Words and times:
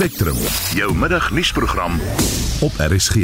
Spectrum, 0.00 0.36
jou 0.72 0.94
middagnuusprogram 0.96 1.98
op 2.60 2.72
RSG. 2.78 3.16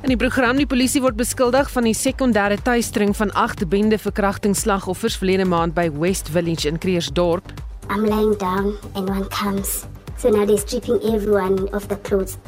In 0.00 0.12
die 0.12 0.16
program 0.16 0.60
die 0.60 0.66
polisie 0.70 1.00
word 1.02 1.16
beskuldig 1.18 1.72
van 1.72 1.88
die 1.88 1.94
sekondêre 1.98 2.60
tuistering 2.62 3.16
van 3.18 3.32
8 3.34 3.64
bende 3.72 3.98
verkrachtingsslagoffers 3.98 5.16
verlede 5.18 5.48
maand 5.50 5.74
by 5.74 5.88
West 5.98 6.30
Village 6.30 6.70
in 6.70 6.78
Kreersdorp. 6.78 7.50
I'm 7.90 8.06
laying 8.06 8.38
down 8.38 8.78
and 8.94 9.10
one 9.10 9.26
comes. 9.34 9.88
So 10.22 10.30
now 10.30 10.46
they're 10.46 10.62
stripping 10.62 11.02
everyone 11.02 11.66
of 11.74 11.88
the 11.90 11.98
clothes. 12.06 12.38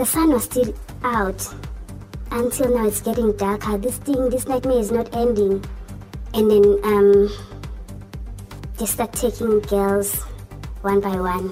The 0.00 0.08
sun 0.08 0.32
was 0.32 0.48
still 0.48 0.72
out. 1.04 1.44
Until 2.30 2.72
now 2.72 2.88
it's 2.88 3.04
getting 3.04 3.36
darker. 3.36 3.76
This 3.76 4.00
thing, 4.00 4.30
this 4.30 4.48
nightmare 4.48 4.80
is 4.80 4.90
not 4.90 5.12
ending. 5.12 5.60
And 6.32 6.50
then 6.50 6.80
um 6.88 7.28
they 8.78 8.86
start 8.86 9.12
taking 9.12 9.60
girls 9.68 10.24
one 10.82 11.00
by 11.00 11.16
one. 11.18 11.50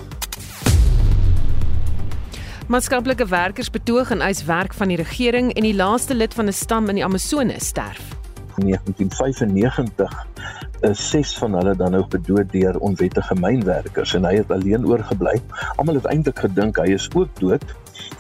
Maatskaplike 2.69 3.27
werkers 3.29 3.71
betoog 3.71 4.11
en 4.11 4.21
eis 4.21 4.45
werk 4.45 4.75
van 4.75 4.89
die 4.89 4.97
regering 4.97 5.53
en 5.53 5.65
die 5.65 5.75
laaste 5.75 6.15
lid 6.15 6.35
van 6.35 6.49
'n 6.49 6.53
stam 6.53 6.89
in 6.89 6.95
die 6.95 7.05
Amazone 7.05 7.55
sterf. 7.61 8.17
In 8.57 8.67
1995 8.67 10.27
is 10.81 11.09
ses 11.09 11.39
van 11.39 11.53
hulle 11.53 11.77
dan 11.77 11.91
nou 11.91 12.05
gedood 12.09 12.53
deur 12.53 12.79
onwettige 12.79 13.35
mynwerkers 13.35 14.15
en 14.15 14.25
hy 14.25 14.35
het 14.35 14.51
alleen 14.51 14.87
oorgebly. 14.87 15.41
Almal 15.77 15.95
het 15.95 16.05
eintlik 16.05 16.39
gedink 16.39 16.77
hy 16.77 16.93
is 16.93 17.09
ook 17.15 17.29
dood, 17.41 17.65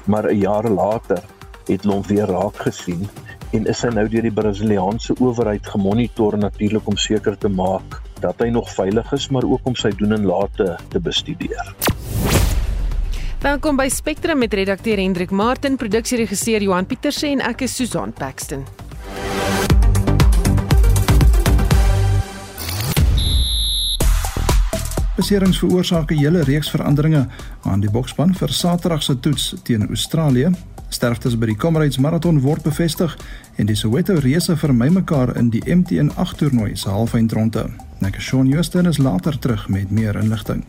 maar 0.04 0.30
'n 0.30 0.38
jaar 0.38 0.68
later 0.70 1.22
het 1.66 1.82
hulle 1.82 1.94
hom 1.94 2.06
weer 2.06 2.26
raak 2.26 2.56
gesien 2.56 3.08
en 3.52 3.66
is 3.66 3.82
hy 3.82 3.88
nou 3.88 4.08
deur 4.08 4.22
die 4.22 4.32
Brasiliaanse 4.32 5.14
owerheid 5.20 5.66
gemonitor 5.66 6.38
natuurlik 6.38 6.86
om 6.86 6.96
seker 6.96 7.38
te 7.38 7.48
maak 7.48 8.02
dat 8.20 8.38
hy 8.38 8.48
nog 8.48 8.70
veilig 8.74 9.12
is, 9.12 9.28
maar 9.28 9.44
ook 9.44 9.66
om 9.66 9.76
sy 9.76 9.90
doen 9.96 10.12
en 10.12 10.24
late 10.26 10.76
te 10.88 11.00
bestudeer. 11.00 11.74
Welkom 13.38 13.76
by 13.78 13.88
Spectrum 13.88 14.38
met 14.38 14.54
redakteur 14.54 14.98
Hendrik 14.98 15.30
Martin, 15.30 15.76
produksieregisseur 15.76 16.62
Johan 16.62 16.86
Pieterse 16.86 17.28
en 17.30 17.40
ek 17.40 17.62
is 17.68 17.76
Susan 17.76 18.12
Paxton. 18.12 18.64
Beserings 25.18 25.58
veroorsaak 25.58 26.10
'n 26.10 26.18
hele 26.18 26.42
reeks 26.42 26.70
veranderinge 26.70 27.26
aan 27.62 27.80
die 27.80 27.90
bokspan 27.90 28.34
vir 28.34 28.48
Saterdag 28.48 29.02
se 29.02 29.20
toets 29.20 29.54
teen 29.62 29.88
Australië. 29.88 30.50
Sterftes 30.88 31.36
by 31.38 31.50
die 31.50 31.56
Comrades 31.56 31.98
Marathon 31.98 32.40
word 32.40 32.64
bevestig 32.64 33.12
en 33.60 33.68
die 33.68 33.76
Soweto 33.76 34.14
reëse 34.22 34.56
vermy 34.56 34.88
mekaar 34.88 35.34
in 35.36 35.50
die 35.52 35.60
MTN 35.68 36.14
8 36.16 36.38
toernooi 36.40 36.76
se 36.76 36.88
halfeindronde. 36.88 37.66
Net 38.00 38.16
Shaun 38.18 38.48
Justin 38.48 38.86
is 38.86 38.98
later 38.98 39.38
terug 39.38 39.68
met 39.68 39.90
meer 39.90 40.16
inligting. 40.16 40.64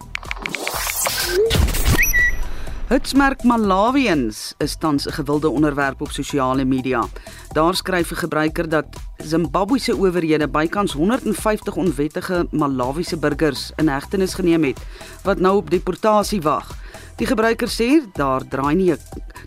Hitsmerk 2.89 3.44
Malawians 3.44 4.53
is 4.58 4.76
tans 4.76 5.08
'n 5.08 5.11
gewilde 5.11 5.50
onderwerp 5.50 6.02
op 6.02 6.11
sosiale 6.11 6.66
media. 6.66 7.08
Daar 7.52 7.76
skryf 7.76 8.11
'n 8.11 8.16
gebruiker 8.16 8.70
dat 8.70 8.86
Zimbabwe 9.23 9.80
se 9.80 9.94
owerhede 9.94 10.48
bykans 10.48 10.94
150 10.94 11.75
onwettige 11.75 12.48
Malawiese 12.52 13.17
burgers 13.17 13.72
in 13.76 13.88
hegtenis 13.88 14.34
geneem 14.34 14.64
het 14.64 14.80
wat 15.23 15.39
nou 15.39 15.58
op 15.58 15.70
deportasie 15.70 16.42
wag. 16.42 16.72
Die 17.20 17.28
gebruiker 17.28 17.67
sê 17.67 17.89
daar 18.16 18.48
draai 18.48 18.76
nie 18.80 18.95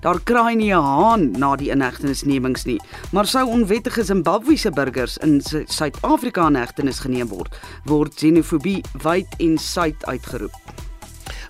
daar 0.02 0.20
kraai 0.20 0.56
nie 0.56 0.72
'n 0.74 0.82
haan 0.82 1.30
na 1.30 1.56
die 1.56 1.70
inhegtenisnemings 1.70 2.64
nie, 2.64 2.80
maar 3.12 3.26
sou 3.26 3.48
onwettige 3.48 4.04
Zimbabwese 4.04 4.70
burgers 4.70 5.16
in 5.18 5.40
Suid-Afrika 5.66 6.46
in 6.46 6.54
hegtenis 6.54 6.98
geneem 6.98 7.28
word, 7.28 7.56
word 7.84 8.14
xenofobie 8.14 8.84
wyd 9.02 9.26
en 9.38 9.58
suid 9.58 10.04
uitgeroep. 10.06 10.52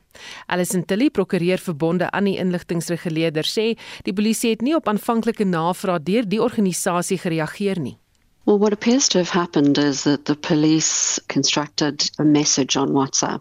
Alison 0.46 0.84
Tilly, 0.84 1.10
prokureur 1.10 1.58
verbonde 1.58 2.10
aan 2.10 2.24
die 2.24 2.36
inligtingreguleerder 2.38 3.43
sê 3.48 3.74
die 4.04 4.14
polisie 4.14 4.50
het 4.50 4.62
nie 4.62 4.76
op 4.76 4.88
aanvanklike 4.88 5.44
navraag 5.44 6.02
deur 6.02 6.28
die 6.28 6.42
organisasie 6.42 7.18
gereageer 7.18 7.80
nie. 7.80 7.98
Well, 8.46 8.58
what 8.58 8.72
appears 8.72 9.08
to 9.08 9.18
have 9.18 9.30
happened 9.30 9.78
is 9.78 10.02
that 10.02 10.26
the 10.26 10.36
police 10.36 11.18
constructed 11.28 12.10
a 12.18 12.24
message 12.24 12.76
on 12.76 12.90
WhatsApp 12.92 13.40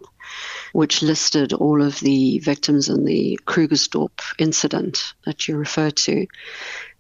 which 0.74 1.02
listed 1.02 1.54
all 1.54 1.82
of 1.82 2.00
the 2.00 2.40
victims 2.40 2.90
in 2.90 3.06
the 3.06 3.40
Krugersdorp 3.46 4.22
incident 4.40 5.14
that 5.26 5.48
you 5.48 5.56
referred 5.56 5.96
to. 5.98 6.26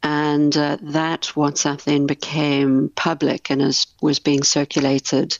And 0.03 0.55
uh, 0.55 0.77
that 0.81 1.31
WhatsApp 1.35 1.83
then 1.83 2.05
became 2.05 2.91
public 2.95 3.49
and 3.49 3.61
is, 3.61 3.87
was 4.01 4.19
being 4.19 4.43
circulated, 4.43 5.37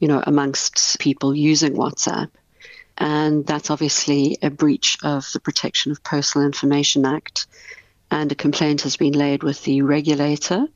you 0.00 0.08
know, 0.08 0.22
amongst 0.26 0.98
people 1.00 1.34
using 1.34 1.74
WhatsApp. 1.74 2.30
And 3.00 3.46
that's 3.46 3.70
obviously 3.70 4.36
a 4.42 4.50
breach 4.50 4.98
of 5.02 5.26
the 5.32 5.40
Protection 5.40 5.90
of 5.90 6.04
Personal 6.04 6.46
Information 6.46 7.06
Act. 7.06 7.46
And 8.10 8.30
a 8.30 8.34
complaint 8.34 8.82
has 8.82 8.96
been 8.96 9.14
laid 9.14 9.42
with 9.42 9.64
the 9.64 9.82
regulator. 9.82 10.66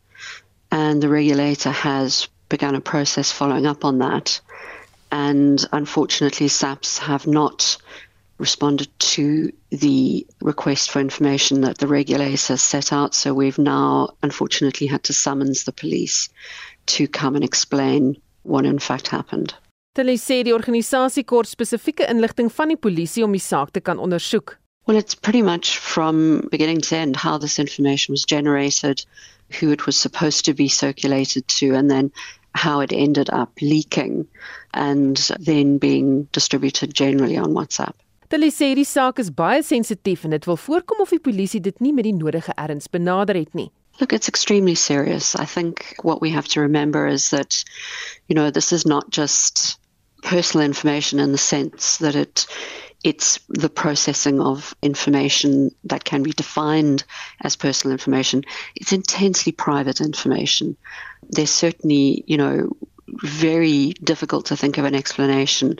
And 0.70 1.02
the 1.02 1.10
regulator 1.10 1.70
has 1.70 2.28
begun 2.48 2.74
a 2.74 2.80
process 2.80 3.30
following 3.30 3.66
up 3.66 3.84
on 3.84 3.98
that. 3.98 4.40
And 5.12 5.64
unfortunately, 5.70 6.48
SAPs 6.48 6.98
have 6.98 7.26
not 7.26 7.76
responded 8.38 8.88
to 8.98 9.52
the 9.70 10.26
request 10.40 10.90
for 10.90 11.00
information 11.00 11.60
that 11.60 11.78
the 11.78 11.86
regulator 11.86 12.56
set 12.56 12.92
out. 12.92 13.14
So 13.14 13.34
we've 13.34 13.58
now, 13.58 14.10
unfortunately, 14.22 14.86
had 14.86 15.04
to 15.04 15.12
summons 15.12 15.64
the 15.64 15.72
police 15.72 16.30
to 16.86 17.06
come 17.06 17.36
and 17.36 17.44
explain 17.44 18.16
what 18.42 18.64
in 18.64 18.78
fact 18.78 19.08
happened. 19.08 19.54
Hulle 19.94 20.16
sê 20.18 20.40
die 20.42 20.50
organisasie 20.50 21.22
kort 21.22 21.46
spesifieke 21.46 22.06
inligting 22.10 22.48
van 22.50 22.72
die 22.72 22.76
polisie 22.86 23.22
om 23.22 23.34
die 23.36 23.42
saak 23.42 23.70
te 23.70 23.80
kan 23.80 24.00
ondersoek. 24.02 24.56
Well, 24.88 24.98
it's 24.98 25.14
pretty 25.14 25.40
much 25.40 25.78
from 25.78 26.48
beginning 26.50 26.80
to 26.88 26.96
end 26.96 27.14
how 27.16 27.38
this 27.38 27.60
information 27.60 28.12
was 28.12 28.24
generated, 28.24 29.04
who 29.60 29.70
it 29.70 29.86
was 29.86 29.96
supposed 29.96 30.44
to 30.46 30.52
be 30.52 30.66
circulated 30.68 31.46
to, 31.60 31.76
and 31.76 31.88
then 31.90 32.10
how 32.56 32.80
it 32.80 32.92
ended 32.92 33.30
up 33.30 33.52
leaking 33.62 34.26
and 34.72 35.30
then 35.38 35.78
being 35.78 36.26
distributed 36.32 36.92
generally 36.92 37.36
on 37.36 37.54
WhatsApp. 37.54 37.94
Hulle 38.34 38.50
sê 38.50 38.74
die 38.74 38.82
saak 38.82 39.22
is 39.22 39.30
baie 39.30 39.62
sensitief 39.62 40.24
en 40.26 40.34
dit 40.34 40.50
wil 40.50 40.58
voorkom 40.58 41.06
of 41.06 41.14
die 41.14 41.22
polisie 41.22 41.62
dit 41.62 41.78
nie 41.78 41.94
met 41.94 42.08
die 42.08 42.16
nodige 42.18 42.50
erns 42.58 42.90
benader 42.90 43.38
het 43.38 43.54
nie. 43.54 43.70
Look, 44.00 44.12
it's 44.12 44.26
extremely 44.26 44.74
serious. 44.74 45.36
I 45.36 45.46
think 45.46 45.94
what 46.02 46.20
we 46.20 46.34
have 46.34 46.48
to 46.48 46.60
remember 46.60 47.06
is 47.06 47.30
that, 47.30 47.62
you 48.26 48.34
know, 48.34 48.50
this 48.50 48.72
is 48.72 48.84
not 48.84 49.10
just 49.10 49.78
personal 50.24 50.64
information 50.64 51.20
in 51.20 51.30
the 51.32 51.38
sense 51.38 51.98
that 51.98 52.16
it 52.16 52.46
it's 53.04 53.38
the 53.50 53.68
processing 53.68 54.40
of 54.40 54.74
information 54.80 55.70
that 55.84 56.04
can 56.04 56.22
be 56.22 56.32
defined 56.32 57.04
as 57.42 57.54
personal 57.54 57.92
information. 57.92 58.42
It's 58.74 58.94
intensely 58.94 59.52
private 59.52 60.00
information. 60.00 60.78
There's 61.28 61.50
certainly, 61.50 62.24
you 62.26 62.38
know, 62.38 62.70
very 63.08 63.94
difficult 64.02 64.46
to 64.46 64.56
think 64.56 64.78
of 64.78 64.84
an 64.84 64.94
explanation 64.94 65.78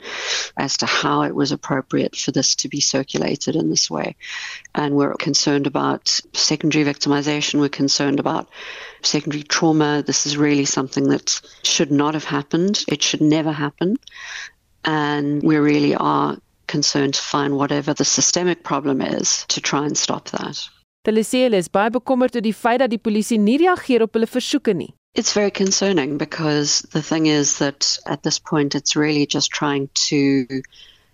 as 0.57 0.77
to 0.77 0.85
how 0.85 1.23
it 1.23 1.35
was 1.35 1.51
appropriate 1.51 2.15
for 2.15 2.31
this 2.31 2.55
to 2.55 2.69
be 2.69 2.79
circulated 2.79 3.55
in 3.55 3.69
this 3.69 3.89
way. 3.89 4.15
And 4.73 4.95
we're 4.95 5.13
concerned 5.15 5.67
about 5.67 6.19
secondary 6.33 6.85
victimization, 6.85 7.59
we're 7.59 7.69
concerned 7.69 8.19
about 8.19 8.49
secondary 9.01 9.43
trauma. 9.43 10.03
This 10.05 10.25
is 10.25 10.37
really 10.37 10.65
something 10.65 11.09
that 11.09 11.41
should 11.63 11.91
not 11.91 12.13
have 12.13 12.25
happened, 12.25 12.83
it 12.87 13.01
should 13.01 13.21
never 13.21 13.51
happen. 13.51 13.97
And 14.83 15.41
we 15.41 15.57
really 15.57 15.95
are 15.95 16.37
concerned 16.67 17.13
to 17.15 17.21
find 17.21 17.57
whatever 17.57 17.93
the 17.93 18.05
systemic 18.05 18.63
problem 18.63 19.01
is 19.01 19.45
to 19.49 19.61
try 19.61 19.85
and 19.85 19.97
stop 19.97 20.29
that. 20.29 20.69
Hulle 21.05 21.53
is 21.53 21.69
baie 21.69 21.91
bekommerd 21.93 22.35
oor 22.35 22.41
die 22.41 22.53
feit 22.53 22.79
dat 22.81 22.89
die 22.89 22.97
polisie 22.97 23.37
nie 23.37 23.59
reageer 23.61 24.01
op 24.01 24.15
hulle 24.17 24.27
versoeke 24.27 24.73
nie. 24.73 24.93
It's 25.15 25.31
very 25.31 25.51
concerning 25.51 26.17
because 26.17 26.81
the 26.91 27.01
thing 27.01 27.27
is 27.27 27.59
that 27.59 27.97
at 28.05 28.21
this 28.21 28.37
point 28.37 28.75
it's 28.75 28.97
really 28.97 29.25
just 29.25 29.49
trying 29.49 29.89
to 30.09 30.45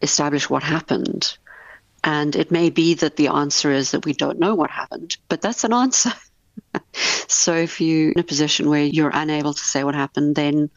establish 0.01 0.49
what 0.49 0.63
happened. 0.63 1.37
And 2.03 2.35
it 2.35 2.49
may 2.49 2.71
be 2.71 2.95
that 2.95 3.15
the 3.15 3.27
answer 3.27 3.71
is 3.71 3.91
that 3.91 4.05
we 4.05 4.13
don't 4.13 4.39
know 4.39 4.55
what 4.55 4.71
happened, 4.71 5.17
but 5.29 5.41
that's 5.41 5.63
an 5.63 5.73
answer. 5.73 6.11
so 7.27 7.53
if 7.53 7.79
you're 7.79 8.11
in 8.11 8.19
a 8.19 8.23
position 8.23 8.69
where 8.69 8.83
you're 8.83 9.11
unable 9.13 9.53
to 9.53 9.63
say 9.63 9.83
what 9.83 9.93
happened, 9.93 10.35
then 10.35 10.71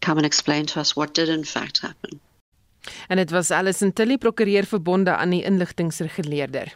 come 0.00 0.18
and 0.18 0.26
explain 0.26 0.66
to 0.66 0.80
us 0.80 0.96
what 0.96 1.14
did 1.14 1.28
in 1.28 1.44
fact 1.44 1.78
happen. 1.82 2.20
En 3.08 3.16
dit 3.16 3.30
was 3.30 3.50
Alison 3.50 3.92
Tilly, 3.92 4.18
prokureur 4.18 4.66
verbonde 4.66 5.16
aan 5.16 5.30
die 5.30 5.42
inligtingreguleerder. 5.42 6.74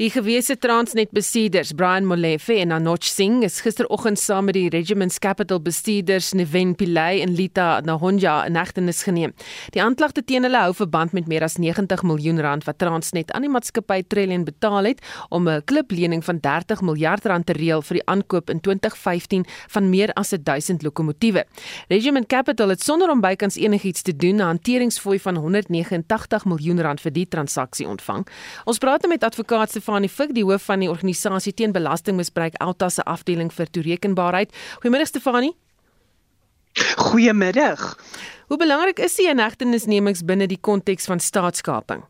Die 0.00 0.08
gewese 0.08 0.54
Transnet 0.56 1.10
bestuurders 1.12 1.74
Brian 1.76 2.06
Molefe 2.08 2.54
en 2.56 2.70
Anoch 2.72 3.04
Singh 3.04 3.42
is 3.44 3.58
gisteroggend 3.60 4.16
saam 4.18 4.46
met 4.48 4.56
die 4.56 4.70
Regiments 4.72 5.18
Capital 5.20 5.58
bestuurders 5.60 6.30
Neven 6.32 6.70
Pillay 6.74 7.20
en 7.20 7.34
Lita 7.36 7.82
Nahonja 7.84 8.38
in 8.48 8.56
hegtenis 8.56 9.02
geneem. 9.04 9.34
Die 9.74 9.82
aanklagte 9.84 10.22
teen 10.24 10.48
hulle 10.48 10.62
hou 10.62 10.70
verband 10.78 11.12
met 11.12 11.28
meer 11.28 11.44
as 11.44 11.58
90 11.60 12.00
miljoen 12.08 12.40
rand 12.40 12.64
wat 12.64 12.78
Transnet 12.80 13.34
aan 13.36 13.44
die 13.44 13.50
maatskappy 13.52 13.98
Trillion 14.08 14.46
betaal 14.48 14.88
het 14.88 15.04
om 15.28 15.48
'n 15.48 15.60
kliplening 15.68 16.24
van 16.24 16.40
30 16.40 16.80
miljard 16.80 17.26
rand 17.26 17.46
te 17.46 17.52
reël 17.52 17.82
vir 17.82 18.00
die 18.00 18.06
aankoop 18.06 18.48
in 18.48 18.60
2015 18.60 19.44
van 19.68 19.90
meer 19.90 20.12
as 20.14 20.30
1000 20.30 20.82
lokomotiewe. 20.82 21.44
Regiment 21.88 22.26
Capital 22.26 22.68
het 22.68 22.82
sonder 22.82 23.10
om 23.10 23.20
bykans 23.20 23.56
enigiets 23.56 24.02
te 24.02 24.16
doen 24.16 24.36
'n 24.36 24.48
hanteringsfooi 24.56 25.18
van 25.18 25.36
189 25.36 26.44
miljoen 26.44 26.80
rand 26.80 27.00
vir 27.00 27.12
die 27.12 27.28
transaksie 27.28 27.88
ontvang. 27.88 28.26
Ons 28.64 28.78
praat 28.78 29.06
met 29.06 29.24
advokaat 29.24 29.70
Stefanie 29.90 30.08
Fik, 30.08 30.34
die 30.36 30.44
hoof 30.46 30.68
van 30.68 30.84
die 30.84 30.88
organisasie 30.88 31.50
teen 31.52 31.72
belastingmisbruik 31.74 32.54
Alta 32.62 32.86
se 32.94 33.02
afdeling 33.10 33.48
vir 33.50 33.66
toerekenbaarheid. 33.74 34.52
Goeiemôre 34.84 35.06
Stefanie. 35.08 35.50
Goeiemiddag. 37.00 37.82
Hoe 38.46 38.58
belangrik 38.58 39.02
is 39.02 39.16
die 39.18 39.26
inhegtenisnemings 39.26 40.22
binne 40.22 40.46
die 40.46 40.60
konteks 40.62 41.10
van 41.10 41.18
staatskaping? 41.18 42.04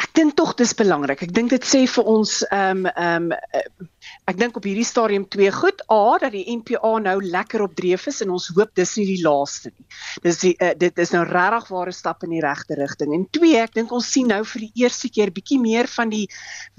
Ek 0.00 0.14
dink 0.14 0.36
tog 0.36 0.54
dis 0.56 0.74
belangrik. 0.74 1.22
Ek 1.22 1.34
dink 1.34 1.50
dit 1.50 1.64
sê 1.64 1.84
vir 1.86 2.04
ons 2.04 2.38
ehm 2.50 2.86
um, 2.86 2.92
ehm 2.92 3.32
um, 3.32 3.88
Ek 4.30 4.38
dink 4.38 4.56
op 4.58 4.66
hierdie 4.66 4.86
stadium 4.86 5.24
twee 5.30 5.50
goed. 5.54 5.82
A 5.90 6.18
dat 6.22 6.34
die 6.34 6.44
NPA 6.56 6.92
nou 7.02 7.16
lekker 7.22 7.64
op 7.64 7.74
dreef 7.78 8.06
is 8.10 8.20
en 8.22 8.32
ons 8.34 8.48
hoop 8.54 8.70
dis 8.78 8.94
nie 8.98 9.06
die 9.08 9.22
laaste 9.22 9.72
nie. 9.72 9.86
Dis 10.22 10.38
die, 10.42 10.52
uh, 10.62 10.72
dit 10.78 10.98
is 11.02 11.12
nou 11.14 11.22
regtig 11.26 11.68
ware 11.74 11.94
stap 11.94 12.22
in 12.26 12.34
die 12.36 12.42
regte 12.42 12.78
rigting. 12.78 13.12
En 13.16 13.26
twee, 13.34 13.58
ek 13.62 13.74
dink 13.74 13.92
ons 13.94 14.06
sien 14.06 14.30
nou 14.30 14.40
vir 14.46 14.64
die 14.66 14.84
eerste 14.84 15.10
keer 15.12 15.32
bietjie 15.34 15.58
meer 15.62 15.90
van 15.90 16.12
die 16.12 16.24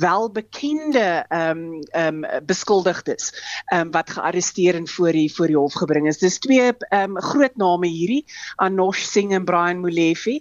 welbekende 0.01 1.05
ehm 1.23 1.63
um, 1.63 1.81
ehm 1.93 2.23
um, 2.23 2.45
beskuldigdes 2.47 3.31
ehm 3.33 3.89
um, 3.89 3.93
wat 3.93 4.13
gearresteer 4.15 4.79
en 4.79 4.87
voor 4.87 5.15
die 5.15 5.27
voor 5.31 5.51
die 5.51 5.59
hof 5.59 5.75
gebring 5.79 6.07
is. 6.11 6.21
Dis 6.23 6.39
twee 6.43 6.71
ehm 6.71 7.17
um, 7.17 7.21
groot 7.23 7.55
name 7.59 7.91
hierdie, 7.91 8.23
Anosh 8.63 9.03
Singh 9.07 9.35
en 9.35 9.45
Brian 9.47 9.83
Molefe 9.83 10.39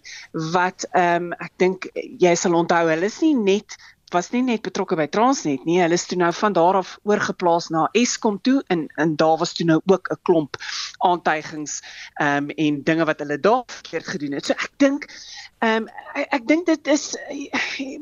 wat 0.54 0.86
ehm 0.92 1.32
um, 1.32 1.36
ek 1.38 1.52
dink 1.62 1.90
jy 2.22 2.34
sal 2.38 2.54
onthou, 2.62 2.88
hulle 2.92 3.08
is 3.10 3.20
nie 3.24 3.34
net 3.38 3.76
was 4.12 4.30
nie 4.32 4.42
net 4.42 4.62
betrokke 4.62 4.96
by 4.98 5.06
Transnet 5.12 5.64
nie. 5.68 5.80
Hulle 5.82 5.96
is 5.98 6.06
toe 6.08 6.18
nou 6.20 6.30
van 6.36 6.54
daar 6.56 6.78
af 6.80 6.96
oorgeplaas 7.08 7.68
na 7.74 7.88
Eskom 7.98 8.38
toe 8.40 8.62
en 8.72 8.86
en 9.00 9.16
daar 9.16 9.38
was 9.40 9.54
toe 9.56 9.66
nou 9.66 9.80
ook 9.86 10.10
'n 10.12 10.18
klomp 10.22 10.56
aantuigings 10.98 11.82
ehm 12.20 12.50
um, 12.50 12.50
en 12.50 12.82
dinge 12.82 13.04
wat 13.04 13.18
hulle 13.18 13.38
daar 13.40 13.62
verkeerd 13.66 14.06
gedoen 14.06 14.32
het. 14.32 14.46
So 14.46 14.52
ek 14.52 14.72
dink 14.76 15.06
ehm 15.58 15.82
um, 15.82 15.88
ek, 16.14 16.26
ek 16.38 16.46
dink 16.46 16.66
dit 16.66 16.86
is 16.86 17.16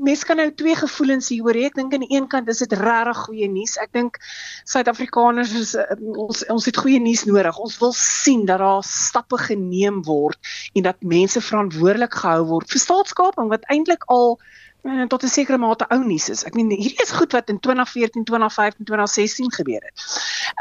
mense 0.08 0.26
kan 0.26 0.36
nou 0.36 0.54
twee 0.54 0.76
gevoelens 0.76 1.28
hieroor 1.28 1.54
hê. 1.54 1.66
Ek 1.70 1.74
dink 1.74 1.94
aan 1.94 2.06
die 2.06 2.16
een 2.16 2.28
kant 2.28 2.48
is 2.48 2.62
dit 2.64 2.72
regtig 2.72 3.24
goeie 3.26 3.48
nuus. 3.48 3.76
Ek 3.78 3.92
dink 3.92 4.18
Suid-Afrikaners 4.64 5.52
is 5.52 5.74
um, 5.74 6.14
ons 6.28 6.44
ons 6.48 6.64
het 6.64 6.76
goeie 6.76 7.00
nuus 7.00 7.24
nodig. 7.24 7.58
Ons 7.58 7.78
wil 7.78 7.92
sien 7.92 8.46
dat 8.46 8.58
daar 8.58 8.84
stappe 8.84 9.38
geneem 9.38 10.02
word 10.02 10.38
en 10.74 10.82
dat 10.82 11.02
mense 11.02 11.40
verantwoordelik 11.40 12.14
gehou 12.14 12.44
word 12.54 12.70
vir 12.70 12.80
staatskaping 12.80 13.48
wat 13.48 13.68
eintlik 13.68 14.04
al 14.08 14.38
en 14.82 15.08
tot 15.08 15.22
'n 15.22 15.28
sekere 15.28 15.58
mate 15.58 15.86
ou 15.88 16.04
nuus 16.04 16.28
is. 16.28 16.44
Ek 16.44 16.54
meen 16.54 16.70
hierdie 16.70 17.02
is 17.02 17.10
goed 17.10 17.32
wat 17.32 17.48
in 17.48 17.58
2014, 17.60 18.24
2015, 18.24 18.84
2016 18.84 19.52
gebeur 19.52 19.80
het. 19.80 20.04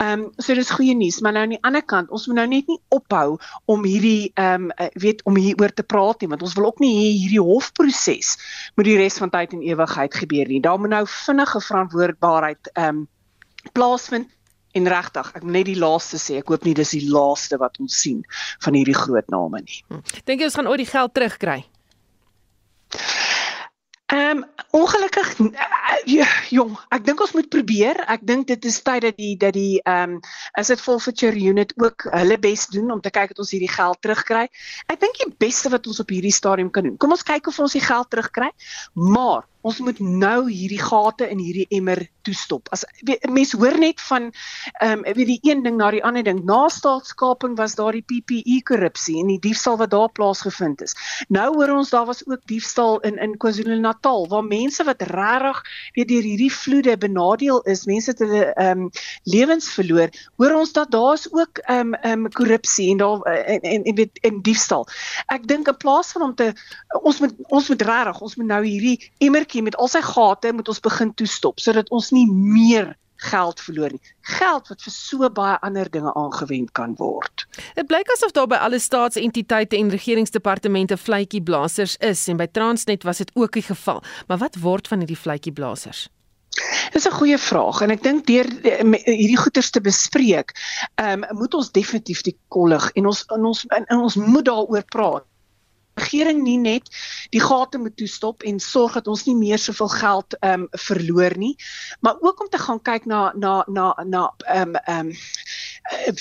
Ehm 0.01 0.19
um, 0.19 0.31
so 0.38 0.54
dis 0.54 0.69
goeie 0.69 0.95
nuus, 0.95 1.19
maar 1.19 1.31
nou 1.31 1.44
aan 1.44 1.56
die 1.56 1.63
ander 1.63 1.83
kant, 1.83 2.10
ons 2.10 2.27
moet 2.27 2.36
nou 2.36 2.48
net 2.48 2.68
nie 2.68 2.80
ophou 2.88 3.38
om 3.66 3.83
hierdie 3.83 4.31
ehm 4.33 4.69
um, 4.69 4.89
weet 4.94 5.24
om 5.24 5.36
hieroor 5.36 5.74
te 5.74 5.83
praat 5.83 6.21
nie, 6.21 6.30
want 6.30 6.42
ons 6.42 6.54
wil 6.54 6.66
ook 6.66 6.80
nie 6.80 6.95
hê 6.98 7.07
hierdie 7.18 7.44
hofproses 7.44 8.36
moet 8.75 8.86
die 8.86 8.98
res 8.98 9.18
van 9.18 9.30
tyd 9.30 9.54
en 9.54 9.62
ewigheid 9.62 10.13
gebeur 10.16 10.48
nie. 10.48 10.62
Daar 10.62 10.80
moet 10.80 10.89
nou 10.89 11.06
vinnige 11.07 11.62
verantwoordbaarheid 11.62 12.71
ehm 12.74 12.88
um, 12.88 13.07
plaasvind. 13.71 14.27
En 14.71 14.88
regtig, 14.88 15.31
ek 15.33 15.44
moet 15.44 15.51
net 15.51 15.66
die 15.66 15.80
laaste 15.81 16.19
sê, 16.21 16.38
ek 16.38 16.48
hoop 16.48 16.63
nie 16.63 16.75
dis 16.77 16.92
die 16.94 17.10
laaste 17.10 17.57
wat 17.57 17.80
ons 17.81 17.95
sien 18.01 18.21
van 18.62 18.74
hierdie 18.77 18.94
groot 18.94 19.30
name 19.33 19.63
nie. 19.66 19.81
Hm. 19.89 20.04
Dink 20.25 20.39
jy 20.39 20.45
ons 20.45 20.56
gaan 20.56 20.69
ooit 20.69 20.83
die 20.83 20.92
geld 20.92 21.13
terugkry? 21.13 21.63
Ehm 24.09 24.38
um, 24.38 24.45
ongelukkig 24.71 25.27
uh, 25.39 26.29
jong, 26.50 26.71
ek 26.89 27.03
dink 27.06 27.19
ons 27.21 27.33
moet 27.38 27.50
probeer. 27.53 28.00
Ek 28.09 28.23
dink 28.25 28.47
dit 28.50 28.63
is 28.65 28.79
tyd 28.81 29.03
dat 29.06 29.17
die 29.21 29.35
dat 29.38 29.53
die 29.53 29.77
ehm 29.83 30.15
um, 30.15 30.23
as 30.57 30.71
dit 30.73 30.81
forfeiture 30.81 31.38
unit 31.38 31.75
ook 31.77 32.07
hulle 32.15 32.39
bes 32.41 32.65
doen 32.73 32.89
om 32.95 33.03
te 33.06 33.13
kyk 33.13 33.35
of 33.35 33.44
ons 33.45 33.53
hierdie 33.53 33.69
geld 33.69 34.01
terugkry. 34.01 34.47
Ek 34.89 34.97
dink 35.03 35.21
die 35.21 35.29
beste 35.45 35.69
wat 35.69 35.85
ons 35.85 36.01
op 36.01 36.09
hierdie 36.09 36.33
stadium 36.33 36.73
kan 36.73 36.89
doen. 36.89 36.97
Kom 36.97 37.13
ons 37.13 37.25
kyk 37.27 37.51
of 37.53 37.61
ons 37.61 37.77
die 37.77 37.85
geld 37.85 38.09
terugkry. 38.09 38.50
Maar 38.97 39.45
ons 39.61 39.79
moet 39.83 40.00
nou 40.00 40.47
hierdie 40.47 40.79
gate 40.81 41.27
in 41.27 41.39
hierdie 41.41 41.67
emmer 41.75 42.06
toestop. 42.23 42.69
As 42.75 42.85
mense 43.27 43.57
hoor 43.59 43.77
net 43.79 44.00
van 44.07 44.29
ehm 44.79 45.03
um, 45.03 45.15
weet 45.17 45.27
die 45.27 45.39
een 45.44 45.63
ding 45.63 45.77
na 45.79 45.89
die 45.91 46.03
ander 46.03 46.23
ding. 46.23 46.44
Na 46.47 46.67
staatskaping 46.71 47.57
was 47.57 47.75
daar 47.75 47.95
die 47.95 48.03
PPE 48.06 48.61
korrupsie 48.63 49.17
en 49.19 49.31
die 49.33 49.39
diefstal 49.39 49.77
wat 49.81 49.91
daar 49.91 50.11
plaasgevind 50.15 50.81
is. 50.85 50.95
Nou 51.27 51.47
hoor 51.57 51.75
ons 51.77 51.91
daar 51.91 52.06
was 52.07 52.23
ook 52.27 52.45
diefstal 52.51 53.00
in 53.07 53.17
in 53.19 53.35
KwaZulu-Natal 53.38 54.27
waar 54.31 54.44
mense 54.44 54.83
wat 54.83 55.01
regtig 55.01 55.61
weet 55.97 56.07
deur 56.07 56.23
hierdie 56.23 56.51
vloede 56.53 56.97
benadeel 56.97 57.61
is, 57.61 57.85
mense 57.85 58.11
het 58.11 58.23
hulle 58.23 58.45
ehm 58.54 58.85
um, 58.85 58.89
lewens 59.23 59.69
verloor. 59.73 60.09
Hoor 60.37 60.56
ons 60.61 60.71
dat 60.71 60.92
daar's 60.92 61.28
ook 61.31 61.63
ehm 61.66 61.80
um, 61.80 61.94
ehm 61.94 62.25
um, 62.25 62.31
korrupsie 62.31 62.92
en 62.92 63.04
daar 63.04 63.21
en 63.21 63.61
en, 63.61 63.83
en 63.83 63.95
weet 63.95 64.19
en 64.23 64.42
diefstal. 64.42 64.87
Ek 65.28 65.47
dink 65.47 65.68
in 65.68 65.78
plaas 65.78 66.11
van 66.16 66.30
om 66.30 66.35
te 66.35 66.54
ons 67.01 67.19
moet 67.19 67.35
ons 67.47 67.69
moet 67.69 67.81
regtig 67.81 68.21
ons 68.21 68.35
moet 68.35 68.51
nou 68.56 68.63
hierdie 68.66 69.11
emmer 69.18 69.45
kerkie 69.49 69.65
met 69.65 69.75
al 69.77 69.89
sy 69.89 70.01
gate 70.06 70.53
moet 70.53 70.69
ons 70.69 70.79
begin 70.79 71.13
toestop 71.18 71.59
sodat 71.59 71.89
ons 71.89 72.11
nie 72.13 72.27
meer 72.29 72.95
geld 73.19 73.59
verloor 73.59 73.91
nie. 73.91 74.01
Geld 74.21 74.69
wat 74.69 74.83
vir 74.85 74.94
so 74.94 75.29
baie 75.29 75.57
ander 75.65 75.89
dinge 75.91 76.13
aangewend 76.15 76.71
kan 76.71 76.94
word. 76.95 77.47
Dit 77.75 77.89
blyk 77.89 78.07
asof 78.13 78.31
daar 78.31 78.47
by 78.47 78.59
alle 78.63 78.79
staatsentiteite 78.79 79.75
en 79.75 79.89
regeringsdepartemente 79.91 80.95
vletjieblassers 80.97 81.97
is 81.99 82.27
en 82.31 82.37
by 82.39 82.47
Transnet 82.47 83.03
was 83.03 83.18
dit 83.18 83.33
ook 83.35 83.57
die 83.57 83.65
geval. 83.65 83.99
Maar 84.27 84.39
wat 84.45 84.56
word 84.61 84.87
van 84.87 85.03
hierdie 85.03 85.19
vletjieblassers? 85.19 86.07
Dis 86.94 87.06
'n 87.06 87.19
goeie 87.19 87.37
vraag 87.37 87.81
en 87.81 87.91
ek 87.91 88.03
dink 88.03 88.25
deur 88.25 88.47
hierdie 89.06 89.37
goeters 89.37 89.69
te 89.69 89.81
bespreek, 89.81 90.56
ehm 90.95 91.23
um, 91.23 91.37
moet 91.37 91.53
ons 91.53 91.71
definitief 91.71 92.21
die 92.21 92.37
kollig 92.47 92.91
en 92.95 93.06
ons 93.06 93.25
in 93.35 93.45
ons 93.45 93.65
in 93.69 93.99
ons 93.99 94.15
moet 94.15 94.45
daaroor 94.45 94.83
praat 94.83 95.25
regering 95.99 96.44
nie 96.44 96.57
net 96.57 96.89
die 97.29 97.41
gate 97.44 97.77
moet 97.77 97.97
toestop 97.97 98.44
en 98.44 98.59
sorg 98.59 98.97
dat 98.97 99.07
ons 99.07 99.25
nie 99.27 99.35
meer 99.35 99.59
soveel 99.59 99.91
geld 99.99 100.37
ehm 100.39 100.65
um, 100.65 100.68
verloor 100.71 101.37
nie, 101.37 101.56
maar 101.99 102.15
ook 102.19 102.41
om 102.41 102.49
te 102.49 102.57
gaan 102.57 102.81
kyk 102.81 103.06
na 103.06 103.31
na 103.35 103.63
na 103.68 103.94
na 104.03 104.23
ehm 104.45 104.75
um, 104.75 104.75
ehm 104.75 105.07
um, 105.07 105.13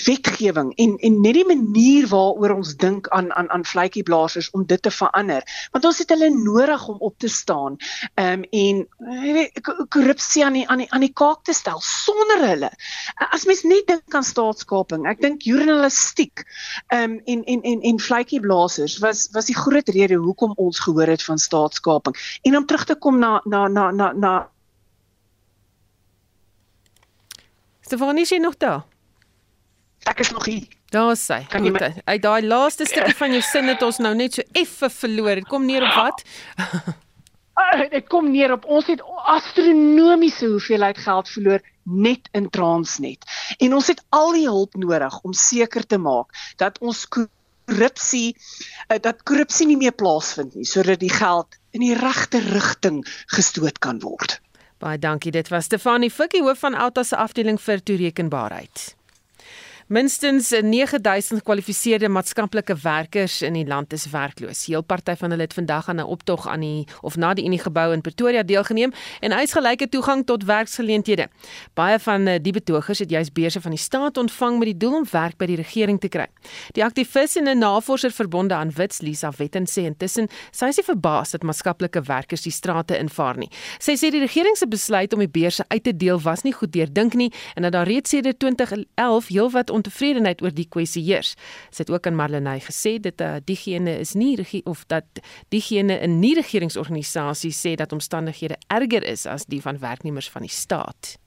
wetgewing 0.05 0.73
en 0.75 0.97
en 0.97 1.21
net 1.21 1.33
die 1.33 1.45
manier 1.45 2.07
waaroor 2.09 2.55
ons 2.55 2.75
dink 2.75 3.07
aan 3.15 3.31
aan 3.33 3.49
aan 3.49 3.65
vletjieblassers 3.65 4.49
om 4.57 4.65
dit 4.65 4.81
te 4.81 4.91
verander. 4.91 5.43
Want 5.71 5.85
ons 5.85 5.97
het 5.97 6.09
hulle 6.09 6.29
nodig 6.33 6.87
om 6.87 6.97
op 6.99 7.17
te 7.17 7.27
staan. 7.27 7.77
Ehm 8.13 8.43
um, 8.43 8.45
en 8.49 9.87
korrupsie 9.89 10.45
aan 10.45 10.53
die 10.53 10.67
aan 10.67 10.83
die 10.83 10.91
aan 10.91 11.05
die 11.05 11.13
kaak 11.13 11.43
te 11.43 11.53
stel 11.53 11.81
sonder 11.81 12.45
hulle. 12.47 12.71
As 13.29 13.45
mens 13.45 13.63
net 13.63 13.87
dink 13.87 14.15
aan 14.15 14.23
staatskaping, 14.23 15.07
ek 15.09 15.21
dink 15.21 15.45
journalistiek 15.47 16.45
ehm 16.87 17.03
um, 17.03 17.19
en 17.25 17.43
en 17.43 17.61
en 17.61 17.81
en 17.81 17.99
vletjieblassers 17.99 18.99
was 19.03 19.27
was 19.33 19.45
die 19.45 19.57
groot 19.57 19.89
rede 19.89 20.15
hoekom 20.15 20.53
ons 20.55 20.79
gehoor 20.79 21.07
het 21.07 21.23
van 21.23 21.37
staatskaping. 21.37 22.15
En 22.41 22.57
om 22.57 22.65
terug 22.65 22.85
te 22.85 22.95
kom 22.95 23.19
na 23.19 23.41
na 23.45 23.67
na 23.67 23.91
na 23.91 24.13
na 24.13 24.49
Stefanie, 27.89 28.21
is 28.21 28.29
jy 28.29 28.37
nog 28.37 28.57
daar? 28.61 28.83
Ek 30.07 30.19
is 30.19 30.31
nog 30.31 30.45
hier. 30.45 30.67
Daar 30.89 31.15
sê. 31.17 31.43
Goed. 31.51 31.81
Uit 32.05 32.21
daai 32.21 32.41
laaste 32.47 32.85
stukkie 32.85 33.15
van 33.21 33.35
jou 33.35 33.41
sin 33.45 33.67
het 33.67 33.83
ons 33.85 33.99
nou 34.01 34.15
net 34.15 34.39
so 34.39 34.45
effe 34.57 34.89
verloor. 34.89 35.41
Dit 35.41 35.49
kom 35.51 35.65
neer 35.65 35.85
op 35.89 35.95
wat? 35.99 36.25
Ah, 37.59 37.81
dit 37.91 38.05
kom 38.07 38.29
neer 38.31 38.53
op 38.55 38.63
ons 38.71 38.87
het 38.87 39.01
astronomiese 39.27 40.47
hoeveelheid 40.47 40.97
geld 41.03 41.27
verloor 41.29 41.59
net 41.83 42.29
in 42.31 42.49
Transnet. 42.49 43.25
En 43.57 43.73
ons 43.75 43.87
het 43.91 43.99
al 44.15 44.31
die 44.37 44.45
hulp 44.47 44.77
nodig 44.79 45.17
om 45.27 45.33
seker 45.35 45.83
te 45.83 45.99
maak 45.99 46.31
dat 46.61 46.79
ons 46.79 47.03
korrupsie 47.11 48.37
eh, 48.87 49.01
dat 49.03 49.25
korrupsie 49.27 49.67
nie 49.67 49.77
meer 49.77 49.91
plaasvind 49.91 50.55
nie 50.55 50.67
sodat 50.67 51.03
die 51.03 51.11
geld 51.11 51.59
in 51.75 51.83
die 51.83 51.97
regte 51.99 52.39
rigting 52.47 53.01
gestoot 53.35 53.83
kan 53.83 53.99
word. 54.05 54.39
Baie 54.79 54.99
dankie. 54.99 55.31
Dit 55.35 55.51
was 55.51 55.67
Stefanie 55.67 56.11
Fikkie 56.11 56.45
hoof 56.45 56.63
van 56.63 56.79
Alta 56.79 57.03
se 57.03 57.19
afdeling 57.19 57.59
vir 57.59 57.83
toerekenbaarheid. 57.83 58.93
Minstens 59.89 60.49
9000 60.49 61.39
gekwalifiseerde 61.39 62.09
maatskaplike 62.09 62.75
werkers 62.83 63.39
in 63.41 63.55
die 63.57 63.65
land 63.65 63.93
is 63.93 64.03
werkloos. 64.11 64.67
Heel 64.69 64.83
party 64.85 65.15
van 65.17 65.33
hulle 65.33 65.47
het 65.47 65.53
vandag 65.57 65.87
aan 65.89 65.95
'n 65.95 66.05
optog 66.05 66.47
aan 66.47 66.59
die 66.59 66.87
of 67.01 67.15
na 67.15 67.33
die 67.33 67.45
Unie 67.45 67.59
gebou 67.59 67.93
in 67.93 68.01
Pretoria 68.01 68.43
deelgeneem 68.43 68.91
en 69.19 69.33
uitgelyke 69.33 69.89
toegang 69.89 70.25
tot 70.25 70.43
werksgeleenthede. 70.43 71.27
Baie 71.73 71.99
van 71.99 72.27
eh, 72.27 72.39
die 72.41 72.51
betogers 72.51 72.99
het 72.99 73.09
juis 73.09 73.31
beurse 73.31 73.61
van 73.61 73.71
die 73.71 73.79
staat 73.79 74.17
ontvang 74.17 74.57
met 74.57 74.65
die 74.65 74.77
doel 74.77 74.95
om 74.95 75.05
werk 75.11 75.37
by 75.37 75.45
die 75.45 75.55
regering 75.55 75.99
te 75.99 76.07
kry. 76.07 76.27
Die 76.71 76.83
aktivis 76.83 77.35
en 77.35 77.47
'n 77.47 77.57
navorser 77.57 78.11
verbonde 78.11 78.53
aan 78.53 78.71
Wits, 78.71 79.01
Lisa 79.01 79.31
Wetten 79.37 79.65
sê 79.65 79.81
intussen 79.85 80.27
sy 80.51 80.65
is 80.65 80.79
verbaas 80.83 81.31
dat 81.31 81.43
maatskaplike 81.43 82.01
werkers 82.01 82.41
die 82.41 82.51
strate 82.51 82.97
invaar 82.97 83.37
nie. 83.37 83.49
Sy 83.79 83.93
sê 83.93 84.11
die 84.11 84.19
regering 84.19 84.57
se 84.57 84.67
besluit 84.67 85.13
om 85.13 85.19
die 85.19 85.41
beurse 85.41 85.63
uit 85.67 85.83
te 85.83 85.97
deel 85.97 86.21
was 86.21 86.41
nie 86.41 86.53
goed 86.53 86.71
deurdink 86.71 87.13
nie 87.13 87.33
en 87.55 87.61
dat 87.61 87.71
daar 87.71 87.87
reeds 87.87 88.09
sedert 88.09 88.39
2011 88.39 89.27
heelwat 89.27 89.69
ontevredenheid 89.79 90.43
oor 90.45 90.53
die 90.55 90.67
kwessie 90.69 91.03
heers. 91.07 91.35
Sy 91.71 91.85
het 91.85 91.93
ook 91.93 92.07
aan 92.09 92.17
Marlenae 92.19 92.61
gesê 92.63 92.97
dit 93.01 93.23
uh, 93.25 93.37
diegene 93.45 93.99
is 94.03 94.15
nie 94.19 94.35
of 94.65 94.85
dat 94.91 95.23
diegene 95.53 95.99
in 96.05 96.19
nie 96.19 96.35
regeringsorganisasies 96.37 97.59
sê 97.65 97.75
dat 97.79 97.95
omstandighede 97.95 98.59
erger 98.67 99.03
is 99.03 99.25
as 99.25 99.47
die 99.49 99.61
van 99.61 99.79
werknemers 99.79 100.29
van 100.29 100.45
die 100.47 100.53
staat. 100.53 101.17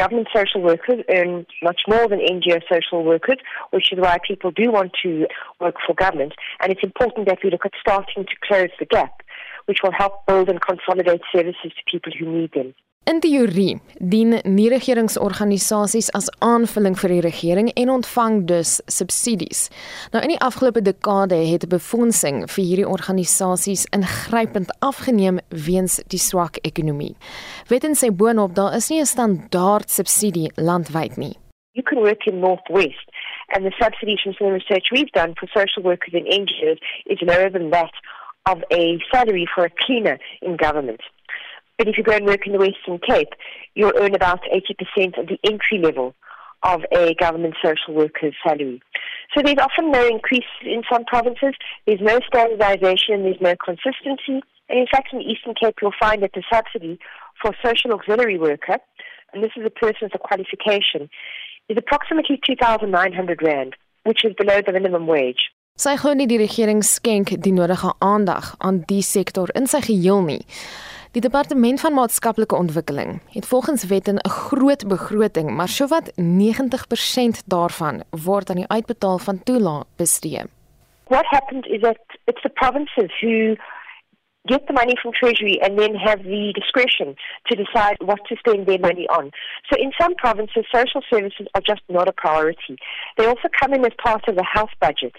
Government 0.00 0.28
social 0.32 0.62
workers 0.62 1.04
earn 1.08 1.46
much 1.60 1.82
more 1.86 2.08
than 2.08 2.18
NGO 2.18 2.58
social 2.68 3.04
workers, 3.04 3.38
which 3.70 3.92
is 3.92 3.98
why 3.98 4.16
people 4.26 4.50
do 4.50 4.70
want 4.72 4.92
to 5.02 5.26
work 5.60 5.76
for 5.86 5.94
government. 5.94 6.34
And 6.60 6.72
it's 6.72 6.82
important 6.82 7.28
that 7.28 7.42
we 7.42 7.50
look 7.50 7.66
at 7.66 7.74
starting 7.80 8.24
to 8.24 8.36
close 8.40 8.72
the 8.78 8.86
gap, 8.86 9.22
which 9.66 9.78
will 9.82 9.92
help 9.92 10.24
build 10.26 10.48
and 10.48 10.60
consolidate 10.60 11.20
services 11.30 11.72
to 11.76 11.90
people 11.90 12.12
who 12.18 12.26
need 12.26 12.52
them. 12.52 12.74
In 13.04 13.18
teorie 13.18 13.80
dien 13.98 14.36
nie-regeringsorganisasies 14.46 16.12
as 16.14 16.28
aanvulling 16.38 16.94
vir 17.00 17.10
die 17.10 17.22
regering 17.24 17.70
en 17.74 17.90
ontvang 17.90 18.36
dus 18.46 18.76
subsidies. 18.86 19.64
Nou 20.14 20.22
in 20.22 20.30
die 20.30 20.38
afgelope 20.38 20.84
dekade 20.86 21.40
het 21.48 21.66
befondsing 21.72 22.44
vir 22.46 22.62
hierdie 22.62 22.86
organisasies 22.86 23.88
ingrypend 23.98 24.70
afgeneem 24.86 25.40
weens 25.66 25.98
die 26.14 26.22
swak 26.22 26.60
ekonomie. 26.62 27.16
Weten 27.72 27.98
sê 27.98 28.12
boonop 28.14 28.54
daar 28.54 28.76
is 28.78 28.88
nie 28.90 29.00
'n 29.00 29.10
standaard 29.14 29.90
subsidie 29.90 30.52
landwyd 30.54 31.16
nie. 31.16 31.34
You 31.72 31.82
can 31.82 31.98
work 31.98 32.26
in 32.26 32.38
Northwest 32.38 33.06
and 33.48 33.64
the 33.64 33.74
subsidies 33.82 34.20
from 34.22 34.34
some 34.34 34.52
research 34.52 34.90
we've 34.92 35.12
done 35.12 35.34
for 35.34 35.48
social 35.48 35.82
workers 35.82 36.14
and 36.14 36.26
NGOs 36.26 36.78
is 37.06 37.20
lower 37.20 37.50
than 37.50 37.70
that 37.70 37.94
of 38.44 38.62
a 38.70 38.98
salary 39.10 39.46
for 39.54 39.64
a 39.64 39.70
cleaner 39.70 40.18
in 40.40 40.56
government. 40.56 41.02
But 41.78 41.88
if 41.88 41.96
you 41.96 42.04
go 42.04 42.12
and 42.12 42.26
work 42.26 42.46
in 42.46 42.52
the 42.52 42.58
Western 42.58 42.98
Cape, 42.98 43.32
you'll 43.74 43.96
earn 43.96 44.14
about 44.14 44.40
80% 44.44 45.18
of 45.18 45.26
the 45.26 45.38
entry 45.44 45.78
level 45.82 46.14
of 46.62 46.82
a 46.92 47.14
government 47.14 47.54
social 47.62 47.94
worker's 47.94 48.34
salary. 48.46 48.80
So 49.34 49.42
there's 49.42 49.58
often 49.58 49.90
no 49.90 50.06
increase 50.06 50.46
in 50.62 50.82
some 50.90 51.04
provinces, 51.04 51.54
there's 51.86 52.00
no 52.00 52.20
standardization, 52.26 53.24
there's 53.24 53.40
no 53.40 53.54
consistency. 53.64 54.42
And 54.68 54.78
in 54.78 54.86
fact, 54.90 55.08
in 55.12 55.18
the 55.18 55.24
Eastern 55.24 55.54
Cape, 55.54 55.76
you'll 55.82 55.98
find 55.98 56.22
that 56.22 56.32
the 56.34 56.42
subsidy 56.52 56.98
for 57.40 57.50
a 57.50 57.66
social 57.66 57.92
auxiliary 57.92 58.38
worker, 58.38 58.78
and 59.32 59.42
this 59.42 59.50
is 59.56 59.64
a 59.66 59.70
person 59.70 60.02
with 60.02 60.14
a 60.14 60.18
qualification, 60.18 61.08
is 61.68 61.76
approximately 61.76 62.40
2,900 62.46 63.42
Rand, 63.42 63.74
which 64.04 64.24
is 64.24 64.32
below 64.34 64.60
the 64.64 64.72
minimum 64.72 65.06
wage. 65.06 65.50
Sy 65.80 65.94
glo 65.96 66.12
nie 66.12 66.28
die 66.28 66.36
regering 66.36 66.82
skenk 66.84 67.30
die 67.40 67.52
nodige 67.56 67.94
aandag 68.04 68.50
aan 68.60 68.82
die 68.90 69.00
sektor 69.00 69.48
in 69.56 69.64
sy 69.66 69.80
geheel 69.86 70.20
nie. 70.26 70.42
Die 71.12 71.20
departement 71.20 71.80
van 71.80 71.92
maatskaplike 71.92 72.56
ontwikkeling 72.56 73.20
het 73.32 73.46
volgens 73.46 73.84
wet 73.84 74.06
'n 74.12 74.28
groot 74.28 74.88
begroting, 74.88 75.50
maar 75.50 75.68
sowat 75.68 76.12
90% 76.16 77.42
daarvan 77.46 78.02
word 78.10 78.50
aan 78.50 78.56
die 78.56 78.68
uitbetaal 78.68 79.18
van 79.18 79.42
toelaat 79.42 79.86
bestee. 79.96 80.42
What 81.04 81.26
happens 81.26 81.66
is 81.66 81.80
that 81.80 81.98
it's 82.24 82.42
the 82.42 82.48
provinces 82.48 83.10
who 83.20 83.54
get 84.44 84.66
the 84.66 84.72
money 84.72 84.96
from 84.96 85.12
treasury 85.12 85.56
and 85.64 85.78
then 85.78 85.94
have 85.94 86.22
the 86.22 86.52
discretion 86.52 87.14
to 87.48 87.54
decide 87.64 87.96
what 88.04 88.24
to 88.28 88.34
spend 88.36 88.66
their 88.66 88.80
money 88.80 89.06
on. 89.08 89.30
So 89.68 89.76
in 89.76 89.92
some 90.00 90.14
provinces 90.14 90.64
social 90.70 91.02
services 91.10 91.46
are 91.54 91.64
just 91.72 91.82
not 91.88 92.08
a 92.08 92.12
priority. 92.12 92.76
They 93.16 93.26
also 93.26 93.48
come 93.60 93.74
in 93.74 93.84
as 93.84 93.94
part 94.06 94.28
of 94.28 94.34
the 94.34 94.46
health 94.54 94.74
budget. 94.80 95.14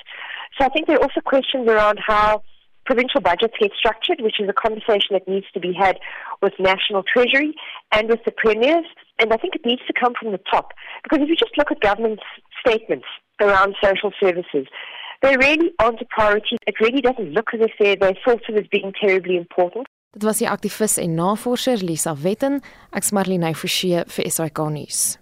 So 0.58 0.66
I 0.66 0.70
think 0.70 0.88
there 0.88 0.98
are 0.98 1.04
also 1.04 1.22
questions 1.22 1.68
around 1.68 2.00
how 2.00 2.42
provincial 2.86 3.22
budgets 3.22 3.54
get 3.60 3.72
structured, 3.78 4.22
which 4.22 4.40
is 4.40 4.50
a 4.50 4.54
conversation 4.54 5.12
that 5.12 5.28
needs 5.28 5.46
to 5.54 5.60
be 5.60 5.74
had 5.74 6.00
with 6.42 6.54
National 6.60 7.04
Treasury 7.04 7.54
and 7.92 8.10
with 8.10 8.20
the 8.26 8.32
premiers. 8.32 8.86
And 9.20 9.32
I 9.32 9.38
think 9.38 9.56
it 9.56 9.66
needs 9.66 9.82
to 9.88 9.94
come 9.94 10.14
from 10.20 10.32
the 10.32 10.40
top. 10.52 10.74
Because 11.04 11.20
if 11.24 11.30
you 11.30 11.36
just 11.36 11.58
look 11.58 11.72
at 11.72 11.80
government 11.80 12.20
statements 12.66 13.06
around 13.42 13.76
social 13.82 14.12
services, 14.20 14.68
they 15.22 15.38
really 15.38 15.72
aren't 15.80 16.02
a 16.02 16.06
priority. 16.10 16.58
It 16.68 16.76
really 16.80 17.02
doesn't 17.02 17.32
look 17.32 17.54
as 17.54 17.62
if 17.62 17.72
they're, 17.80 17.96
they're 17.96 18.18
thought 18.26 18.42
of 18.50 18.56
as 18.56 18.68
being 18.72 18.92
terribly 19.00 19.38
important. 19.38 19.88
Dit 20.14 20.24
was 20.24 20.38
die 20.38 20.50
aktivis 20.52 21.00
en 21.02 21.16
navorser 21.18 21.82
Lisa 21.82 22.14
Wetten, 22.14 22.60
ek's 22.94 23.10
Marlene 23.18 23.56
Forsie 23.58 24.04
vir 24.06 24.30
SAK 24.30 24.60
nuus. 24.70 25.18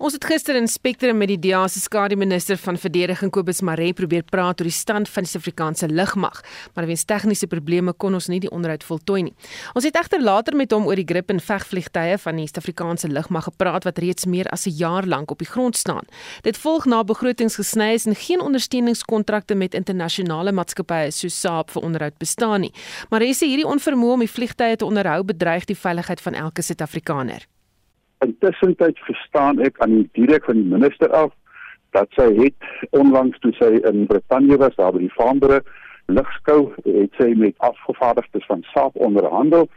Ons 0.00 0.14
het 0.16 0.24
gister 0.24 0.56
in 0.56 0.68
Spectrum 0.68 1.18
met 1.20 1.28
die 1.28 1.38
DA 1.38 1.66
se 1.68 1.80
skadu 1.80 2.16
minister 2.16 2.56
van 2.56 2.78
verdediging 2.80 3.30
Kobus 3.30 3.60
Maree 3.60 3.92
probeer 3.92 4.22
praat 4.24 4.60
oor 4.60 4.68
die 4.68 4.74
stand 4.74 5.08
van 5.12 5.26
die 5.26 5.30
Suid-Afrikaanse 5.30 5.88
lugmag, 5.92 6.40
maar 6.74 6.86
weens 6.88 7.04
tegniese 7.04 7.46
probleme 7.46 7.92
kon 7.92 8.16
ons 8.16 8.30
nie 8.32 8.40
die 8.40 8.50
onderhoud 8.50 8.84
voltooi 8.84 9.22
nie. 9.26 9.34
Ons 9.74 9.84
het 9.84 9.98
egter 10.00 10.22
later 10.24 10.56
met 10.56 10.72
hom 10.72 10.88
oor 10.88 10.96
die 10.96 11.04
grip 11.04 11.30
en 11.30 11.42
vegvliegtye 11.44 12.16
van 12.24 12.40
die 12.40 12.48
Suid-Afrikaanse 12.48 13.12
lugmag 13.12 13.50
gepraat 13.50 13.84
wat 13.84 14.00
reeds 14.00 14.26
meer 14.26 14.48
as 14.48 14.66
'n 14.66 14.76
jaar 14.80 15.06
lank 15.06 15.30
op 15.30 15.38
die 15.38 15.50
grond 15.50 15.76
staan. 15.76 16.08
Dit 16.42 16.56
volg 16.56 16.86
na 16.86 17.04
begrotingsgesny 17.04 17.92
is 17.92 18.06
en 18.06 18.14
geen 18.14 18.40
ondersteuningskontrakte 18.40 19.54
met 19.54 19.74
internasionale 19.74 20.52
maatskappye 20.52 21.10
soos 21.10 21.40
Saab 21.40 21.70
vir 21.70 21.82
onderhoud 21.82 22.18
bestaan 22.18 22.60
nie. 22.60 22.72
Maar 23.10 23.20
hy 23.20 23.32
sê 23.32 23.46
hierdie 23.46 23.66
onvermoë 23.66 24.12
om 24.12 24.20
die 24.20 24.28
vliegtye 24.28 24.76
te 24.76 24.84
onderhou 24.84 25.24
bedreig 25.24 25.64
die 25.64 25.76
veiligheid 25.76 26.20
van 26.20 26.34
elke 26.34 26.62
Suid-Afrikaner. 26.62 27.46
Intussen 28.24 28.74
tyd 28.76 28.98
verstaan 29.06 29.60
ek 29.64 29.78
aan 29.80 29.94
die 29.96 30.08
direk 30.18 30.44
van 30.44 30.58
die 30.60 30.70
minister 30.72 31.12
af 31.16 31.32
dat 31.96 32.10
sy 32.18 32.28
het 32.36 32.90
onlangs 32.96 33.38
toe 33.42 33.52
sy 33.58 33.70
in 33.88 34.04
Brittanje 34.10 34.58
was 34.60 34.76
daar 34.78 34.92
by 34.94 35.02
die 35.02 35.14
Vaandere 35.16 35.62
lugskou 36.10 36.60
het 36.84 37.16
sy 37.18 37.32
met 37.38 37.56
afgevaardigdes 37.66 38.46
van 38.50 38.64
SAP 38.72 38.98
onderhandel 39.08 39.68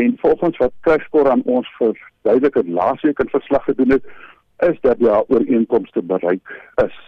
en 0.00 0.16
volgens 0.20 0.56
wat 0.62 0.72
Kruiskor 0.86 1.30
aan 1.30 1.44
ons 1.44 1.68
vir 1.78 1.96
duidelike 2.28 2.64
laasweek 2.68 3.20
in 3.24 3.32
verslag 3.32 3.64
gedoen 3.68 3.96
het 3.96 4.06
is 4.68 4.78
dat 4.86 5.00
ja 5.02 5.22
ooreenkomste 5.28 6.02
bereik 6.02 6.52
is. 6.84 6.98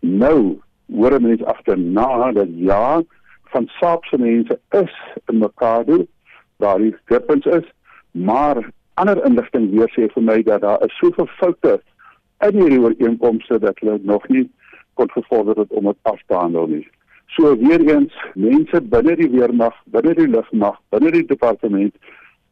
Nou 0.00 0.58
hoor 0.92 1.20
mense 1.20 1.46
agterna 1.46 2.32
dat 2.32 2.50
ja 2.58 3.02
van 3.54 3.68
SAP 3.78 4.04
se 4.04 4.18
mense 4.18 4.58
is 4.82 4.96
in 5.30 5.38
Makado 5.38 6.04
daar 6.56 6.78
die 6.78 6.94
skrippens 7.04 7.46
is 7.46 7.68
maar 8.10 8.60
ander 8.94 9.20
inligting 9.26 9.70
weer 9.74 9.90
sê 9.94 10.08
vir 10.12 10.22
my 10.22 10.42
dat 10.42 10.62
daar 10.62 10.82
is 10.86 10.98
soveel 10.98 11.28
foute 11.38 11.78
in 12.46 12.60
hierdie 12.60 12.80
ooreenkomste 12.82 13.58
dat 13.58 13.78
hulle 13.82 13.98
nog 14.02 14.28
nie 14.28 14.44
kon 14.94 15.10
gevorder 15.10 15.58
het 15.62 15.72
om 15.72 15.90
dit 15.90 16.10
af 16.10 16.20
te 16.26 16.34
handel 16.34 16.66
nie. 16.66 16.86
So 17.34 17.56
weer 17.58 17.82
eens 17.82 18.14
mense 18.34 18.80
binne 18.80 19.16
die 19.18 19.30
weermag, 19.30 19.74
binne 19.84 20.14
die 20.14 20.28
lugmag, 20.30 20.78
binne 20.94 21.10
die 21.10 21.24
departement, 21.26 21.94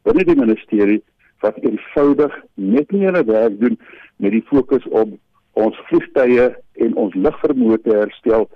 binne 0.03 0.25
die 0.27 0.35
ministerie 0.35 1.01
wat 1.43 1.59
eenvoudig 1.63 2.35
net 2.55 2.91
nie 2.91 3.05
hulle 3.05 3.23
werk 3.27 3.59
doen 3.61 3.77
met 4.23 4.35
die 4.35 4.43
fokus 4.49 4.85
op 4.91 5.13
ons 5.59 5.79
vliegtye 5.87 6.49
en 6.83 6.99
ons 6.99 7.15
lugvermoë 7.15 7.79
te 7.85 7.95
herstel 7.95 8.49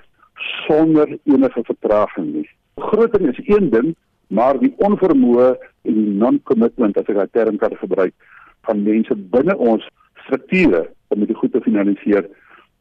sonder 0.66 1.14
enige 1.30 1.64
vertraging 1.70 2.34
nie. 2.34 2.50
Groter 2.90 3.24
is 3.30 3.40
een 3.46 3.70
ding, 3.74 3.96
maar 4.28 4.60
die 4.60 4.74
onvermoë 4.78 5.56
en 5.88 5.94
die 5.94 6.18
non-commitment 6.24 6.98
as 6.98 7.08
ek 7.08 7.16
daai 7.16 7.32
term 7.32 7.58
kan 7.58 7.76
gebruik 7.80 8.14
van 8.68 8.84
mense 8.84 9.16
binne 9.16 9.56
ons 9.58 9.86
strukture 10.26 10.88
om 11.14 11.24
dit 11.24 11.38
goed 11.38 11.54
te 11.54 11.62
finaliseer 11.64 12.28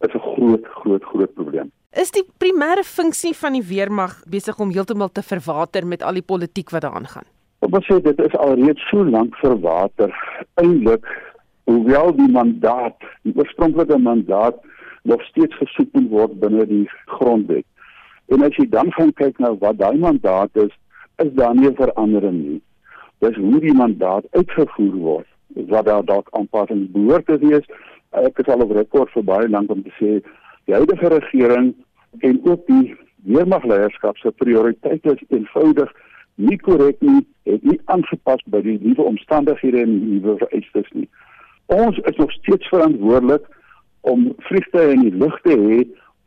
is 0.05 0.15
'n 0.15 0.19
groot 0.19 0.65
groot 0.83 1.05
groot 1.05 1.35
probleem. 1.35 1.71
Is 1.93 2.11
die 2.11 2.25
primêre 2.39 2.85
funksie 2.85 3.35
van 3.35 3.53
die 3.53 3.63
weermag 3.63 4.23
besig 4.29 4.59
om 4.59 4.71
heeltemal 4.71 5.09
te 5.09 5.23
verwater 5.23 5.87
met 5.87 6.03
al 6.03 6.13
die 6.13 6.23
politiek 6.33 6.71
wat 6.71 6.83
daaraan 6.83 7.07
gaan? 7.07 7.25
Op 7.59 7.71
wat 7.71 7.85
sê 7.85 8.03
dit 8.03 8.19
is 8.21 8.37
alreeds 8.37 8.89
so 8.91 9.05
lank 9.05 9.37
verwater. 9.37 10.13
Eindelik 10.55 11.07
hoewel 11.65 12.13
die 12.17 12.29
mandaat, 12.29 12.97
die 13.23 13.33
oorspronklike 13.37 13.99
mandaat 13.99 14.61
nog 15.03 15.23
steeds 15.23 15.55
gesoek 15.55 15.89
moet 15.93 16.11
word 16.11 16.41
binne 16.41 16.67
die 16.67 16.91
grondwet. 17.05 17.65
En 18.29 18.43
as 18.43 18.57
jy 18.59 18.69
dan 18.69 18.93
gaan 18.93 19.13
kyk 19.13 19.39
na 19.39 19.55
wat 19.63 19.79
daai 19.79 19.97
mandaat 19.99 20.51
is, 20.55 20.73
is 21.25 21.33
daar 21.33 21.55
nie 21.55 21.73
verandering 21.75 22.39
nie. 22.43 22.61
Dis 23.25 23.37
hoe 23.37 23.61
die 23.61 23.75
mandaat 23.75 24.25
uitgevoer 24.31 24.97
word 25.09 25.33
wat 25.73 25.87
daar 25.87 26.05
dalk 26.05 26.29
aanpassings 26.37 26.91
behoort 26.93 27.27
te 27.27 27.39
wees. 27.41 27.65
Ek 28.11 28.37
het 28.37 28.49
al 28.53 28.65
op 28.65 28.75
rekord 28.77 29.13
vir 29.15 29.25
baie 29.25 29.49
lank 29.49 29.71
om 29.73 29.83
te 29.83 29.93
sê 29.97 30.19
die 30.67 30.75
huidige 30.75 31.09
regering 31.15 31.73
en 32.27 32.41
ook 32.45 32.67
die 32.67 32.97
weermagleierskap 33.27 34.19
se 34.19 34.33
prioriteite 34.43 35.15
is 35.15 35.25
eenvoudig 35.29 35.93
nie 36.37 36.59
korrek 36.61 37.01
nie, 37.01 37.23
het 37.49 37.63
nie 37.65 37.79
aangepas 37.93 38.43
by 38.53 38.61
die 38.65 38.77
nuwe 38.83 39.07
omstandighede 39.09 39.81
en 39.87 39.95
die 39.97 40.19
nuwe 40.19 40.37
vereistes 40.43 40.91
nie. 40.93 41.09
Ons 41.73 41.99
is 42.05 42.19
nog 42.21 42.33
steeds 42.33 42.69
verantwoordelik 42.69 43.47
om 44.07 44.29
vliegtye 44.49 44.93
in 44.93 45.07
die 45.09 45.17
lug 45.25 45.39
te 45.47 45.57
hê 45.57 45.81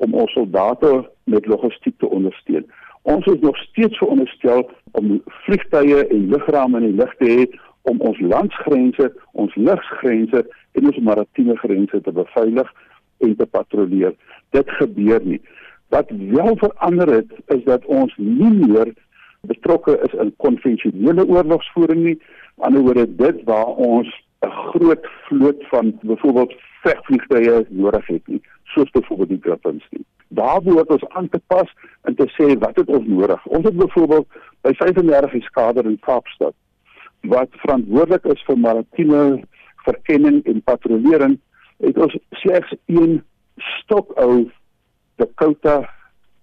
om 0.04 0.16
ons 0.18 0.34
soldate 0.34 0.92
met 1.30 1.48
logistiek 1.48 1.96
te 2.02 2.10
ondersteun. 2.10 2.66
Ons 3.02 3.26
is 3.26 3.40
nog 3.40 3.58
steeds 3.58 3.98
veronderstel 3.98 4.70
om 4.92 5.22
vliegtye 5.26 6.08
en 6.08 6.30
lugrame 6.30 6.78
in 6.78 6.86
die 6.86 6.96
lug 7.02 7.16
te 7.18 7.30
hê 7.30 7.46
om 7.82 8.02
ons 8.02 8.20
landsgrense, 8.20 9.12
ons 9.32 9.56
luggrense 9.56 10.44
en 10.72 10.86
ons 10.92 10.98
maritieme 10.98 11.56
grense 11.58 12.02
te 12.02 12.12
beveilig 12.12 12.74
en 13.20 13.36
te 13.36 13.46
patrolleer. 13.46 14.16
Dit 14.56 14.72
gebeur 14.80 15.22
nie. 15.24 15.42
Wat 15.90 16.10
wel 16.10 16.58
verander 16.58 17.14
het 17.14 17.32
is 17.56 17.64
dat 17.64 17.86
ons 17.86 18.14
nie 18.18 18.52
meer 18.68 18.94
betrokke 19.48 20.00
is 20.04 20.14
in 20.20 20.34
konvensionele 20.38 21.26
oorlogsvoering 21.28 22.04
nie. 22.04 22.18
Aan 22.60 22.76
die 22.76 22.84
ander 22.84 23.00
wyse 23.00 23.16
dit 23.16 23.44
waar 23.48 23.72
ons 23.90 24.10
'n 24.46 24.52
groot 24.72 25.08
vloot 25.28 25.64
van 25.72 25.98
byvoorbeeld 26.02 26.54
vegvliegtuie 26.84 27.66
nodig 27.70 28.08
het 28.08 28.28
nie, 28.28 28.42
soos 28.74 28.90
byvoorbeeld 28.96 29.30
die 29.30 29.42
Griffins 29.42 29.86
nie. 29.90 30.06
Daar 30.28 30.62
behoort 30.62 30.90
ons 30.90 31.08
aan 31.08 31.30
te 31.30 31.42
pas 31.48 31.70
en 32.02 32.16
te 32.16 32.28
sê 32.38 32.54
wat 32.60 32.76
het 32.78 32.90
ons 32.90 33.08
nodig. 33.08 33.46
Ons 33.46 33.66
het 33.66 33.78
byvoorbeeld 33.78 34.28
by 34.62 34.74
35 34.82 35.44
skader 35.44 35.86
in 35.86 36.00
Kaapstad 36.00 36.56
wat 37.28 37.50
verantwoordelik 37.64 38.26
is 38.32 38.44
vir 38.48 38.58
maritieme 38.58 39.24
verkenning 39.84 40.44
en 40.48 40.62
patrollering, 40.64 41.40
het 41.84 41.98
ons 41.98 42.16
slegs 42.44 42.76
een 42.86 43.20
stokou 43.56 44.50
Dakota 45.20 45.82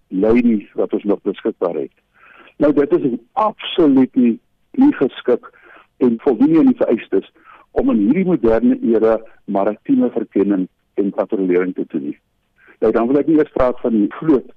Lady 0.09 0.67
wat 0.75 0.93
ons 0.93 1.05
nog 1.05 1.23
beskikbaar 1.23 1.75
het. 1.75 1.93
Nou 2.57 2.73
dit 2.73 2.93
is 2.93 3.19
absoluut 3.33 4.15
nie, 4.15 4.39
nie 4.71 4.93
geskik 5.01 5.49
en 5.97 6.19
voldoen 6.25 6.59
aan 6.59 6.73
die 6.73 6.81
vereistes 6.81 7.29
om 7.77 7.91
in 7.93 8.07
hierdie 8.09 8.29
moderne 8.29 8.79
era 8.93 9.17
maritieme 9.45 10.11
verkenning 10.13 10.69
en 11.01 11.11
patrollering 11.11 11.75
te 11.75 11.85
doen. 11.89 12.15
Nou 12.81 12.93
dan 12.93 13.07
wil 13.09 13.21
ek 13.21 13.29
nie 13.31 13.39
eers 13.41 13.53
praat 13.57 13.81
van 13.85 13.95
die 13.97 14.09
vloot 14.19 14.49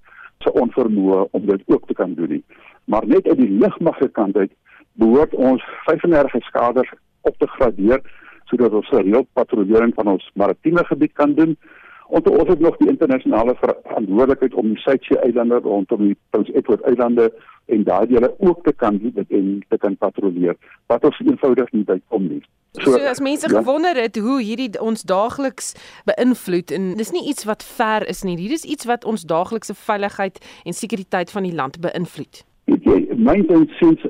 se 0.44 0.52
onvermoë 0.52 1.26
om 1.36 1.46
dit 1.46 1.64
ook 1.68 1.88
te 1.88 1.96
kan 1.96 2.14
doen 2.16 2.38
nie. 2.38 2.44
Maar 2.92 3.08
net 3.08 3.28
uit 3.28 3.38
die 3.38 3.52
lugmag 3.62 3.98
se 4.00 4.10
kant 4.16 4.38
uit 4.38 4.52
behoort 5.00 5.36
ons 5.36 5.64
35 5.88 6.44
skaders 6.44 6.92
op 7.22 7.38
te 7.38 7.48
gradeer 7.48 8.02
sodat 8.50 8.74
ons 8.74 8.88
gereeld 8.88 9.28
patrollering 9.38 9.94
van 9.96 10.08
ons 10.16 10.32
maritieme 10.34 10.84
gebied 10.86 11.14
kan 11.14 11.34
doen. 11.38 11.58
En 12.10 12.26
ons 12.26 12.50
het 12.50 12.60
nog 12.60 12.78
die 12.78 12.90
internasionale 12.90 13.54
verantwoordelikheid 13.60 14.54
om 14.54 14.72
die 14.74 14.82
Suidsee 14.82 15.20
eilande 15.20 15.60
rondom 15.64 16.08
die 16.08 16.18
Prins 16.30 16.50
Edward 16.58 16.82
eilande 16.90 17.30
en 17.70 17.84
daai 17.88 18.08
dele 18.12 18.34
ook 18.38 18.64
te 18.64 18.74
kan 18.74 18.98
doen 18.98 19.26
en 19.28 19.50
te 19.70 19.78
kan 19.78 19.98
patrolleer 19.98 20.56
wat 20.92 21.06
ons 21.06 21.20
eenvoudig 21.26 21.72
nie 21.72 21.84
bykom 21.84 22.28
nie. 22.28 22.42
So, 22.78 22.92
so 22.92 23.10
as 23.10 23.20
mense 23.20 23.50
ja? 23.50 23.58
gewonder 23.58 23.98
het 23.98 24.18
hoe 24.18 24.38
hierdie 24.42 24.72
ons 24.82 25.04
daagliks 25.04 25.74
beïnvloed 26.06 26.72
en 26.72 26.94
dis 27.02 27.12
nie 27.16 27.26
iets 27.30 27.48
wat 27.50 27.66
ver 27.66 28.08
is 28.08 28.24
nie. 28.24 28.38
Hier 28.38 28.54
is 28.54 28.66
iets 28.66 28.86
wat 28.90 29.06
ons 29.06 29.26
daaglikse 29.26 29.74
veiligheid 29.74 30.42
en 30.66 30.74
sekuriteit 30.74 31.32
van 31.32 31.48
die 31.50 31.56
land 31.56 31.80
beïnvloed. 31.82 32.44
Weet 32.70 32.90
jy, 32.90 33.00
my 33.18 33.40
insiens 33.48 34.06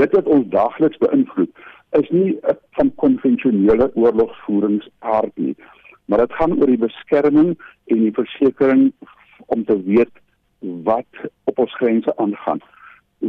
dit 0.00 0.18
wat 0.18 0.26
ons 0.26 0.46
daagliks 0.50 1.00
beïnvloed 1.02 1.64
is 1.94 2.10
nie 2.10 2.34
van 2.74 2.90
konvensionele 2.98 3.90
oorlogsvoeringsaard 3.94 5.34
nie 5.38 5.54
maar 6.04 6.18
dit 6.18 6.32
gaan 6.32 6.58
oor 6.58 6.66
die 6.66 6.78
beskerming 6.78 7.54
en 7.84 8.04
die 8.06 8.12
versekering 8.12 8.92
om 9.46 9.64
te 9.64 9.76
weet 9.82 10.12
wat 10.88 11.24
op 11.44 11.58
ons 11.58 11.76
grense 11.76 12.16
aangaan. 12.16 12.60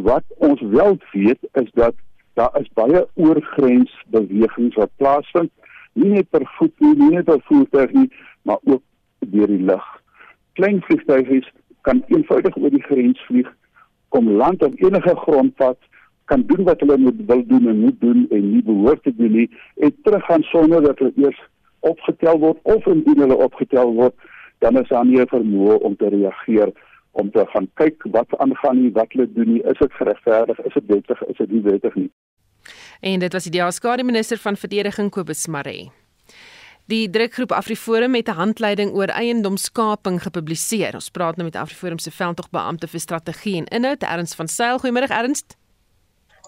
Wat 0.04 0.24
ons 0.38 0.62
wel 0.62 0.98
weet 1.12 1.40
is 1.52 1.70
dat 1.74 1.96
daar 2.34 2.60
is 2.60 2.70
baie 2.74 3.06
oorgrensbewegings 3.14 4.76
wat 4.76 4.92
plaasvind, 4.96 5.52
nie 5.94 6.10
net 6.10 6.30
per 6.30 6.44
voet 6.58 6.74
nie, 6.84 6.96
nie 7.00 7.12
net 7.16 7.30
per 7.30 7.40
voertuig 7.48 7.92
nie, 7.96 8.10
maar 8.44 8.60
ook 8.64 8.84
deur 9.20 9.48
die 9.48 9.64
lug. 9.64 9.86
Klein 10.60 10.82
vliegtuie 10.84 11.44
kan 11.88 12.04
eenvoudig 12.08 12.58
oor 12.58 12.74
die 12.74 12.84
grens 12.84 13.22
vlieg, 13.30 13.48
kom 14.10 14.30
land 14.42 14.64
op 14.64 14.76
enige 14.84 15.16
grondpad 15.16 15.80
kan 16.26 16.44
doen 16.50 16.64
wat 16.66 16.80
hulle 16.80 16.98
moet 16.98 17.20
wil 17.26 17.44
doen 17.48 17.68
en 17.68 17.80
moet 17.80 18.00
doen 18.02 18.26
en 18.30 18.46
nie 18.52 18.64
behoort 18.64 19.04
te 19.04 19.14
doen 19.16 19.32
nie 19.32 19.50
en 19.76 19.94
teruggaan 20.04 20.44
sonder 20.44 20.82
dat 20.82 21.00
hulle 21.00 21.14
eers 21.16 21.42
opgetel 21.80 22.40
word 22.42 22.60
of 22.64 22.88
indien 22.90 23.22
hulle 23.22 23.38
opgetel 23.38 23.94
word, 23.94 24.16
dan 24.60 24.80
is 24.82 24.88
daar 24.90 25.06
nie 25.06 25.22
'n 25.22 25.30
vermoë 25.30 25.78
om 25.88 25.96
te 25.96 26.10
reageer 26.10 26.72
om 27.16 27.32
te 27.32 27.46
gaan 27.54 27.68
kyk 27.80 28.04
wat 28.12 28.38
aangaan 28.44 28.82
nie, 28.82 28.92
wat 28.96 29.12
hulle 29.16 29.28
doen 29.34 29.54
nie, 29.56 29.62
is 29.64 29.80
dit 29.80 29.94
geregverdig, 30.00 30.60
is 30.68 30.74
dit 30.74 30.88
wettig, 30.92 31.22
is 31.32 31.38
dit 31.38 31.52
nie 31.52 31.62
wettig 31.64 31.96
nie. 31.96 32.10
En 33.00 33.22
dit 33.24 33.34
was 33.34 33.48
die 33.48 33.54
DA-skare 33.56 34.04
minister 34.04 34.42
van 34.42 34.58
verdediging 34.60 35.12
Kobus 35.14 35.46
Maree. 35.48 35.92
Die 36.92 37.10
drukgroep 37.10 37.52
Afriforum 37.52 38.14
het 38.14 38.28
'n 38.30 38.38
handleiding 38.38 38.92
oor 38.94 39.08
eiendomskaping 39.08 40.22
gepubliseer. 40.22 40.94
Ons 40.94 41.10
praat 41.10 41.36
nou 41.36 41.46
met 41.48 41.56
Afriforum 41.56 42.00
se 42.00 42.12
veldtogbeampte 42.12 42.88
vir 42.88 43.00
strategie 43.00 43.58
en 43.58 43.66
inhoud, 43.66 44.04
Ernst 44.04 44.36
van 44.36 44.48
Sail. 44.48 44.80
Goeiemôre 44.80 45.10
Ernst. 45.10 45.58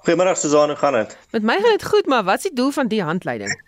Goeiemôre 0.05 0.35
Suzanne, 0.35 0.67
hoe 0.67 0.75
gaan 0.75 0.93
dit? 0.93 1.17
Met 1.31 1.43
my 1.43 1.53
gaan 1.61 1.71
dit 1.71 1.85
goed, 1.85 2.05
maar 2.05 2.23
wat 2.23 2.37
is 2.37 2.43
die 2.43 2.53
doel 2.53 2.71
van 2.71 2.87
die 2.87 3.03
handleiding? 3.03 3.61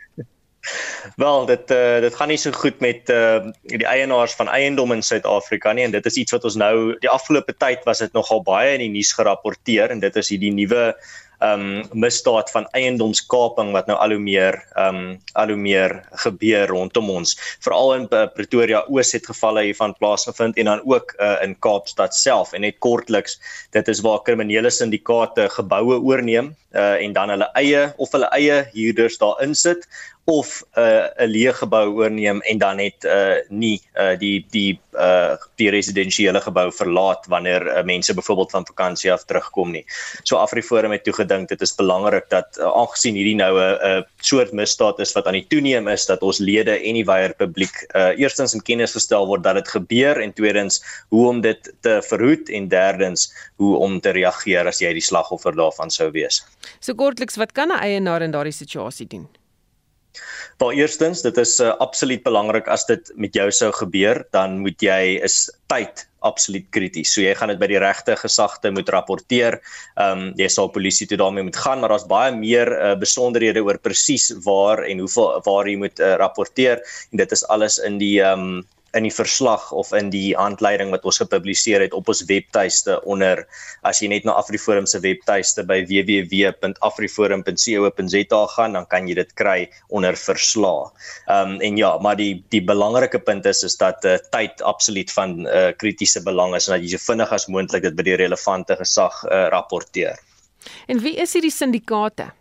Wel, 1.16 1.46
dit 1.46 1.72
uh, 1.72 2.00
dit 2.04 2.16
gaan 2.16 2.28
nie 2.28 2.38
so 2.38 2.52
goed 2.52 2.80
met 2.84 3.10
uh, 3.10 3.40
die 3.72 3.86
eienaars 3.88 4.36
van 4.36 4.50
eiendom 4.52 4.92
in 4.92 5.04
Suid-Afrika 5.04 5.72
nie 5.74 5.86
en 5.88 5.96
dit 5.96 6.06
is 6.06 6.20
iets 6.20 6.36
wat 6.36 6.44
ons 6.44 6.58
nou 6.60 6.74
die 7.00 7.10
afgelope 7.10 7.56
tyd 7.58 7.86
was 7.88 8.04
dit 8.04 8.14
nogal 8.14 8.44
baie 8.44 8.76
in 8.76 8.84
die 8.84 8.92
nuus 9.00 9.14
gerapporteer 9.16 9.90
en 9.90 10.04
dit 10.04 10.20
is 10.20 10.32
hierdie 10.34 10.52
nuwe 10.54 10.94
um 11.46 11.84
misdaad 11.96 12.52
van 12.52 12.68
eiendomskaping 12.76 13.72
wat 13.76 13.88
nou 13.88 13.98
al 13.98 14.16
hoe 14.16 14.24
meer 14.24 14.60
um 14.80 15.20
al 15.40 15.54
hoe 15.54 15.60
meer 15.60 15.96
gebeur 16.24 16.68
rondom 16.68 17.10
ons 17.10 17.36
veral 17.64 17.94
in 17.96 18.08
Pretoria 18.36 18.84
Oos 18.88 19.14
het 19.16 19.30
gevalle 19.30 19.64
hiervan 19.70 19.96
plaasgevind 20.00 20.58
en 20.58 20.72
dan 20.72 20.84
ook 20.86 21.16
uh, 21.20 21.38
in 21.44 21.56
Kaapstad 21.64 22.16
self 22.16 22.54
en 22.54 22.62
net 22.68 22.80
kortliks 22.84 23.40
dit 23.76 23.88
is 23.88 24.04
waar 24.04 24.24
kriminele 24.28 24.72
syndikaate 24.74 25.48
geboue 25.56 26.02
oorneem 26.04 26.54
uh, 26.76 27.00
en 27.00 27.14
dan 27.14 27.30
hulle 27.34 27.50
eie 27.60 27.88
of 27.98 28.12
hulle 28.12 28.30
eie 28.36 28.64
huurders 28.74 29.18
daarin 29.22 29.56
sit 29.56 29.88
of 30.30 30.64
'n 30.76 30.80
uh, 30.80 31.26
'n 31.26 31.32
leë 31.34 31.54
gebou 31.62 31.86
oorneem 32.02 32.42
en 32.42 32.58
dan 32.58 32.76
net 32.76 33.06
uh 33.06 33.42
nie 33.50 33.82
uh 33.98 34.14
die 34.20 34.46
die 34.52 34.80
uh 34.94 35.36
die 35.58 35.70
residensiële 35.70 36.42
gebou 36.42 36.68
verlaat 36.72 37.26
wanneer 37.34 37.66
uh, 37.66 37.84
mense 37.84 38.14
byvoorbeeld 38.14 38.52
van 38.52 38.68
vakansie 38.68 39.12
af 39.14 39.26
terugkom 39.26 39.72
nie. 39.72 39.86
So 40.24 40.38
Afriforum 40.38 40.92
het 40.92 41.04
toe 41.04 41.14
gedink 41.30 41.50
dit 41.50 41.62
is 41.62 41.76
belangrik 41.78 42.26
dat 42.30 42.58
uh, 42.58 42.66
aangesien 42.66 43.16
hierdie 43.16 43.38
nou 43.38 43.54
'n 43.58 43.78
uh, 43.86 44.02
soort 44.22 44.52
misdaad 44.52 45.00
is 45.00 45.14
wat 45.14 45.28
aan 45.28 45.38
die 45.38 45.46
toeneem 45.48 45.88
is 45.88 46.06
dat 46.06 46.22
ons 46.22 46.40
lede 46.40 46.80
en 46.80 46.94
die 46.98 47.06
wyeer 47.06 47.34
publiek 47.38 47.86
uh 47.96 48.18
eerstens 48.18 48.54
in 48.54 48.62
kennis 48.62 48.94
gestel 48.98 49.28
word 49.28 49.44
dat 49.44 49.56
dit 49.56 49.68
gebeur 49.68 50.22
en 50.22 50.34
tweedens 50.34 50.82
hoe 51.10 51.28
om 51.30 51.42
dit 51.42 51.74
te 51.82 52.02
verhoed 52.10 52.50
en 52.50 52.68
derdens 52.68 53.30
hoe 53.58 53.78
om 53.78 54.00
te 54.00 54.12
reageer 54.12 54.68
as 54.68 54.82
jy 54.82 54.94
die 54.94 55.06
slagoffer 55.06 55.56
daarvan 55.56 55.90
sou 55.90 56.12
wees. 56.12 56.42
So 56.80 56.94
kortliks 56.94 57.38
wat 57.38 57.52
kan 57.52 57.70
'n 57.70 57.80
eienaar 57.80 58.22
in 58.22 58.32
daardie 58.32 58.54
situasie 58.54 59.08
doen? 59.08 59.28
Wel 60.60 60.72
eerstens, 60.82 61.22
dit 61.24 61.38
is 61.38 61.60
uh, 61.64 61.72
absoluut 61.80 62.24
belangrik 62.24 62.68
as 62.68 62.84
dit 62.90 63.12
met 63.16 63.36
jou 63.36 63.48
sou 63.56 63.72
gebeur, 63.78 64.26
dan 64.36 64.58
moet 64.60 64.82
jy 64.84 65.20
is 65.24 65.46
tyd 65.72 66.04
absoluut 66.26 66.66
krities. 66.76 67.14
So 67.14 67.24
jy 67.24 67.36
gaan 67.40 67.54
dit 67.54 67.62
by 67.62 67.70
die 67.72 67.80
regte 67.80 68.18
gesagte 68.20 68.72
moet 68.76 68.90
rapporteer. 68.92 69.60
Ehm 69.96 70.26
um, 70.26 70.34
jy 70.40 70.50
sal 70.52 70.72
polisie 70.76 71.08
toe 71.08 71.20
daarmee 71.22 71.48
moet 71.48 71.60
gaan, 71.60 71.80
maar 71.80 71.94
daar's 71.94 72.10
baie 72.10 72.34
meer 72.36 72.74
uh, 72.76 72.96
besonderhede 73.00 73.64
oor 73.64 73.80
presies 73.80 74.32
waar 74.44 74.84
en 74.84 75.06
hoeveel 75.06 75.40
waar 75.46 75.70
jy 75.70 75.78
moet 75.80 76.04
uh, 76.04 76.18
rapporteer 76.20 76.84
en 77.12 77.24
dit 77.24 77.38
is 77.38 77.46
alles 77.48 77.80
in 77.80 78.02
die 78.02 78.18
ehm 78.20 78.60
um, 78.60 78.68
in 78.98 79.06
die 79.06 79.14
verslag 79.14 79.70
of 79.72 79.94
in 79.94 80.10
die 80.14 80.36
handleiding 80.38 80.92
wat 80.94 81.06
ons 81.06 81.18
gepubliseer 81.22 81.82
het 81.86 81.94
op 81.94 82.08
ons 82.10 82.26
webtuiste 82.30 83.02
onder 83.06 83.46
as 83.88 84.02
jy 84.02 84.08
net 84.12 84.26
na 84.26 84.34
Afriforum 84.40 84.86
se 84.90 85.00
webtuiste 85.04 85.64
by 85.70 85.80
www.afriforum.co.za 85.90 88.42
gaan 88.56 88.72
dan 88.78 88.86
kan 88.90 89.08
jy 89.08 89.16
dit 89.20 89.32
kry 89.40 89.60
onder 89.90 90.16
verslae. 90.18 90.90
Ehm 91.28 91.56
um, 91.56 91.62
en 91.70 91.78
ja, 91.78 91.98
maar 92.02 92.18
die 92.20 92.44
die 92.50 92.64
belangrike 92.64 93.20
punt 93.20 93.46
is 93.46 93.64
is 93.64 93.78
dat 93.78 94.06
uh, 94.06 94.18
tyd 94.32 94.62
absoluut 94.62 95.12
van 95.12 95.46
uh, 95.46 95.72
kritiese 95.78 96.24
belang 96.24 96.56
is 96.56 96.68
en 96.68 96.74
dat 96.78 96.84
jy 96.84 96.90
so 96.96 97.00
vinnig 97.12 97.32
as 97.32 97.48
moontlik 97.48 97.84
dit 97.84 97.96
by 97.96 98.04
die 98.04 98.16
relevante 98.20 98.76
gesag 98.80 99.24
uh, 99.26 99.48
rapporteer. 99.54 100.20
En 100.88 101.00
wie 101.04 101.16
is 101.22 101.34
hierdie 101.34 101.54
syndikaate? 101.54 102.32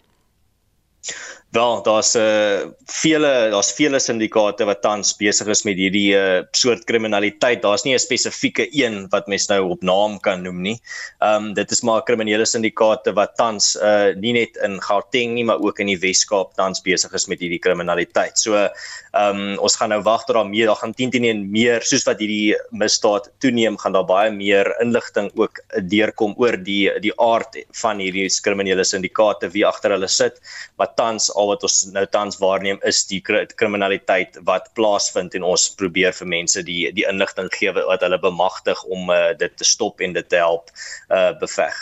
Wel, 1.50 1.82
daar's 1.82 2.12
'n 2.14 2.20
uh, 2.20 2.68
vele 2.84 3.48
daar's 3.50 3.72
vele 3.72 3.98
syndikaate 3.98 4.64
wat 4.68 4.82
tans 4.82 5.14
besig 5.16 5.46
is 5.48 5.62
met 5.64 5.78
hierdie 5.80 6.12
uh, 6.12 6.42
soort 6.52 6.84
kriminaliteit. 6.84 7.62
Daar's 7.62 7.84
nie 7.84 7.94
'n 7.94 7.98
spesifieke 7.98 8.68
een 8.70 9.06
wat 9.08 9.26
mens 9.26 9.48
nou 9.48 9.70
op 9.70 9.82
naam 9.82 10.20
kan 10.20 10.42
noem 10.42 10.61
nie. 10.61 10.80
Ehm 11.18 11.44
um, 11.44 11.54
dit 11.54 11.70
is 11.70 11.80
maar 11.80 12.02
kriminele 12.02 12.44
syndikaate 12.44 13.14
wat 13.14 13.37
tans 13.37 13.76
uh 13.76 14.12
nie 14.14 14.32
net 14.32 14.56
in 14.56 14.76
Gauteng 14.82 15.32
nie, 15.34 15.44
maar 15.44 15.58
ook 15.61 15.78
in 15.78 15.87
die 15.87 15.98
Wes-Kaap 15.98 16.54
tans 16.54 16.82
besig 16.82 17.12
is 17.12 17.26
met 17.26 17.40
hierdie 17.40 17.58
kriminaliteit. 17.58 18.38
So 18.38 18.54
ehm 18.54 19.40
um, 19.40 19.58
ons 19.58 19.76
gaan 19.76 19.88
nou 19.88 20.02
wag 20.02 20.24
tot 20.24 20.37
daar 20.37 20.48
meer, 20.48 20.66
daar 20.66 20.76
gaan 20.76 20.94
10 20.94 21.11
teen 21.11 21.24
1 21.24 21.50
meer 21.50 21.80
soos 21.82 22.04
wat 22.04 22.18
hierdie 22.20 22.56
misdaad 22.70 23.30
toeneem, 23.40 23.78
gaan 23.78 23.92
daar 23.92 24.04
baie 24.04 24.30
meer 24.30 24.76
inligting 24.82 25.30
ook 25.34 25.64
deurkom 25.80 26.34
oor 26.37 26.56
die 26.56 26.92
die 27.00 27.16
aard 27.16 27.56
van 27.72 27.98
hierdie 27.98 28.28
kriminele 28.42 28.84
syndikaate 28.84 29.48
wie 29.48 29.66
agter 29.66 29.90
hulle 29.90 30.08
sit. 30.08 30.40
Maar 30.76 30.94
tans 30.94 31.32
al 31.38 31.53
wat 31.53 31.64
ons 31.66 31.79
nou 31.94 32.05
tans 32.11 32.38
waarneem 32.42 32.81
is 32.88 33.05
die 33.11 33.20
kriminaliteit 33.22 34.38
wat 34.48 34.70
plaasvind 34.79 35.37
en 35.38 35.46
ons 35.46 35.68
probeer 35.79 36.16
vir 36.20 36.31
mense 36.35 36.62
die 36.66 36.81
die 36.96 37.07
inligting 37.09 37.51
gee 37.55 37.72
wat 37.79 38.05
hulle 38.05 38.20
bemagtig 38.22 38.83
om 38.85 39.12
uh, 39.14 39.31
dit 39.38 39.55
te 39.57 39.66
stop 39.66 40.03
en 40.05 40.16
dit 40.18 40.29
te 40.29 40.42
help 40.42 40.72
uh, 41.09 41.33
beveg. 41.40 41.79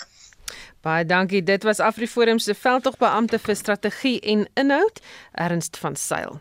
Baie 0.87 1.07
dankie. 1.07 1.43
Dit 1.43 1.65
was 1.67 1.81
Afriforum 1.83 2.39
se 2.39 2.55
veldtogbeampte 2.55 3.41
vir 3.43 3.57
strategie 3.59 4.21
en 4.21 4.47
inhoud, 4.55 5.01
Ernst 5.33 5.81
van 5.83 5.97
Sail. 5.97 6.39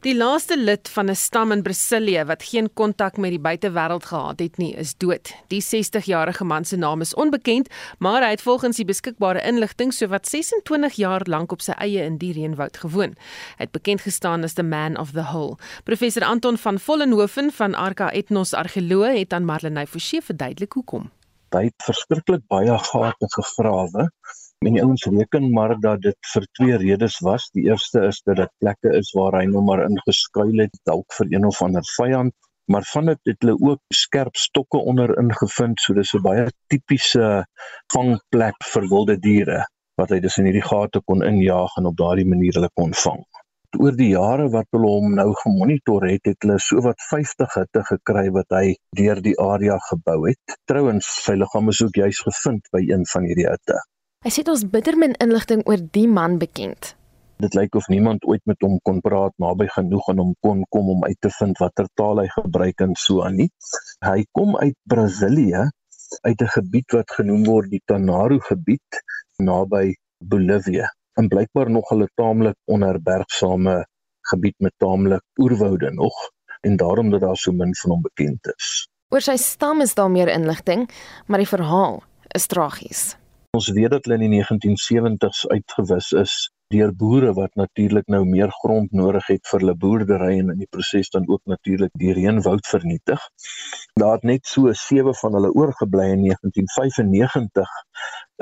Die 0.00 0.14
laaste 0.16 0.56
lid 0.56 0.88
van 0.88 1.10
'n 1.10 1.14
stam 1.14 1.52
in 1.52 1.62
Brasilië 1.62 2.24
wat 2.24 2.42
geen 2.42 2.72
kontak 2.72 3.16
met 3.16 3.30
die 3.30 3.40
buitewêreld 3.40 4.04
gehad 4.04 4.38
het 4.38 4.56
nie, 4.56 4.74
is 4.74 4.96
dood. 4.96 5.34
Die 5.48 5.60
60-jarige 5.62 6.44
man 6.44 6.64
se 6.64 6.76
naam 6.76 7.00
is 7.00 7.14
onbekend, 7.14 7.68
maar 7.98 8.22
hy 8.22 8.30
het 8.30 8.42
volgens 8.42 8.76
die 8.76 8.84
beskikbare 8.84 9.42
inligting 9.42 9.92
sowat 9.92 10.28
26 10.28 10.92
jaar 10.92 11.20
lank 11.24 11.52
op 11.52 11.60
sy 11.60 11.72
eie 11.72 12.04
in 12.04 12.16
die 12.16 12.32
reënwoud 12.32 12.76
gewoon. 12.76 13.14
Hy 13.56 13.64
het 13.64 13.70
bekend 13.70 14.00
gestaan 14.00 14.42
as 14.42 14.52
the 14.52 14.62
man 14.62 14.98
of 14.98 15.10
the 15.10 15.24
hole. 15.24 15.56
Professor 15.84 16.24
Anton 16.24 16.56
van 16.58 16.78
Vollenhoven 16.78 17.52
van 17.52 17.74
Arca 17.74 18.10
Ethnos 18.10 18.54
Argeoloog 18.54 19.18
het 19.18 19.32
aan 19.32 19.44
Marlenae 19.44 19.86
Forsie 19.86 20.22
verduidelik 20.22 20.72
hoekom. 20.72 21.10
Hy 21.50 21.64
het 21.64 21.82
verskriklik 21.82 22.46
baie 22.46 22.78
gate 22.78 23.26
gegrawe 23.28 24.10
En 24.68 24.74
die 24.76 24.82
ouens 24.84 25.04
reken 25.08 25.46
maar 25.56 25.72
dat 25.80 26.02
dit 26.04 26.26
vir 26.30 26.46
twee 26.58 26.78
redes 26.80 27.14
was. 27.24 27.46
Die 27.56 27.62
eerste 27.68 28.00
is 28.08 28.18
dat 28.26 28.36
dit 28.36 28.50
plekke 28.60 28.90
is 28.98 29.12
waar 29.16 29.38
hy 29.38 29.46
nou 29.48 29.62
maar 29.64 29.80
ingeskuil 29.86 30.60
het 30.60 30.74
dalk 30.88 31.14
vir 31.16 31.30
een 31.32 31.46
of 31.48 31.60
ander 31.64 31.86
vyand, 31.94 32.34
maar 32.72 32.84
van 32.90 33.08
dit 33.08 33.30
het 33.30 33.46
hulle 33.46 33.54
ook 33.70 33.96
skerp 34.02 34.36
stokke 34.36 34.82
onder 34.92 35.14
ingevind, 35.22 35.80
so 35.80 35.96
dis 35.96 36.12
'n 36.14 36.20
baie 36.26 36.44
tipiese 36.68 37.30
vangplek 37.94 38.66
vir 38.72 38.88
wilde 38.92 39.16
diere 39.28 39.62
wat 40.00 40.12
hy 40.12 40.18
dus 40.20 40.36
in 40.42 40.50
hierdie 40.50 40.68
gate 40.68 41.00
kon 41.08 41.24
injaag 41.24 41.76
en 41.80 41.88
op 41.92 41.96
daardie 41.96 42.28
manier 42.28 42.58
hulle 42.60 42.70
kon 42.80 42.92
vang. 43.04 43.24
Oor 43.80 43.96
die 43.96 44.12
jare 44.12 44.48
wat 44.52 44.68
hulle 44.76 44.90
hom 44.92 45.14
nou 45.14 45.30
gemonitor 45.40 46.04
het, 46.10 46.26
het 46.28 46.44
hulle 46.44 46.58
sowat 46.58 47.00
50 47.08 47.54
hitte 47.54 47.86
gekry 47.92 48.28
wat 48.36 48.58
hy 48.58 48.76
deur 49.00 49.24
die 49.24 49.38
area 49.40 49.78
gebou 49.88 50.18
het. 50.28 50.58
Trouwens, 50.68 51.08
sy 51.24 51.38
liggaam 51.40 51.72
is 51.72 51.80
ook 51.80 51.96
juis 52.04 52.20
gevind 52.28 52.68
by 52.76 52.84
een 52.92 53.08
van 53.14 53.24
hierdie 53.24 53.48
hitte. 53.48 53.80
Hy 54.20 54.28
sê 54.28 54.42
ons 54.52 54.62
bitter 54.68 54.98
min 55.00 55.14
inligting 55.24 55.62
oor 55.64 55.80
die 55.96 56.04
man 56.04 56.34
bekend. 56.40 56.90
Dit 57.40 57.54
lyk 57.56 57.76
of 57.78 57.86
niemand 57.88 58.26
ooit 58.28 58.42
met 58.50 58.60
hom 58.60 58.74
kon 58.84 58.98
praat 59.00 59.32
naby 59.40 59.64
genoeg 59.72 60.10
en 60.12 60.18
hom 60.20 60.32
kon 60.44 60.58
kom 60.76 60.90
om 60.92 61.06
uit 61.06 61.16
te 61.24 61.30
vind 61.38 61.56
watter 61.62 61.86
taal 61.96 62.18
hy 62.20 62.26
gebruik 62.34 62.82
en 62.84 62.92
so 63.00 63.22
aan 63.24 63.38
nie. 63.40 63.46
Hy 64.04 64.26
kom 64.36 64.58
uit 64.60 64.76
Brasilië, 64.92 65.62
uit 66.28 66.42
'n 66.44 66.52
gebied 66.56 66.96
wat 66.96 67.14
genoem 67.16 67.46
word 67.48 67.70
die 67.72 67.80
Tanaru 67.88 68.36
gebied 68.44 69.00
naby 69.40 69.94
Bolivia. 70.20 70.92
En 71.16 71.32
blykbaar 71.32 71.70
nog 71.70 71.88
'n 71.90 72.04
taamlik 72.20 72.58
onherbergsame 72.68 73.86
gebied 74.32 74.58
met 74.58 74.74
taamlik 74.76 75.24
oerwoude 75.40 75.90
nog 75.96 76.16
en 76.60 76.76
daarom 76.76 77.10
dat 77.10 77.20
daar 77.20 77.36
so 77.36 77.52
min 77.52 77.74
van 77.74 77.90
hom 77.90 78.02
bekend 78.02 78.52
is. 78.56 78.88
Oor 79.08 79.20
sy 79.20 79.36
stam 79.36 79.80
is 79.80 79.94
daar 79.94 80.10
meer 80.10 80.28
inligting, 80.28 80.90
maar 81.26 81.38
die 81.38 81.48
verhaal 81.56 82.02
is 82.34 82.46
tragies. 82.46 83.19
Ons 83.58 83.68
weet 83.74 83.90
dat 83.90 84.04
hulle 84.06 84.16
in 84.20 84.30
die 84.30 84.42
1970s 84.44 85.40
uitgewis 85.50 86.08
is 86.18 86.34
deur 86.70 86.92
boere 86.94 87.32
wat 87.34 87.56
natuurlik 87.58 88.06
nou 88.14 88.20
meer 88.28 88.52
grond 88.60 88.92
nodig 88.94 89.26
het 89.32 89.48
vir 89.50 89.58
hulle 89.64 89.74
boerdery 89.84 90.28
en 90.36 90.52
in 90.52 90.60
die 90.60 90.68
proses 90.70 91.10
dan 91.10 91.26
ook 91.26 91.50
natuurlik 91.50 91.90
die 92.02 92.14
reënwoud 92.14 92.70
vernietig. 92.70 93.24
Daar 93.98 94.20
het 94.20 94.28
net 94.30 94.46
so 94.46 94.70
sewe 94.82 95.16
van 95.22 95.34
hulle 95.38 95.50
oorgebly 95.62 96.06
in 96.12 96.22
1995 96.28 97.74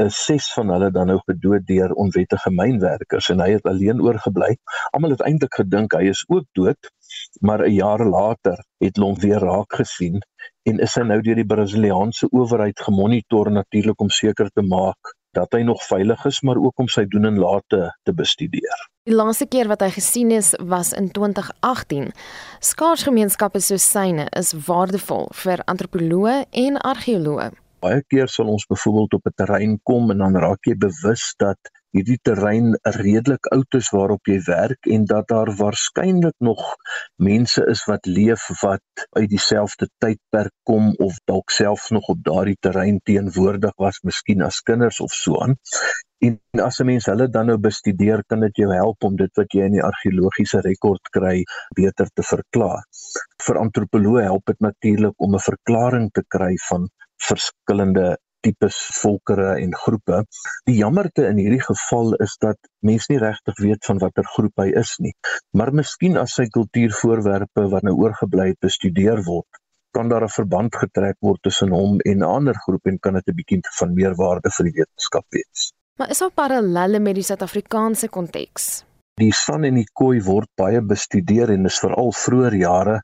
is 0.05 0.21
ses 0.27 0.51
van 0.59 0.75
hulle 0.77 0.90
dan 0.92 1.09
nou 1.14 1.18
gedood 1.25 1.64
deur 1.73 1.97
onwettige 2.05 2.53
mynwerkers 2.61 3.33
en 3.33 3.40
hy 3.40 3.55
het 3.57 3.73
alleen 3.73 4.05
oorgebly. 4.05 4.53
Almal 4.92 5.16
het 5.16 5.25
eintlik 5.25 5.57
gedink 5.62 5.97
hy 5.97 6.12
is 6.12 6.27
ook 6.29 6.44
dood, 6.53 6.92
maar 7.40 7.64
'n 7.64 7.81
jaar 7.81 8.05
later 8.05 8.61
het 8.85 9.01
hulle 9.01 9.09
hom 9.09 9.21
weer 9.25 9.40
raak 9.40 9.81
gesien 9.81 10.21
en 10.68 10.83
is 10.85 10.96
hy 10.98 11.04
nou 11.09 11.20
deur 11.24 11.38
die 11.38 11.48
Brasiliaanse 11.48 12.28
owerheid 12.35 12.81
gemonitor 12.85 13.50
natuurlik 13.52 14.00
om 14.04 14.11
seker 14.12 14.50
te 14.52 14.64
maak 14.64 15.14
dat 15.37 15.52
hy 15.54 15.62
nog 15.62 15.83
veilig 15.87 16.24
is 16.28 16.40
maar 16.42 16.59
ook 16.61 16.81
om 16.83 16.88
sy 16.92 17.04
doen 17.09 17.28
en 17.28 17.38
late 17.38 17.92
te 18.09 18.14
bestudeer. 18.16 18.85
Die 19.09 19.16
laaste 19.16 19.46
keer 19.48 19.68
wat 19.70 19.85
hy 19.85 19.90
gesien 19.94 20.33
is 20.35 20.54
was 20.72 20.92
in 20.96 21.11
2018. 21.14 22.11
Skaarsgemeenskappe 22.64 23.61
soos 23.64 23.87
syne 23.87 24.26
is 24.37 24.54
waardevol 24.66 25.28
vir 25.44 25.62
antropoloë 25.70 26.42
en 26.64 26.81
argeoloë. 26.92 27.50
Baie 27.85 28.02
keer 28.11 28.28
sal 28.33 28.50
ons 28.50 28.66
byvoorbeeld 28.66 29.14
op 29.20 29.26
'n 29.26 29.37
terrein 29.37 29.78
kom 29.83 30.11
en 30.11 30.18
dan 30.18 30.37
raak 30.37 30.66
jy 30.66 30.74
bewus 30.76 31.35
dat 31.38 31.59
hierdie 31.96 32.18
terrein 32.22 32.74
redelik 32.98 33.48
oud 33.55 33.77
is 33.79 33.88
waarop 33.94 34.29
jy 34.29 34.38
werk 34.46 34.88
en 34.96 35.07
dat 35.09 35.29
daar 35.33 35.51
waarskynlik 35.61 36.37
nog 36.44 36.62
mense 37.16 37.64
is 37.72 37.85
wat 37.88 38.07
leef 38.07 38.44
wat 38.62 39.07
uit 39.16 39.29
dieselfde 39.31 39.88
tydperk 40.05 40.55
kom 40.68 40.92
of 40.98 41.16
dalk 41.31 41.51
selfs 41.55 41.88
nog 41.96 42.11
op 42.12 42.20
daardie 42.24 42.59
terrein 42.61 43.01
teenwoordig 43.05 43.74
was, 43.77 44.03
miskien 44.03 44.44
as 44.44 44.61
kinders 44.61 45.01
of 45.01 45.16
so 45.16 45.40
aan. 45.42 45.57
En 46.27 46.38
as 46.66 46.81
'n 46.81 46.87
mens 46.87 47.07
hulle 47.07 47.29
dan 47.31 47.46
nou 47.46 47.59
bestudeer, 47.59 48.22
kan 48.27 48.40
dit 48.40 48.57
jou 48.57 48.70
help 48.74 49.05
om 49.05 49.16
dit 49.16 49.31
wat 49.40 49.53
jy 49.55 49.64
in 49.70 49.77
die 49.79 49.85
argeologiese 49.90 50.61
rekord 50.61 51.11
kry 51.16 51.42
beter 51.74 52.09
te 52.14 52.22
verklaar. 52.22 52.83
Vir 53.46 53.61
antropoloë 53.64 54.22
help 54.22 54.44
dit 54.46 54.61
natuurlik 54.61 55.14
om 55.16 55.35
'n 55.35 55.46
verklaring 55.51 56.11
te 56.11 56.24
kry 56.37 56.55
van 56.68 56.88
verskillende 57.29 58.18
tipes 58.40 58.77
volkere 59.01 59.55
en 59.62 59.74
groepe. 59.74 60.22
Die 60.68 60.77
jammerte 60.79 61.27
in 61.29 61.40
hierdie 61.42 61.62
geval 61.62 62.14
is 62.24 62.37
dat 62.42 62.59
mense 62.87 63.12
nie 63.12 63.20
regtig 63.22 63.59
weet 63.62 63.85
van 63.90 64.03
watter 64.03 64.27
groep 64.35 64.62
hy 64.62 64.68
is 64.83 64.96
nie. 65.05 65.14
Maar 65.57 65.72
miskien 65.72 66.18
as 66.20 66.37
sy 66.38 66.48
kultuurvoorwerpe 66.55 67.68
wat 67.72 67.87
nou 67.88 67.96
oorgebly 67.98 68.53
het 68.53 68.61
bestudeer 68.64 69.24
word, 69.27 69.62
kan 69.96 70.09
daar 70.09 70.24
'n 70.24 70.37
verband 70.40 70.77
getrek 70.77 71.16
word 71.20 71.42
tussen 71.42 71.72
hom 71.72 72.01
en 72.01 72.18
'n 72.18 72.22
ander 72.22 72.55
groep 72.55 72.87
en 72.87 72.98
kan 72.98 73.14
dit 73.14 73.29
'n 73.29 73.35
bietjie 73.35 73.61
van 73.79 73.94
meer 73.94 74.14
waarde 74.14 74.51
vir 74.51 74.64
die 74.64 74.77
wetenskap 74.81 75.27
wees. 75.31 75.72
Maar 75.98 76.11
is 76.11 76.18
daar 76.18 76.31
parallelle 76.31 77.01
met 77.01 77.14
die 77.14 77.24
Suid-Afrikaanse 77.24 78.09
konteks? 78.09 78.85
Die 79.18 79.33
san 79.35 79.64
en 79.66 79.74
die 79.74 79.88
koi 79.98 80.20
word 80.22 80.50
baie 80.61 80.81
bestudeer 80.90 81.50
en 81.50 81.66
is 81.66 81.78
veral 81.83 82.12
vroeër 82.14 82.54
jare 82.61 82.98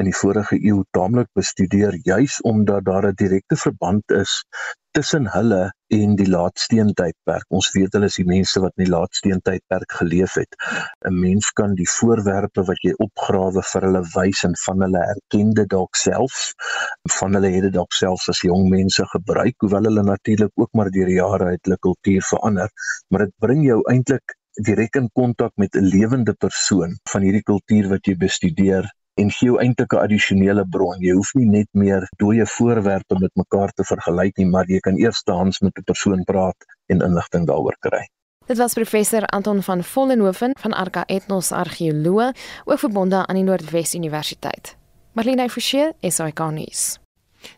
in 0.00 0.08
die 0.08 0.14
vorige 0.20 0.56
eeu 0.58 0.80
taamlik 0.96 1.28
bestudeer 1.38 1.94
juis 2.08 2.38
omdat 2.50 2.86
daar 2.88 3.06
'n 3.10 3.18
direkte 3.20 3.58
verband 3.64 4.14
is 4.22 4.32
tussen 4.98 5.28
hulle 5.34 5.60
en 5.98 6.16
die 6.18 6.26
laatsteentydperk. 6.30 7.46
Ons 7.58 7.68
weet 7.74 7.94
hulle 7.94 8.08
is 8.10 8.16
die 8.18 8.26
mense 8.30 8.62
wat 8.64 8.74
in 8.76 8.84
die 8.84 8.94
laatsteentydperk 8.94 9.94
geleef 10.00 10.34
het. 10.40 10.58
'n 11.10 11.20
Mens 11.20 11.52
kan 11.60 11.74
die 11.82 11.90
voorwerpe 11.98 12.66
wat 12.72 12.82
jy 12.88 12.94
opgrawe 13.06 13.62
vir 13.72 13.86
hulle 13.88 14.02
wys 14.16 14.42
en 14.48 14.58
van 14.64 14.82
hulle 14.86 15.04
erkende 15.14 15.66
dalk 15.76 15.94
selfs 16.02 16.42
van 17.18 17.38
hulle 17.38 17.54
het 17.54 17.68
dit 17.68 17.76
dalk 17.78 17.94
selfs 18.00 18.28
as 18.34 18.42
jong 18.50 18.66
mense 18.74 19.06
gebruik, 19.14 19.54
hoewel 19.62 19.88
hulle 19.92 20.02
natuurlik 20.02 20.52
ook 20.54 20.72
maar 20.72 20.90
deur 20.90 21.06
die 21.14 21.20
jare 21.22 21.54
uit 21.54 21.64
hulle 21.64 21.80
kultuur 21.88 22.28
verander, 22.32 22.68
maar 23.10 23.26
dit 23.26 23.34
bring 23.38 23.64
jou 23.70 23.80
eintlik 23.94 24.39
direk 24.54 24.96
in 24.96 25.10
kontak 25.12 25.52
met 25.56 25.74
'n 25.74 25.84
lewende 25.84 26.34
persoon 26.34 26.98
van 27.10 27.22
hierdie 27.22 27.42
kultuur 27.42 27.88
wat 27.88 28.06
jy 28.06 28.16
bestudeer 28.16 28.90
en 29.14 29.30
gee 29.30 29.48
jou 29.48 29.58
eintlik 29.60 29.92
'n 29.92 30.02
addisionele 30.04 30.64
bron. 30.68 31.00
Jy 31.00 31.12
hoef 31.14 31.34
nie 31.34 31.46
net 31.46 31.68
meer 31.72 32.08
dooie 32.16 32.46
voorwerpe 32.46 33.18
met 33.18 33.30
mekaar 33.34 33.70
te 33.72 33.84
vergelyk 33.84 34.36
nie, 34.36 34.46
maar 34.46 34.66
jy 34.66 34.80
kan 34.80 34.96
eerstehands 34.96 35.60
met 35.60 35.78
'n 35.78 35.84
persoon 35.84 36.24
praat 36.24 36.56
en 36.86 37.00
inligting 37.00 37.46
daaroor 37.46 37.76
kry. 37.78 38.08
Dit 38.46 38.58
was 38.58 38.72
professor 38.72 39.26
Anton 39.26 39.62
van 39.62 39.84
Vollenhoven 39.84 40.52
van 40.58 40.72
Arca 40.72 41.06
Ethnos 41.06 41.52
Argeoloog, 41.52 42.32
ook 42.64 42.78
verbonde 42.78 43.26
aan 43.26 43.34
die 43.34 43.44
Noordwes 43.44 43.94
Universiteit. 43.94 44.76
Marlene 45.12 45.48
Forsie, 45.48 45.92
SAK 46.00 46.50
nuus. 46.50 46.98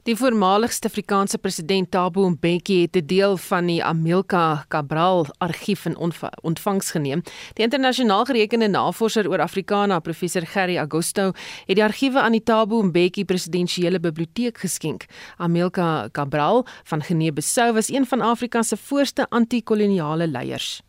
Die 0.03 0.16
voormaligste 0.16 0.88
Afrikaanse 0.88 1.38
president 1.38 1.90
Thabo 1.90 2.29
Mbeki 2.31 2.81
het 2.83 2.97
'n 2.97 3.07
deel 3.07 3.37
van 3.37 3.66
die 3.66 3.85
Amilcar 3.85 4.64
Cabral 4.68 5.27
argief 5.38 5.85
in 5.85 5.97
ontvangs 6.42 6.90
geneem. 6.90 7.23
Die 7.55 7.64
internasionaal 7.64 8.25
gerekende 8.25 8.68
navorser 8.68 9.29
oor 9.29 9.40
Afrikaana, 9.40 9.99
professor 9.99 10.47
Gerry 10.47 10.79
Agosto, 10.79 11.33
het 11.66 11.77
die 11.77 11.85
argiewe 11.85 12.21
aan 12.21 12.33
die 12.33 12.42
Thabo 12.42 12.83
Mbeki 12.83 13.25
presidensiële 13.25 14.01
biblioteek 14.01 14.59
geskenk. 14.59 15.05
Amilcar 15.37 16.11
Cabral 16.11 16.66
van 16.85 17.03
Guinea-Bissau 17.03 17.73
was 17.73 17.88
een 17.88 18.07
van 18.07 18.21
Afrika 18.21 18.62
se 18.62 18.77
voorste 18.77 19.27
anti-koloniale 19.29 20.29
leiers. 20.29 20.83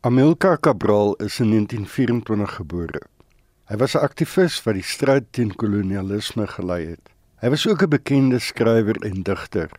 Amilcar 0.00 0.60
Cabral 0.60 1.14
is 1.14 1.40
in 1.40 1.48
1924 1.48 2.54
gebore. 2.54 3.00
Hy 3.64 3.76
was 3.76 3.94
'n 3.94 4.04
aktivis 4.04 4.62
wat 4.62 4.74
die 4.74 4.82
stryd 4.82 5.24
teen 5.30 5.54
kolonialisme 5.54 6.46
gelei 6.46 6.86
het. 6.86 7.13
Hy 7.44 7.50
was 7.50 7.66
ook 7.68 7.82
'n 7.82 7.88
bekende 7.88 8.38
skrywer 8.38 8.96
en 8.96 9.22
digter. 9.22 9.70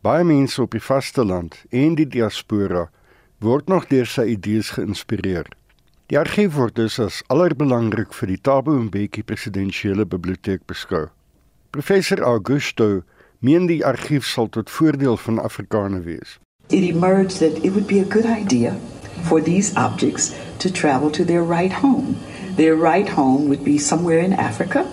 Baie 0.00 0.24
mense 0.24 0.62
op 0.62 0.70
die 0.70 0.82
vasteland 0.82 1.64
en 1.70 1.94
die 1.94 2.08
diaspora 2.08 2.90
word 3.38 3.68
nog 3.68 3.86
deur 3.86 4.06
sy 4.06 4.22
idees 4.22 4.70
geïnspireer. 4.70 5.46
Die 6.06 6.18
argief 6.18 6.54
word 6.54 6.74
dus 6.74 6.98
as 6.98 7.22
allerbelangrik 7.26 8.14
vir 8.14 8.28
die 8.28 8.40
Thabo 8.40 8.78
Mbeki 8.78 9.22
presidensiële 9.22 10.06
biblioteek 10.06 10.64
beskou. 10.66 11.08
Professor 11.70 12.22
Augusto 12.22 13.02
meen 13.38 13.66
die 13.66 13.84
argief 13.84 14.24
sal 14.24 14.48
tot 14.48 14.70
voordeel 14.70 15.16
van 15.16 15.42
Afrikaners 15.42 16.04
wees. 16.04 16.38
It 16.68 16.94
emerged 16.94 17.38
that 17.38 17.64
it 17.64 17.72
would 17.72 17.86
be 17.86 18.00
a 18.00 18.08
good 18.08 18.24
idea 18.24 18.74
for 19.22 19.42
these 19.42 19.76
objects 19.76 20.32
to 20.56 20.70
travel 20.70 21.10
to 21.10 21.24
their 21.24 21.44
right 21.44 21.72
home. 21.72 22.16
Their 22.56 22.76
right 22.76 23.08
home 23.08 23.48
would 23.48 23.64
be 23.64 23.78
somewhere 23.78 24.24
in 24.24 24.32
Africa 24.32 24.86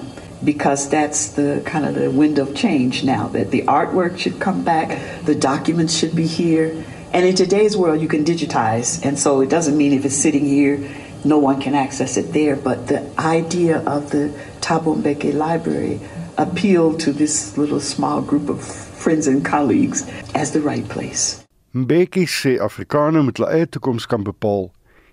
because 0.44 0.90
that's 0.90 1.30
the 1.30 1.62
kind 1.66 1.86
of 1.86 1.96
the 1.96 2.10
wind 2.10 2.40
of 2.40 2.56
change 2.56 3.04
now 3.04 3.28
that 3.30 3.52
the 3.52 3.64
artwork 3.64 4.18
should 4.18 4.40
come 4.40 4.64
back, 4.64 5.00
the 5.26 5.36
documents 5.36 5.96
should 5.96 6.16
be 6.16 6.28
here. 6.28 6.84
And 7.12 7.26
in 7.26 7.36
today's 7.36 7.76
world, 7.76 8.02
you 8.02 8.08
can 8.08 8.24
digitize. 8.24 9.04
And 9.04 9.18
so 9.18 9.42
it 9.42 9.50
doesn't 9.50 9.78
mean 9.78 9.94
if 9.94 10.06
it's 10.06 10.16
sitting 10.16 10.46
here, 10.46 10.80
no 11.26 11.38
one 11.38 11.60
can 11.60 11.76
access 11.76 12.18
it 12.18 12.34
there. 12.34 12.56
But 12.56 12.88
the 12.88 13.10
idea 13.20 13.80
of 13.80 14.12
the 14.12 14.32
Thabo 14.62 14.96
Mbeki 14.96 15.34
Library 15.34 16.00
appealed 16.38 17.00
to 17.02 17.12
this 17.12 17.58
little 17.58 17.80
small 17.80 18.22
group 18.22 18.48
of 18.50 18.64
friends 18.64 19.28
and 19.28 19.44
colleagues 19.44 20.08
as 20.36 20.52
the 20.52 20.62
right 20.62 20.88
place. 20.88 21.44
Mbeki 21.74 22.26
sê 22.26 22.58
Afrikaners 22.60 23.24
moet 23.24 23.38
hulle 23.38 23.68
toekoms 23.70 24.08
kan 24.08 24.24
bepaal 24.24 24.72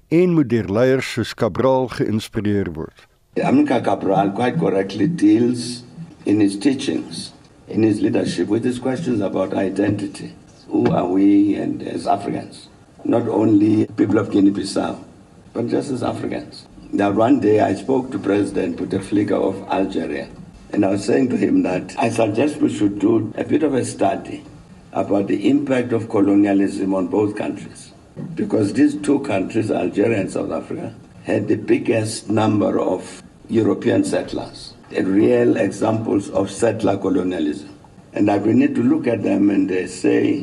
en 0.08 0.32
moet 0.32 0.48
deur 0.48 0.70
leiers 0.72 1.12
soos 1.12 1.34
Cabral 1.34 1.90
geïnspireer 1.92 2.70
word. 2.72 3.04
Amilcar 3.36 3.84
Cabral 3.84 4.30
quite 4.30 4.58
correctly 4.58 5.06
deals 5.06 5.82
in 6.24 6.40
his 6.40 6.58
teachings, 6.58 7.34
in 7.68 7.82
his 7.82 8.00
leadership, 8.00 8.48
with 8.48 8.62
these 8.62 8.78
questions 8.78 9.20
about 9.20 9.52
identity. 9.52 10.34
Who 10.68 10.90
are 10.90 11.06
we 11.06 11.54
and 11.54 11.82
as 11.82 12.06
Africans? 12.06 12.70
Not 13.04 13.28
only 13.28 13.86
people 13.88 14.16
of 14.16 14.30
Guinea-Bissau, 14.30 15.04
but 15.52 15.68
just 15.68 15.90
as 15.90 16.02
Africans. 16.02 16.66
Now, 16.92 17.10
one 17.10 17.40
day 17.40 17.60
I 17.60 17.74
spoke 17.74 18.10
to 18.12 18.18
President 18.18 18.78
Bouteflika 18.78 19.32
of 19.32 19.68
Algeria, 19.68 20.30
and 20.72 20.82
I 20.82 20.92
was 20.92 21.04
saying 21.04 21.28
to 21.28 21.36
him 21.36 21.62
that 21.62 21.94
I 21.98 22.08
suggest 22.08 22.56
we 22.56 22.72
should 22.72 22.98
do 22.98 23.34
a 23.36 23.44
bit 23.44 23.62
of 23.62 23.74
a 23.74 23.84
study 23.84 24.44
about 24.92 25.26
the 25.26 25.46
impact 25.46 25.92
of 25.92 26.08
colonialism 26.08 26.94
on 26.94 27.08
both 27.08 27.36
countries. 27.36 27.92
Because 28.34 28.72
these 28.72 28.96
two 29.02 29.20
countries, 29.20 29.70
Algeria 29.70 30.20
and 30.20 30.30
South 30.30 30.50
Africa, 30.50 30.94
had 31.24 31.48
the 31.48 31.56
biggest 31.56 32.30
number 32.30 32.80
of 32.80 33.22
European 33.48 34.04
settlers, 34.04 34.74
real 34.90 35.56
examples 35.56 36.30
of 36.30 36.50
settler 36.50 36.96
colonialism. 36.96 37.76
And 38.12 38.28
that 38.28 38.42
we 38.42 38.54
need 38.54 38.74
to 38.74 38.82
look 38.82 39.06
at 39.06 39.22
them 39.22 39.50
and 39.50 39.70
uh, 39.70 39.86
say, 39.86 40.42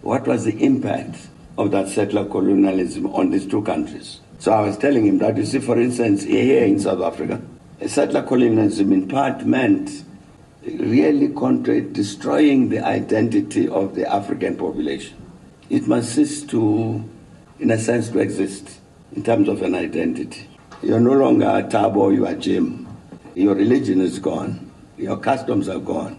what 0.00 0.26
was 0.26 0.44
the 0.44 0.58
impact 0.64 1.28
of 1.58 1.70
that 1.70 1.88
settler 1.88 2.24
colonialism 2.24 3.06
on 3.14 3.30
these 3.30 3.46
two 3.46 3.62
countries? 3.62 4.20
So 4.38 4.52
I 4.52 4.62
was 4.62 4.76
telling 4.76 5.06
him 5.06 5.18
that, 5.18 5.36
you 5.36 5.44
see, 5.44 5.60
for 5.60 5.78
instance, 5.78 6.24
here 6.24 6.64
in 6.64 6.80
South 6.80 7.02
Africa, 7.02 7.40
settler 7.86 8.22
colonialism 8.22 8.92
in 8.92 9.08
part 9.08 9.44
meant 9.44 10.04
really 10.64 11.28
contra- 11.28 11.80
destroying 11.80 12.68
the 12.68 12.84
identity 12.84 13.68
of 13.68 13.94
the 13.94 14.10
African 14.10 14.56
population. 14.56 15.16
It 15.70 15.86
must 15.86 16.14
cease 16.14 16.42
to, 16.44 17.08
in 17.60 17.70
a 17.70 17.78
sense, 17.78 18.08
to 18.10 18.18
exist 18.18 18.80
in 19.14 19.22
terms 19.22 19.48
of 19.48 19.62
an 19.62 19.74
identity. 19.74 20.48
You're 20.82 20.98
no 20.98 21.12
longer 21.12 21.46
a 21.46 21.62
Tabo, 21.62 22.12
you 22.12 22.26
are 22.26 22.34
Jim. 22.34 22.88
Your 23.36 23.54
religion 23.54 24.00
is 24.00 24.18
gone. 24.18 24.68
Your 24.98 25.16
customs 25.16 25.68
are 25.68 25.78
gone. 25.78 26.16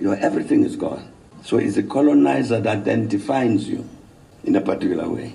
Your 0.00 0.14
everything 0.16 0.64
is 0.64 0.76
gone. 0.76 1.02
So 1.42 1.58
it's 1.58 1.76
a 1.76 1.82
colonizer 1.82 2.60
that 2.60 2.84
then 2.84 3.08
defines 3.08 3.68
you 3.68 3.84
in 4.44 4.54
a 4.54 4.60
particular 4.60 5.08
way. 5.08 5.34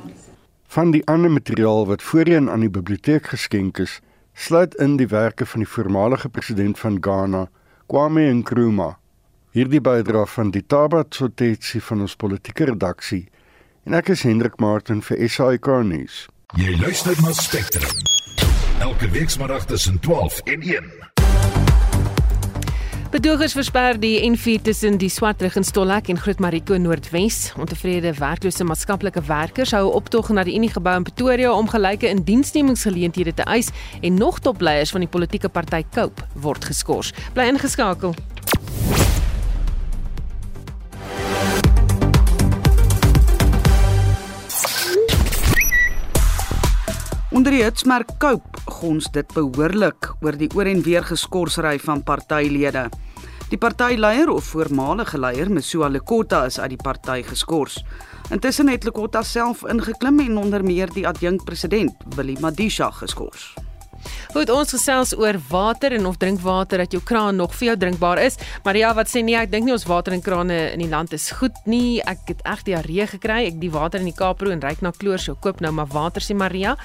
Van 0.67 0.91
die 0.91 1.01
ander 1.05 1.31
materiaal 1.31 1.85
wat 1.85 2.01
voorheen 2.01 2.49
aan 2.49 2.63
die 2.63 2.69
biblioteek 2.69 3.27
geskenk 3.33 3.81
is, 3.83 3.99
sluit 4.33 4.75
in 4.75 4.95
die 4.95 5.07
werke 5.11 5.45
van 5.45 5.65
die 5.65 5.69
voormalige 5.69 6.29
president 6.29 6.79
van 6.79 7.01
Ghana, 7.01 7.49
Kwame 7.91 8.29
Nkrumah. 8.33 8.93
Hierdie 9.51 9.81
bydra 9.81 10.23
van 10.25 10.53
die 10.55 10.63
Tabat 10.63 11.19
Sotetsi 11.19 11.81
van 11.81 12.05
ons 12.07 12.15
politieke 12.15 12.69
redaksie 12.69 13.25
en 13.83 13.97
ek 13.97 14.13
is 14.15 14.23
Hendrik 14.23 14.55
Martin 14.61 15.01
vir 15.01 15.25
SAK 15.27 15.67
nuus. 15.83 16.27
Jy 16.55 16.77
luister 16.79 17.17
na 17.25 17.33
Spectrum. 17.35 18.18
Elke 18.89 19.09
weekmiddag 19.09 19.65
tussen 19.65 19.99
12 19.99 20.39
en 20.39 20.61
1. 20.61 20.83
Bedogers 23.11 23.53
versper 23.53 23.99
die 23.99 24.17
N4 24.25 24.61
tussen 24.61 24.97
die 24.97 25.09
Swartrug 25.09 25.55
en 25.55 25.63
Stollek 25.63 26.09
en 26.09 26.17
Groot 26.17 26.39
Mariko 26.39 26.77
Noordwes. 26.77 27.53
Ontevrede 27.57 28.13
werklose 28.17 28.65
maatskaplike 28.65 29.21
werkers 29.21 29.71
hou 29.77 29.85
'n 29.91 29.93
optog 29.93 30.29
na 30.29 30.43
die 30.43 30.55
Uniegebou 30.55 30.95
in 30.95 31.03
Pretoria 31.03 31.51
om 31.51 31.69
gelyke 31.69 32.09
indiensnemingsgeleenthede 32.09 33.33
te 33.33 33.43
eis 33.43 33.69
en 34.01 34.13
nog 34.13 34.39
topleiers 34.39 34.91
van 34.91 34.99
die 34.99 35.09
politieke 35.09 35.49
party 35.49 35.83
Cope 35.93 36.21
word 36.33 36.65
geskort. 36.65 37.13
Bly 37.33 37.43
ingeskakel. 37.43 38.15
Onder 47.39 47.53
die 47.55 47.63
hitsmerk 47.63 48.09
Cope 48.19 48.59
gons 48.67 49.05
dit 49.15 49.29
behoorlik 49.31 50.09
oor 50.19 50.35
die 50.35 50.49
oor 50.57 50.67
en 50.67 50.81
weer 50.83 51.05
geskorsery 51.07 51.77
van 51.79 52.01
partylede. 52.03 52.81
Die 53.47 53.59
partyleier 53.63 54.27
of 54.33 54.49
voormalige 54.51 55.21
leier, 55.23 55.47
Msua 55.47 55.87
Lekota, 55.87 56.41
is 56.51 56.59
uit 56.59 56.73
die 56.75 56.81
party 56.83 57.21
geskort. 57.29 57.79
Intussen 58.35 58.67
het 58.67 58.83
Lekota 58.83 59.23
self 59.23 59.63
ingeklim 59.71 60.19
en 60.25 60.37
onder 60.43 60.67
meer 60.67 60.91
die 60.91 61.07
adjunkpresident, 61.07 62.03
Willie 62.17 62.37
Madisha, 62.43 62.91
geskort. 62.99 63.68
Goed, 64.33 64.49
ons 64.53 64.69
gesels 64.69 65.15
oor 65.17 65.39
water 65.49 65.93
en 65.95 66.05
of 66.05 66.17
drinkwater 66.21 66.83
uit 66.83 66.93
jou 66.93 67.01
kraan 67.01 67.39
nog 67.39 67.55
vir 67.57 67.71
jou 67.71 67.75
drinkbaar 67.81 68.19
is. 68.21 68.37
Maria 68.65 68.91
wat 68.93 69.09
sê 69.09 69.23
nee, 69.25 69.37
ek 69.39 69.49
dink 69.49 69.65
nie 69.65 69.73
ons 69.73 69.87
water 69.89 70.13
in 70.13 70.21
krane 70.21 70.57
in 70.73 70.83
die 70.83 70.89
land 70.89 71.13
is 71.17 71.29
goed 71.39 71.55
nie. 71.65 71.97
Ek 72.05 72.27
het 72.29 72.43
reg 72.45 72.61
diarree 72.67 73.07
gekry. 73.09 73.39
Ek 73.49 73.57
die 73.61 73.71
water 73.73 74.03
in 74.03 74.09
die 74.09 74.15
Kaapro 74.15 74.53
en 74.53 74.61
ryk 74.61 74.83
na 74.85 74.91
kloor, 74.95 75.17
so 75.21 75.33
koop 75.41 75.63
nou 75.65 75.71
maar 75.75 75.89
water 75.89 76.21
sê 76.21 76.35
Maria. 76.37 76.75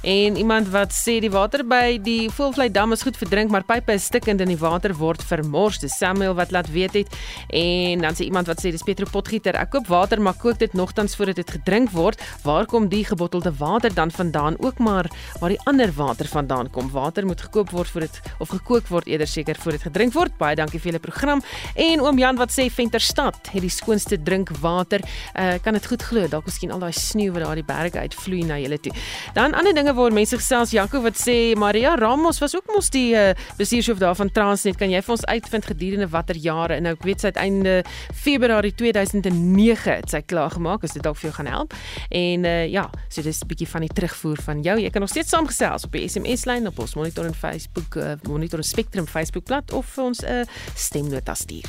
En 0.00 0.38
iemand 0.40 0.70
wat 0.72 0.94
sê 0.96 1.18
die 1.20 1.32
water 1.32 1.64
by 1.68 1.98
die 2.02 2.30
Voelvlei 2.32 2.70
dam 2.72 2.96
is 2.96 3.04
goed 3.04 3.18
vir 3.20 3.30
drink, 3.30 3.52
maar 3.52 3.66
pype 3.68 3.94
is 3.94 4.08
stikkend 4.08 4.40
en 4.40 4.52
die 4.52 4.60
water 4.60 4.94
word 4.96 5.22
vermors. 5.28 5.80
Dis 5.82 5.98
Samuel 6.00 6.36
wat 6.38 6.54
laat 6.54 6.70
weet 6.72 6.98
het. 7.02 7.18
En 7.52 8.04
dan 8.04 8.16
sê 8.16 8.28
iemand 8.28 8.48
wat 8.50 8.64
sê 8.64 8.72
dis 8.72 8.84
Petro 8.86 9.08
potgieter. 9.10 9.58
Ek 9.60 9.74
koop 9.76 9.92
water, 9.92 10.22
maar 10.24 10.38
kook 10.40 10.58
dit 10.62 10.72
nogtans 10.72 11.16
voordat 11.16 11.42
dit 11.42 11.56
gedrink 11.58 11.92
word. 11.92 12.22
Waar 12.44 12.64
kom 12.70 12.88
die 12.88 13.04
gebottelde 13.04 13.52
water 13.60 13.92
dan 13.94 14.10
vandaan? 14.10 14.56
Ook 14.64 14.80
maar 14.80 15.10
waar 15.40 15.52
die 15.52 15.60
ander 15.68 15.92
water 15.92 16.28
vandaan 16.28 16.63
kom. 16.70 16.90
Water 16.90 17.26
moet 17.26 17.40
gekoop 17.40 17.70
word 17.70 17.88
voor 17.88 18.00
dit 18.06 18.20
of 18.38 18.48
gekook 18.48 18.88
word 18.88 19.06
eerder 19.06 19.26
seker 19.26 19.56
voor 19.60 19.72
dit 19.76 19.82
gedrink 19.82 20.12
word. 20.12 20.36
Baie 20.38 20.56
dankie 20.56 20.80
vir 20.80 20.92
julle 20.92 21.02
program. 21.02 21.42
En 21.74 22.00
oom 22.00 22.18
Jan 22.18 22.36
wat 22.36 22.52
sê 22.54 22.68
Venterstad 22.70 23.50
het 23.52 23.62
die 23.62 23.72
skoonste 23.72 24.18
drinkwater. 24.22 25.04
Uh 25.34 25.56
kan 25.64 25.76
dit 25.76 25.86
goed 25.86 26.02
glo. 26.02 26.28
Dalk 26.28 26.46
miskien 26.46 26.72
al 26.74 26.82
daai 26.82 26.92
sneeu 26.92 27.32
wat 27.32 27.44
daar 27.44 27.58
die 27.58 27.66
berge 27.66 27.98
uitvloei 27.98 28.44
na 28.44 28.58
julle 28.58 28.78
toe. 28.78 28.92
Dan 29.34 29.54
ander 29.54 29.74
dinge 29.74 29.94
waar 29.94 30.12
mense 30.12 30.36
gesels 30.36 30.74
Jaco 30.74 31.00
wat 31.04 31.18
sê 31.20 31.54
Maria 31.56 31.94
Ramos 31.96 32.40
was 32.42 32.54
ook 32.56 32.66
mos 32.74 32.90
die 32.90 33.14
uh, 33.14 33.32
bestuurshoof 33.58 33.98
daar 33.98 34.16
van 34.18 34.30
Transnet. 34.30 34.78
Kan 34.80 34.90
jy 34.90 35.02
vir 35.02 35.14
ons 35.16 35.24
uitvind 35.26 35.66
gedurende 35.72 36.08
watter 36.12 36.36
jare? 36.36 36.80
Nou 36.80 36.94
ek 36.94 37.04
weet 37.04 37.24
sy 37.24 37.32
het 37.32 37.40
einde 37.40 37.82
Februarie 38.12 38.74
2009 38.74 39.98
het 40.00 40.10
sy 40.10 40.22
klaar 40.22 40.50
gemaak. 40.54 40.84
As 40.84 40.94
dit 40.96 41.02
dalk 41.02 41.18
vir 41.20 41.30
jou 41.30 41.36
gaan 41.40 41.50
help. 41.50 41.74
En 42.10 42.44
uh 42.44 42.64
ja, 42.70 42.88
so 43.08 43.22
dis 43.22 43.42
'n 43.42 43.48
bietjie 43.48 43.68
van 43.68 43.80
die 43.80 43.92
terugvoer 43.92 44.38
van 44.42 44.62
jou. 44.62 44.78
Jy 44.80 44.90
kan 44.90 45.00
nog 45.00 45.10
steeds 45.10 45.28
saamgesels 45.28 45.84
op 45.84 45.92
die 45.92 46.08
SMS 46.08 46.44
lyn 46.44 46.53
op 46.62 46.78
ons 46.78 46.94
Monitor 46.94 47.24
en 47.26 47.34
Facebook 47.34 47.94
uh, 47.94 48.12
Monitor 48.28 48.62
Spectrum 48.64 49.06
Facebookblad 49.06 49.72
of 49.72 49.86
vir 49.86 50.04
ons 50.04 50.20
'n 50.22 50.26
uh, 50.26 50.44
stemnota 50.74 51.34
stuur. 51.34 51.68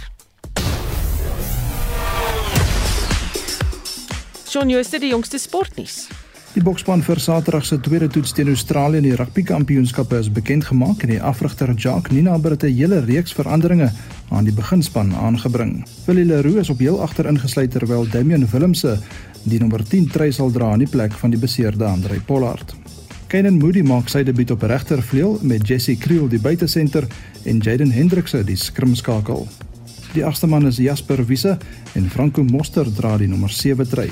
Shaun 4.47 4.69
Jooste 4.69 4.99
die 4.99 5.09
jongste 5.09 5.37
sportnuus. 5.37 6.07
Die 6.55 6.63
bokspan 6.63 7.01
vir 7.03 7.19
Saterdag 7.19 7.65
se 7.65 7.79
tweede 7.83 8.07
toets 8.07 8.31
teen 8.31 8.47
Australië 8.47 9.01
in 9.01 9.03
die 9.09 9.15
rugby 9.19 9.43
kampioenskappe 9.43 10.19
is 10.21 10.29
bekend 10.31 10.63
gemaak 10.69 11.01
en 11.03 11.09
die 11.09 11.21
afrigter 11.21 11.73
Jacques 11.73 12.13
Ninaber 12.15 12.51
het 12.51 12.63
'n 12.63 12.77
hele 12.77 12.99
reeks 12.99 13.33
veranderinge 13.33 13.91
aan 14.29 14.43
die 14.43 14.53
beginspan 14.53 15.15
aangebring. 15.15 15.83
Willie 16.05 16.25
Leroux 16.25 16.59
is 16.59 16.69
op 16.69 16.79
heel 16.79 17.01
agter 17.01 17.25
ingesluit 17.25 17.71
terwyl 17.71 18.07
Damian 18.09 18.47
Willemse 18.47 18.99
die 19.43 19.59
nommer 19.59 19.83
10 19.83 20.07
trui 20.07 20.31
sal 20.31 20.51
dra 20.51 20.73
in 20.73 20.79
die 20.79 20.89
plek 20.89 21.11
van 21.11 21.29
die 21.29 21.39
beseerde 21.39 21.85
Andre 21.85 22.19
Pollard. 22.19 22.84
Kenan 23.35 23.57
Moody 23.59 23.81
maak 23.83 24.07
sy 24.07 24.21
debuut 24.23 24.53
op 24.53 24.61
regtervleuel 24.63 25.41
met 25.43 25.65
Jesse 25.67 25.97
Kriel 25.99 26.29
die 26.31 26.37
buitesenter 26.39 27.03
en 27.43 27.57
Jaden 27.59 27.89
Hendrikse 27.91 28.45
die 28.47 28.55
skrimskakel. 28.55 29.43
Die 30.13 30.23
agste 30.23 30.47
man 30.47 30.69
is 30.69 30.79
Jasper 30.79 31.19
Wiese 31.27 31.57
en 31.99 32.07
Franco 32.13 32.45
Moster 32.47 32.87
dra 32.87 33.17
die 33.19 33.27
nommer 33.27 33.51
7 33.51 33.89
trui. 33.91 34.07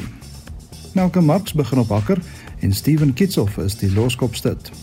Malcolm 0.92 1.32
Marx 1.32 1.56
begin 1.56 1.80
op 1.86 1.96
hakker 1.96 2.20
en 2.60 2.76
Steven 2.76 3.16
Kitsoff 3.16 3.56
is 3.64 3.80
die 3.80 3.94
loskopstit. 3.96 4.74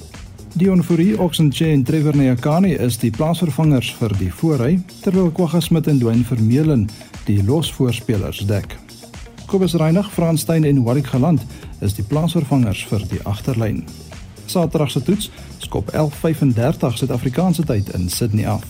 Dion 0.57 0.81
Fourie, 0.88 1.18
Oxenche 1.20 1.68
en 1.68 1.85
Trevor 1.85 2.16
Nyakani 2.16 2.79
is 2.81 2.96
die 2.96 3.12
plaasvervangers 3.12 3.92
vir 4.00 4.16
die 4.24 4.33
voorry, 4.33 4.79
terwyl 5.05 5.29
Kwagga 5.37 5.61
Smit 5.61 5.92
en 5.92 6.00
Dwayne 6.00 6.24
Vermeulen 6.24 6.88
die 7.29 7.42
losvoorspelers 7.44 8.46
dek. 8.48 8.72
Kobus 9.53 9.76
Reinig, 9.76 10.09
Frans 10.16 10.48
Steyn 10.48 10.64
en 10.64 10.81
Warwick 10.87 11.12
Galant 11.12 11.44
is 11.85 11.92
die 12.00 12.09
plaasvervangers 12.09 12.88
vir 12.88 13.05
die 13.12 13.20
agterlyn. 13.29 13.85
Saterdag 14.50 14.90
se 14.90 15.02
toets 15.02 15.30
skop 15.58 15.90
11:35 15.94 16.96
Suid-Afrikaanse 16.96 17.64
tyd 17.64 17.94
in 17.94 18.08
Sydney 18.10 18.46
af. 18.46 18.64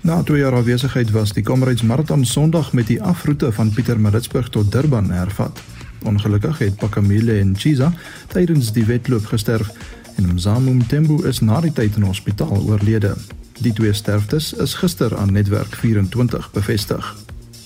Na 0.00 0.22
2 0.22 0.38
jaar 0.38 0.54
afwesigheid 0.54 1.10
was 1.10 1.32
die 1.32 1.42
Comrades 1.42 1.82
Marathon 1.82 2.24
Sondag 2.24 2.72
met 2.72 2.86
die 2.86 3.02
afroete 3.02 3.52
van 3.52 3.70
Pietermaritzburg 3.70 4.48
tot 4.48 4.72
Durban 4.72 5.10
hervat. 5.10 5.60
Ongelukkig 6.02 6.58
het 6.58 6.76
Pakamile 6.76 7.38
en 7.38 7.56
Chiza 7.56 7.92
tydens 8.26 8.72
die 8.72 8.84
wedloop 8.84 9.26
gesterf 9.26 9.70
en 10.16 10.34
Mzamo 10.34 10.72
Mtembu 10.72 11.26
is 11.26 11.40
na 11.40 11.60
die 11.60 11.72
tyd 11.72 11.96
in 11.96 12.02
hospitaal 12.02 12.62
oorlede. 12.66 13.16
Die 13.58 13.72
twee 13.72 13.92
sterftes 13.92 14.52
is 14.52 14.74
gister 14.74 15.16
aan 15.16 15.32
Netwerk 15.32 15.74
24 15.74 16.50
bevestig. 16.50 17.16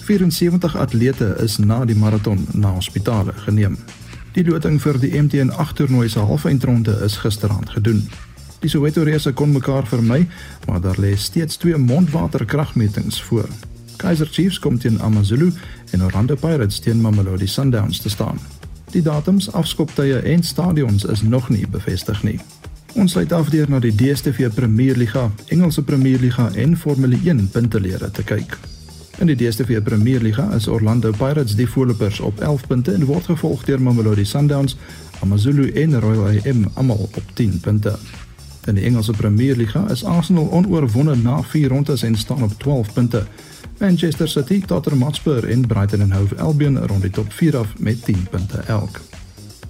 74 0.02 0.76
atlete 0.76 1.36
is 1.40 1.58
na 1.58 1.84
die 1.84 1.96
maraton 1.96 2.46
na 2.52 2.72
hospitale 2.72 3.32
geneem. 3.44 3.76
Die 4.32 4.44
loting 4.44 4.78
vir 4.80 4.96
die 4.96 5.10
MTN 5.20 5.50
8 5.60 5.76
toernooi 5.76 6.06
se 6.08 6.22
halfeindronde 6.24 6.94
is 7.04 7.18
gisteraand 7.20 7.70
gedoen. 7.70 8.06
Die 8.62 8.70
Soweto 8.70 9.02
reëse 9.04 9.34
kon 9.36 9.52
mekaar 9.52 9.84
vermy, 9.86 10.22
maar 10.66 10.80
daar 10.80 10.96
lê 10.96 11.10
steeds 11.20 11.58
twee 11.60 11.76
mondwater 11.76 12.44
kragmetings 12.44 13.20
voor. 13.22 13.48
Kaizer 14.00 14.26
Chiefs 14.32 14.58
kom 14.58 14.78
teen 14.78 15.00
AmaZulu 15.00 15.52
en 15.90 16.04
Orlando 16.04 16.34
Pirates 16.34 16.80
teen 16.80 17.00
Mamelodi 17.00 17.46
Sundowns 17.46 18.00
te 18.00 18.08
staan. 18.08 18.40
Die 18.92 19.02
datums, 19.02 19.52
afskoptye 19.52 20.18
en 20.18 20.42
stadions 20.42 21.04
is 21.04 21.22
nog 21.22 21.48
nie 21.48 21.66
bevestig 21.68 22.22
nie. 22.22 22.38
Ons 22.92 23.12
sluit 23.12 23.32
af 23.32 23.52
deur 23.52 23.68
na 23.68 23.80
die 23.84 23.94
DStv 23.94 24.48
Premierliga, 24.54 25.30
Engelse 25.48 25.82
Premierliga 25.82 26.50
en 26.54 26.76
Formule 26.76 27.20
1 27.24 27.48
puntelere 27.52 28.10
te 28.10 28.24
kyk. 28.24 28.56
In 29.18 29.26
die 29.26 29.36
DStv 29.36 29.82
Premierliga 29.82 30.50
is 30.54 30.66
Orlando 30.68 31.10
Pirates 31.10 31.54
die 31.56 31.68
voorlopers 31.68 32.20
op 32.20 32.40
11 32.40 32.66
punte 32.66 32.92
en 32.92 33.04
word 33.04 33.24
gevolg 33.24 33.64
deur 33.64 33.82
Mamelodi 33.82 34.24
Sundowns, 34.24 34.76
AmaZulu 35.20 35.70
en 35.70 36.00
Royal 36.00 36.40
AM 36.40 36.64
almal 36.74 36.96
op 36.96 37.22
10 37.34 37.60
punte. 37.60 37.96
In 38.66 38.74
die 38.74 38.84
Engelse 38.84 39.12
Premierliga 39.12 39.84
is 39.90 40.04
Arsenal 40.04 40.50
onoorwonde 40.50 41.16
na 41.16 41.42
4 41.42 41.68
rondes 41.68 42.02
en 42.02 42.16
staan 42.16 42.42
op 42.42 42.52
12 42.58 42.92
punte. 42.92 43.26
Manchester 43.78 44.28
City, 44.28 44.60
Tottenham 44.66 45.02
Hotspur 45.02 45.48
en 45.48 45.66
Brighton 45.66 46.00
and 46.00 46.12
Hove 46.12 46.36
Albion 46.36 46.78
rond 46.86 47.02
die 47.02 47.10
top 47.10 47.32
4 47.32 47.56
af 47.56 47.78
met 47.78 48.04
10 48.04 48.26
punte 48.30 48.58
elk. 48.58 49.00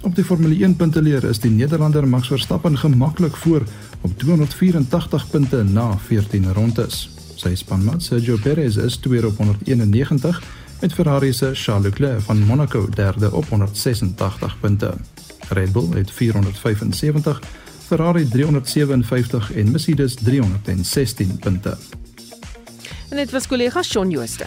Op 0.01 0.15
die 0.15 0.25
Formule 0.25 0.65
1 0.65 0.77
punteleer 0.77 1.25
is 1.25 1.39
die 1.39 1.51
Nederlander 1.51 2.09
Max 2.09 2.27
Verstappen 2.27 2.79
gemaklik 2.79 3.37
voor 3.37 3.63
op 4.01 4.19
284 4.19 5.31
punte 5.31 5.63
na 5.63 5.99
14 5.99 6.53
rondes. 6.53 7.22
Sy 7.43 7.57
spanmaat 7.59 8.03
Sergio 8.03 8.37
Perez 8.39 8.77
is 8.79 8.97
tweede 9.03 9.27
op 9.27 9.37
191 9.37 10.43
met 10.81 10.93
Ferrari 10.95 11.33
se 11.33 11.51
Charles 11.55 11.85
Leclerc 11.85 12.21
van 12.21 12.39
Monaco 12.39 12.89
derde 12.89 13.33
op 13.33 13.49
186 13.49 14.61
punte. 14.61 14.95
Red 15.49 15.73
Bull 15.73 15.89
het 15.95 16.11
475 16.11 17.43
Ferrari 17.87 18.29
357 18.29 19.53
en 19.53 19.71
Mercedes 19.71 20.15
316 20.15 21.39
punte. 21.39 21.77
En 23.09 23.17
dit 23.17 23.31
was 23.31 23.47
kollega 23.47 23.83
Shaun 23.83 24.11
Jooste. 24.11 24.45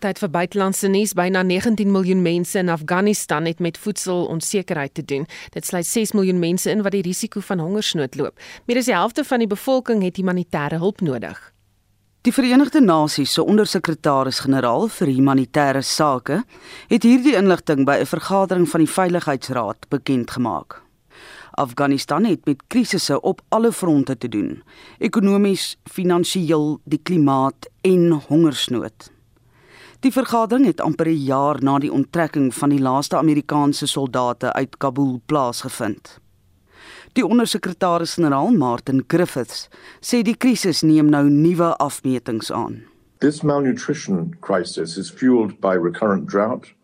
Tyd 0.00 0.16
vir 0.16 0.30
buitelandse 0.32 0.88
nuus. 0.88 1.12
Byna 1.12 1.42
19 1.44 1.90
miljoen 1.92 2.22
mense 2.24 2.58
in 2.58 2.70
Afghanistan 2.72 3.44
het 3.44 3.58
met 3.60 3.78
voedselonsekerheid 3.78 4.94
te 4.94 5.04
doen. 5.04 5.26
Dit 5.52 5.66
sluit 5.66 5.86
6 5.86 6.12
miljoen 6.16 6.38
mense 6.40 6.70
in 6.70 6.82
wat 6.82 6.96
die 6.96 7.02
risiko 7.04 7.40
van 7.44 7.60
hongersnood 7.60 8.16
loop. 8.16 8.40
Meer 8.64 8.80
as 8.80 8.88
die 8.88 8.96
helfte 8.96 9.24
van 9.24 9.44
die 9.44 9.50
bevolking 9.50 10.00
het 10.02 10.16
humanitêre 10.16 10.80
hulp 10.80 11.04
nodig. 11.04 11.36
Die 12.24 12.32
Verenigde 12.32 12.80
Nasies 12.80 13.32
se 13.36 13.44
ondersekretaris-generaal 13.44 14.88
vir 14.88 15.12
humanitêre 15.12 15.84
sake 15.84 16.42
het 16.88 17.04
hierdie 17.04 17.36
inligting 17.36 17.84
by 17.84 18.00
'n 18.00 18.08
vergadering 18.08 18.68
van 18.68 18.80
die 18.80 18.92
Veiligheidsraad 18.96 19.88
bekend 19.88 20.30
gemaak. 20.30 20.82
Afghanistan 21.50 22.24
het 22.24 22.44
met 22.44 22.62
krisisse 22.68 23.20
op 23.20 23.40
alle 23.48 23.72
fronte 23.72 24.18
te 24.18 24.28
doen: 24.28 24.62
ekonomies, 24.98 25.76
finansiëel, 25.84 26.80
die 26.84 27.00
klimaat 27.02 27.68
en 27.80 28.12
hongersnood. 28.28 29.19
Die 30.00 30.12
vergadering 30.12 30.64
het 30.64 30.80
amper 30.80 31.08
'n 31.08 31.24
jaar 31.24 31.62
na 31.62 31.78
die 31.78 31.92
onttrekking 31.92 32.54
van 32.54 32.68
die 32.68 32.80
laaste 32.80 33.16
Amerikaanse 33.16 33.86
soldate 33.86 34.52
uit 34.52 34.76
Kabul 34.76 35.20
plaasgevind. 35.26 36.20
Die 37.12 37.26
ondersekretaris-generaal 37.26 38.50
Martin 38.50 39.04
Griffiths 39.06 39.68
sê 40.00 40.22
die 40.22 40.36
krisis 40.36 40.80
neem 40.82 41.08
nou 41.08 41.28
nuwe 41.28 41.76
afmetings 41.76 42.52
aan. 42.52 42.82
This 43.18 43.42
malnutrition 43.42 44.36
crisis 44.40 44.96
is 44.96 45.10
fueled 45.10 45.60
by 45.60 45.76
recurrent 45.76 46.28
drought, 46.30 46.74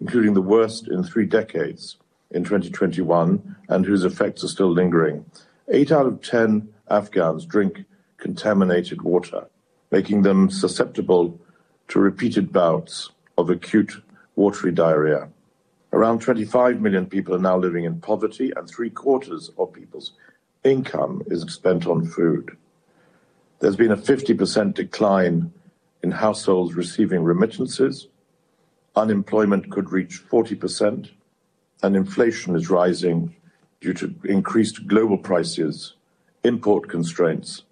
including 0.00 0.34
the 0.34 0.44
worst 0.44 0.88
in 0.88 1.02
3 1.02 1.26
decades 1.26 1.98
in 2.30 2.42
2021 2.42 3.56
and 3.68 3.86
whose 3.86 4.06
effects 4.06 4.42
are 4.42 4.52
still 4.52 4.72
lingering. 4.72 5.24
8 5.68 5.92
out 5.92 6.06
of 6.06 6.20
10 6.20 6.68
Afghans 6.84 7.46
drink 7.46 7.84
contaminated 8.16 9.00
water, 9.02 9.46
making 9.90 10.22
them 10.22 10.50
susceptible 10.50 11.38
to 11.88 12.00
repeated 12.00 12.52
bouts 12.52 13.10
of 13.38 13.50
acute 13.50 14.02
watery 14.34 14.72
diarrhea. 14.72 15.28
Around 15.92 16.20
25 16.20 16.80
million 16.80 17.06
people 17.06 17.34
are 17.34 17.38
now 17.38 17.56
living 17.56 17.84
in 17.84 18.00
poverty, 18.00 18.52
and 18.56 18.68
three 18.68 18.90
quarters 18.90 19.50
of 19.56 19.72
people's 19.72 20.12
income 20.64 21.22
is 21.28 21.42
spent 21.52 21.86
on 21.86 22.06
food. 22.06 22.56
There's 23.60 23.76
been 23.76 23.92
a 23.92 23.96
50% 23.96 24.74
decline 24.74 25.52
in 26.02 26.10
households 26.10 26.74
receiving 26.74 27.22
remittances. 27.22 28.08
Unemployment 28.94 29.70
could 29.70 29.92
reach 29.92 30.22
40%, 30.28 31.10
and 31.82 31.96
inflation 31.96 32.56
is 32.56 32.68
rising 32.68 33.34
due 33.80 33.94
to 33.94 34.14
increased 34.24 34.86
global 34.86 35.18
prices, 35.18 35.94
import 36.44 36.88
constraints, 36.88 37.62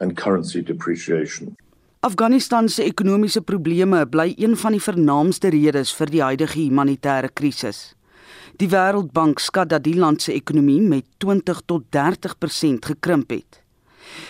and 0.00 0.16
currency 0.16 0.62
depreciation. 0.62 1.56
Afghanistan 2.00 2.68
se 2.68 2.84
ekonomiese 2.86 3.40
probleme 3.42 4.04
bly 4.06 4.28
een 4.38 4.52
van 4.56 4.76
die 4.76 4.82
vernaamste 4.82 5.50
redes 5.50 5.90
vir 5.98 6.12
die 6.14 6.20
huidige 6.22 6.60
humanitêre 6.60 7.26
krisis. 7.34 7.96
Die 8.62 8.68
Wêreldbank 8.70 9.42
skat 9.42 9.72
dat 9.72 9.82
die 9.82 9.96
land 9.98 10.22
se 10.22 10.30
ekonomie 10.32 10.78
met 10.78 11.08
20 11.18 11.64
tot 11.66 11.88
30% 11.96 12.86
gekrimp 12.92 13.34
het. 13.34 13.58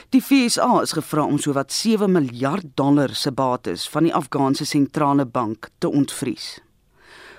Die 0.08 0.22
FSA 0.24 0.80
is 0.80 0.96
gevra 0.96 1.26
om 1.28 1.36
sowat 1.36 1.72
7 1.72 2.08
miljard 2.08 2.72
dollar 2.74 3.12
se 3.12 3.32
bates 3.36 3.84
van 3.92 4.08
die 4.08 4.16
Afghaanse 4.16 4.64
sentrale 4.64 5.26
bank 5.28 5.68
te 5.78 5.92
ontvries. 5.92 6.62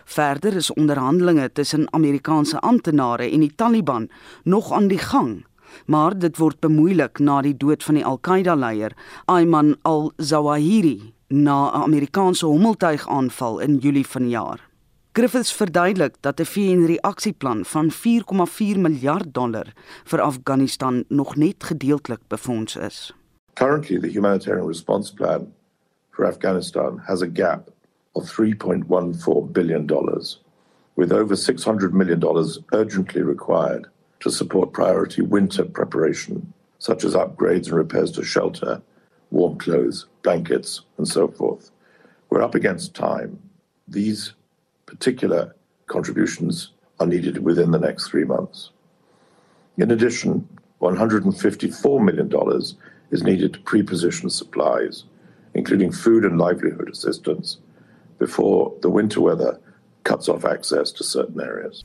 Verder 0.06 0.62
is 0.62 0.74
onderhandelinge 0.74 1.50
tussen 1.52 1.90
Amerikaanse 1.94 2.62
amptenare 2.62 3.32
en 3.32 3.40
die 3.40 3.56
Taliban 3.56 4.12
nog 4.44 4.72
aan 4.78 4.94
die 4.94 5.02
gang 5.02 5.40
maar 5.86 6.20
dit 6.20 6.38
word 6.38 6.60
bemoeilik 6.60 7.20
na 7.20 7.42
die 7.42 7.58
dood 7.58 7.84
van 7.84 7.96
die 7.96 8.06
Al-Qaeda-leier 8.06 8.96
Ayman 9.26 9.76
al-Zawahiri 9.82 11.14
na 11.30 11.70
'n 11.70 11.84
Amerikaanse 11.84 12.46
hommeltuigaanval 12.46 13.60
in 13.60 13.78
Julie 13.78 14.08
vanjaar. 14.08 14.70
Griffiths 15.12 15.54
verduidelik 15.54 16.16
dat 16.22 16.40
'n 16.40 16.46
VN-reaksieplan 16.46 17.66
van 17.66 17.92
4,4 17.92 18.80
miljard 18.80 19.34
dollar 19.34 19.74
vir 20.04 20.22
Afghanistan 20.22 21.04
nog 21.08 21.36
net 21.36 21.64
gedeeltelik 21.64 22.20
befonds 22.28 22.76
is. 22.76 23.14
Currently, 23.54 24.00
the 24.00 24.08
humanitarian 24.08 24.68
response 24.68 25.14
plan 25.14 25.54
for 26.10 26.26
Afghanistan 26.26 26.98
has 26.98 27.22
a 27.22 27.30
gap 27.34 27.70
of 28.12 28.30
3.14 28.30 29.52
billion 29.52 29.86
dollars, 29.86 30.44
with 30.96 31.12
over 31.12 31.36
600 31.36 31.94
million 31.94 32.20
dollars 32.20 32.60
urgently 32.72 33.22
required 33.22 33.88
to 34.22 34.32
support 34.32 34.74
priority 34.74 35.22
winter 35.22 35.64
preparation, 35.64 36.54
such 36.78 37.04
as 37.04 37.16
upgrades 37.16 37.68
and 37.68 37.74
repairs 37.74 38.12
to 38.12 38.24
shelter, 38.24 38.82
warm 39.32 39.58
clothes, 39.58 40.08
blankets, 40.24 40.82
and 40.98 41.08
so 41.08 41.28
forth. 41.28 41.72
We're 42.30 42.42
up 42.42 42.56
against 42.56 42.94
time. 42.94 43.40
These 43.88 44.34
particular 44.86 45.56
contributions 45.88 46.72
are 47.00 47.08
needed 47.08 47.44
within 47.44 47.72
the 47.72 47.80
next 47.80 48.10
three 48.10 48.24
months. 48.24 48.72
In 49.78 49.92
addition, 49.92 50.48
$154 50.82 52.04
million 52.04 52.62
is 53.12 53.24
needed 53.24 53.54
to 53.54 53.60
pre-position 53.62 54.30
supplies, 54.30 55.06
including 55.54 55.92
food 55.92 56.26
and 56.26 56.38
livelihood 56.38 56.90
assistance, 56.90 57.58
before 58.18 58.74
the 58.82 58.90
winter 58.90 59.22
weather 59.22 59.60
cuts 60.04 60.28
off 60.28 60.46
access 60.46 60.92
to 60.92 61.04
certain 61.04 61.40
areas. 61.42 61.84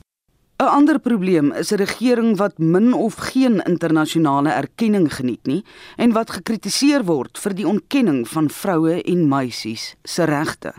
'n 0.57 0.67
Ander 0.67 0.99
probleem 0.99 1.51
is 1.51 1.71
'n 1.71 1.77
regering 1.77 2.37
wat 2.37 2.57
min 2.57 2.93
of 2.93 3.15
geen 3.15 3.61
internasionale 3.63 4.49
erkenning 4.49 5.13
geniet 5.13 5.45
nie 5.45 5.63
en 5.97 6.11
wat 6.11 6.29
gekritiseer 6.29 7.03
word 7.03 7.37
vir 7.37 7.53
die 7.53 7.67
ontkenning 7.67 8.27
van 8.27 8.49
vroue 8.49 9.01
en 9.03 9.27
meisies 9.27 9.95
se 10.03 10.23
regte. 10.23 10.73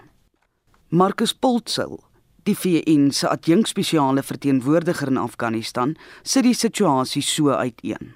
Marcus 0.89 1.35
Poltsel, 1.35 2.01
Die 2.47 2.55
VN 2.55 3.11
se 3.11 3.27
adjunkspesiale 3.29 4.23
verteenwoordiger 4.23 5.09
in 5.09 5.17
Afghanistan 5.17 5.97
sit 6.23 6.45
die 6.47 6.55
situasie 6.55 7.23
so 7.23 7.51
uiteen. 7.51 8.13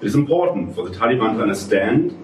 It 0.00 0.08
is 0.08 0.14
important 0.14 0.74
for 0.74 0.88
the 0.88 0.98
Taliban 0.98 1.36
to 1.36 1.42
understand 1.42 2.14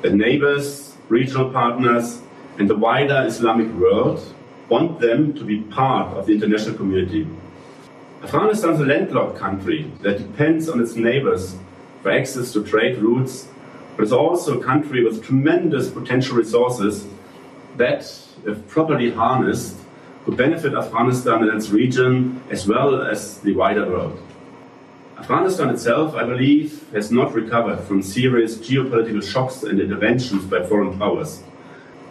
that 0.00 0.14
neighbors, 0.14 0.96
regional 1.08 1.50
partners 1.50 2.22
and 2.58 2.68
the 2.68 2.78
wider 2.78 3.26
Islamic 3.26 3.68
world 3.78 4.34
want 4.70 4.98
them 5.00 5.34
to 5.34 5.44
be 5.44 5.58
part 5.74 6.16
of 6.16 6.24
the 6.24 6.32
international 6.32 6.76
community. 6.76 7.26
Afghanistan 8.22 8.74
is 8.74 8.80
a 8.80 8.84
landlocked 8.84 9.38
country 9.38 9.90
that 10.02 10.18
depends 10.18 10.68
on 10.68 10.80
its 10.80 10.96
neighbors 10.96 11.56
for 12.02 12.10
access 12.10 12.52
to 12.52 12.64
trade 12.64 12.98
routes, 12.98 13.46
but 13.96 14.02
it's 14.02 14.12
also 14.12 14.58
a 14.58 14.64
country 14.64 15.04
with 15.04 15.24
tremendous 15.24 15.88
potential 15.88 16.36
resources 16.36 17.06
that, 17.76 18.00
if 18.44 18.66
properly 18.66 19.12
harnessed, 19.12 19.76
could 20.24 20.36
benefit 20.36 20.74
Afghanistan 20.74 21.44
and 21.44 21.56
its 21.56 21.70
region 21.70 22.42
as 22.50 22.66
well 22.66 23.02
as 23.02 23.38
the 23.38 23.54
wider 23.54 23.88
world. 23.88 24.20
Afghanistan 25.16 25.70
itself, 25.70 26.16
I 26.16 26.24
believe, 26.24 26.84
has 26.92 27.12
not 27.12 27.32
recovered 27.34 27.80
from 27.84 28.02
serious 28.02 28.56
geopolitical 28.56 29.22
shocks 29.22 29.62
and 29.62 29.80
interventions 29.80 30.44
by 30.44 30.66
foreign 30.66 30.98
powers. 30.98 31.44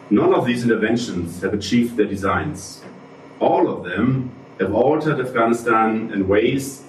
None 0.09 0.33
of 0.33 0.45
these 0.45 0.63
interventions 0.63 1.41
have 1.41 1.53
achieved 1.53 1.97
their 1.97 2.05
designs. 2.05 2.81
All 3.41 3.69
of 3.69 3.83
them 3.83 4.31
have 4.59 4.73
altered 4.73 5.19
Afghanistan 5.19 6.11
in 6.13 6.27
ways 6.27 6.81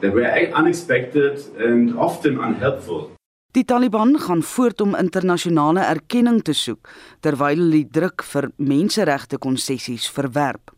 that 0.00 0.12
were 0.12 0.30
unexpected 0.54 1.38
and 1.58 1.96
often 1.98 2.38
unhelpful. 2.38 3.10
Die 3.52 3.64
Taliban 3.64 4.18
gaan 4.18 4.42
voort 4.42 4.80
om 4.80 4.94
internasionale 4.94 5.82
erkenning 5.82 6.42
te 6.46 6.54
soek 6.54 6.86
terwyl 7.20 7.58
hulle 7.58 7.80
die 7.80 7.88
druk 7.90 8.22
vir 8.22 8.46
menseregte 8.56 9.40
konsessies 9.42 10.06
verwerp. 10.06 10.70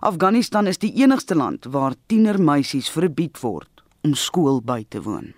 Afghanistan 0.00 0.66
is 0.66 0.80
die 0.80 0.94
enigste 1.02 1.36
land 1.36 1.68
waar 1.68 1.96
tienermeisies 2.08 2.88
verbied 2.88 3.36
word 3.42 3.84
om 4.04 4.16
skool 4.16 4.62
by 4.64 4.86
te 4.88 5.02
woon. 5.04 5.34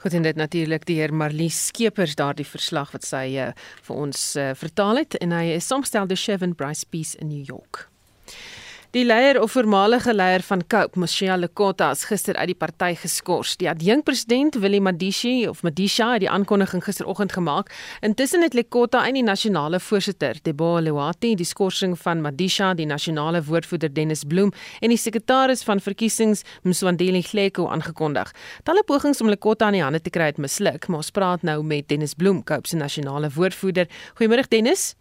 Goed 0.00 0.16
en 0.16 0.24
dit 0.24 0.36
natuurlik 0.36 0.86
die 0.88 0.96
heer 0.96 1.12
Marlies 1.12 1.58
Skeepers 1.66 2.16
daardie 2.16 2.48
verslag 2.48 2.94
wat 2.96 3.04
sy 3.04 3.26
uh, 3.36 3.50
vir 3.84 4.00
ons 4.00 4.22
uh, 4.40 4.54
vertaal 4.56 5.02
het 5.02 5.18
en 5.20 5.36
hy 5.36 5.50
is 5.58 5.68
saamgestel 5.68 6.08
deur 6.08 6.20
Shevan 6.20 6.56
Bryce 6.56 6.88
Peace 6.88 7.20
in 7.20 7.28
New 7.28 7.44
York. 7.44 7.84
Die 8.90 9.04
leier 9.06 9.38
of 9.38 9.52
voormalige 9.54 10.10
leier 10.14 10.42
van 10.42 10.64
COPE, 10.66 10.98
Moshiya 10.98 11.36
Lekota, 11.38 11.92
is 11.94 12.00
gister 12.08 12.34
uit 12.34 12.48
die 12.50 12.56
party 12.58 12.96
geskort. 12.98 13.52
Die 13.60 13.68
adjunkpresident 13.70 14.58
Willie 14.58 14.80
Madishi 14.82 15.46
of 15.46 15.60
Madisha 15.62 16.08
het 16.16 16.24
die 16.24 16.30
aankondiging 16.30 16.82
gisteroggend 16.82 17.36
gemaak. 17.36 17.70
Intussen 18.02 18.42
het 18.42 18.58
Lekota 18.58 19.04
en 19.06 19.14
die 19.14 19.22
nasionale 19.22 19.78
voorsitter, 19.78 20.42
Debo 20.42 20.72
Lewati, 20.82 21.36
die 21.38 21.46
skorsing 21.46 21.94
van 22.02 22.26
Madisha, 22.26 22.72
die 22.74 22.88
nasionale 22.90 23.44
woordvoerder 23.46 23.94
Dennis 23.94 24.26
Bloem 24.26 24.50
en 24.82 24.90
die 24.90 24.98
sekretaris 24.98 25.62
van 25.62 25.78
verkiesings 25.78 26.42
Mswandile 26.66 27.22
Gleko 27.22 27.70
aangekondig. 27.70 28.34
Talle 28.66 28.82
pogings 28.82 29.22
om 29.22 29.30
Lekota 29.30 29.70
aan 29.70 29.78
die 29.78 29.86
hande 29.86 30.02
te 30.02 30.10
kry 30.10 30.32
het 30.34 30.42
misluk, 30.42 30.90
maar 30.90 31.04
ons 31.04 31.14
praat 31.14 31.46
nou 31.46 31.60
met 31.62 31.86
Dennis 31.86 32.18
Bloem, 32.18 32.42
COPE 32.42 32.74
se 32.74 32.82
nasionale 32.82 33.30
woordvoerder. 33.38 33.86
Goeiemôre 34.18 34.50
Dennis. 34.50 34.96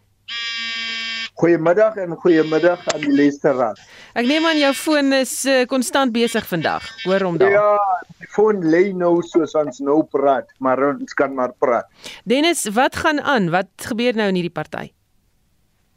Goeiemiddag 1.39 1.95
en 1.95 2.17
goeiemiddag 2.19 2.81
aan 2.91 2.99
die 2.99 3.13
luisteraars. 3.15 3.79
Ek 4.19 4.25
neem 4.27 4.43
aan 4.43 4.57
jou 4.59 4.73
foon 4.75 5.13
is 5.15 5.31
uh, 5.47 5.61
konstant 5.71 6.11
besig 6.11 6.43
vandag. 6.49 6.83
Hoor 7.05 7.23
hom 7.23 7.37
daar. 7.39 7.53
Ja, 7.53 8.07
die 8.19 8.27
foon 8.33 8.59
lê 8.73 8.81
nou 8.91 9.21
soos 9.23 9.55
ons 9.55 9.79
nou 9.79 10.01
praat, 10.11 10.49
maar 10.59 10.81
ons 10.89 11.15
kan 11.15 11.31
maar 11.37 11.53
praat. 11.63 11.87
Dennis, 12.27 12.65
wat 12.75 12.99
gaan 12.99 13.21
aan? 13.23 13.47
Wat 13.53 13.71
gebeur 13.87 14.19
nou 14.19 14.27
in 14.33 14.39
hierdie 14.41 14.51
party? 14.51 14.89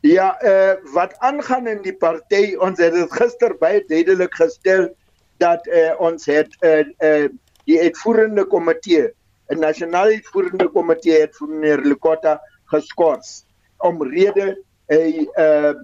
Ja, 0.07 0.28
uh 0.47 0.76
wat 0.95 1.18
aangaan 1.26 1.66
in 1.72 1.82
die 1.82 1.97
party, 1.99 2.55
ons 2.62 2.78
het 2.78 2.95
dit 2.95 3.18
gister 3.18 3.57
baie 3.59 3.82
duidelik 3.90 4.38
gestel 4.38 4.93
dat 5.43 5.66
uh 5.66 5.90
ons 5.99 6.30
het 6.30 6.55
uh 6.62 6.86
uh 7.03 7.26
die 7.66 7.80
uitvoerende 7.82 8.47
komitee, 8.47 9.11
'n 9.51 9.59
nasionale 9.59 10.22
uitvoerende 10.22 10.70
komitee 10.70 11.18
het 11.26 11.34
vir 11.34 11.51
meneer 11.51 11.82
Lekota 11.82 12.38
geskort 12.70 13.26
om 13.82 13.99
'n 14.93 15.28
uh 15.36 15.74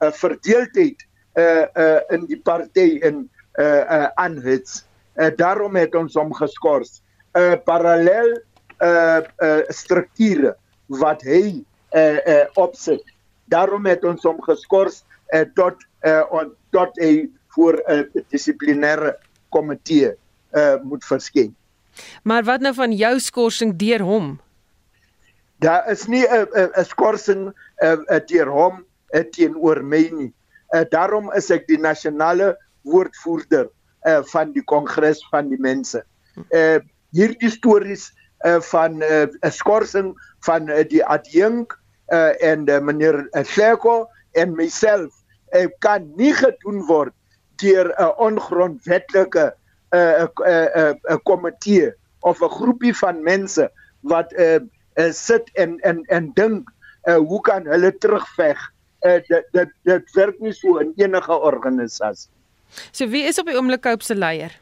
'n 0.00 0.12
verdeeldheid 0.12 1.06
uh 1.36 1.66
uh 1.76 2.00
in 2.14 2.26
die 2.26 2.40
party 2.40 2.98
in 3.02 3.30
uh 3.58 3.84
uh 3.96 4.08
aanhits. 4.14 4.84
Uh, 5.16 5.30
daarom 5.36 5.76
het 5.76 5.94
ons 5.94 6.14
hom 6.14 6.32
geskort. 6.34 6.90
'n 7.34 7.40
uh, 7.40 7.56
parallel 7.64 8.40
uh 8.80 9.20
uh 9.38 9.62
strukture 9.68 10.56
wat 10.86 11.22
hy 11.22 11.64
uh 11.94 12.18
uh 12.26 12.46
opset. 12.54 13.02
Daarom 13.44 13.86
het 13.86 14.04
ons 14.04 14.22
hom 14.22 14.40
geskort 14.42 15.04
uh, 15.34 15.44
tot 15.54 15.76
uh 16.02 16.22
on, 16.30 16.52
tot 16.70 16.96
'n 16.98 17.30
voor 17.54 17.82
'n 17.86 18.08
uh, 18.14 18.22
dissiplinêre 18.30 19.16
komitee 19.48 20.14
uh 20.52 20.76
moet 20.82 21.04
verskyn. 21.04 21.54
Maar 22.22 22.42
wat 22.44 22.60
nou 22.60 22.74
van 22.74 22.92
jou 22.92 23.18
skorsing 23.20 23.76
deur 23.76 24.00
hom? 24.02 24.40
Daar 25.58 25.90
is 25.90 26.06
nie 26.06 26.26
'n 26.26 26.48
'n 26.52 26.84
skorsing 26.84 27.52
uh, 27.82 27.96
uh, 28.10 28.20
deur 28.26 28.48
hom 28.48 28.84
uh, 29.14 29.22
teenoor 29.30 29.82
my 29.82 30.10
nie. 30.12 30.32
Uh, 30.74 30.84
daarom 30.90 31.32
is 31.32 31.50
ek 31.50 31.66
die 31.66 31.78
nasionale 31.78 32.56
woordvoerder 32.82 33.68
uh, 34.06 34.22
van 34.32 34.52
die 34.52 34.64
kongres 34.64 35.22
van 35.30 35.48
die 35.48 35.60
mense. 35.60 36.04
Uh, 36.50 36.80
hierdie 37.14 37.50
stories 37.50 38.10
uh, 38.44 38.60
van 38.60 38.98
'n 38.98 39.30
uh, 39.40 39.50
skorsing 39.50 40.14
van 40.44 40.68
uh, 40.68 40.82
die 40.88 41.04
adjunk 41.04 41.78
uh, 42.12 42.34
en 42.42 42.68
uh, 42.68 42.80
meneer 42.80 43.28
Sheko 43.44 44.08
en 44.32 44.56
myself 44.56 45.12
uh, 45.54 45.66
kan 45.78 46.10
nie 46.16 46.32
gedoen 46.34 46.82
word 46.86 47.14
deur 47.62 47.88
'n 47.88 48.02
uh, 48.02 48.10
ongrondwetlike 48.18 49.46
'n 49.46 49.96
uh, 49.96 50.26
'n 50.26 50.28
uh, 50.42 50.68
uh, 50.76 50.94
uh, 51.10 51.18
komitee 51.22 51.92
of 52.20 52.42
'n 52.42 52.50
groepie 52.50 52.96
van 52.96 53.22
mense 53.22 53.70
wat 54.00 54.32
uh, 54.32 54.60
uh, 55.00 55.10
sit 55.12 55.50
en 55.54 55.78
en 55.80 56.02
en 56.08 56.30
dink 56.34 56.70
uh, 57.08 57.16
hoe 57.16 57.40
kan 57.40 57.66
hulle 57.66 57.92
terugveg? 57.98 58.60
Uh, 59.04 59.20
dit 59.28 59.50
dit 59.52 59.72
dit 59.84 60.14
werk 60.16 60.38
nie 60.40 60.54
so 60.56 60.78
in 60.82 60.92
enige 60.96 61.32
organisasie. 61.32 62.30
So 62.90 63.08
wie 63.12 63.24
is 63.28 63.38
op 63.38 63.50
die 63.50 63.56
oomblik 63.58 63.84
Cope 63.84 64.04
se 64.04 64.16
leier? 64.16 64.54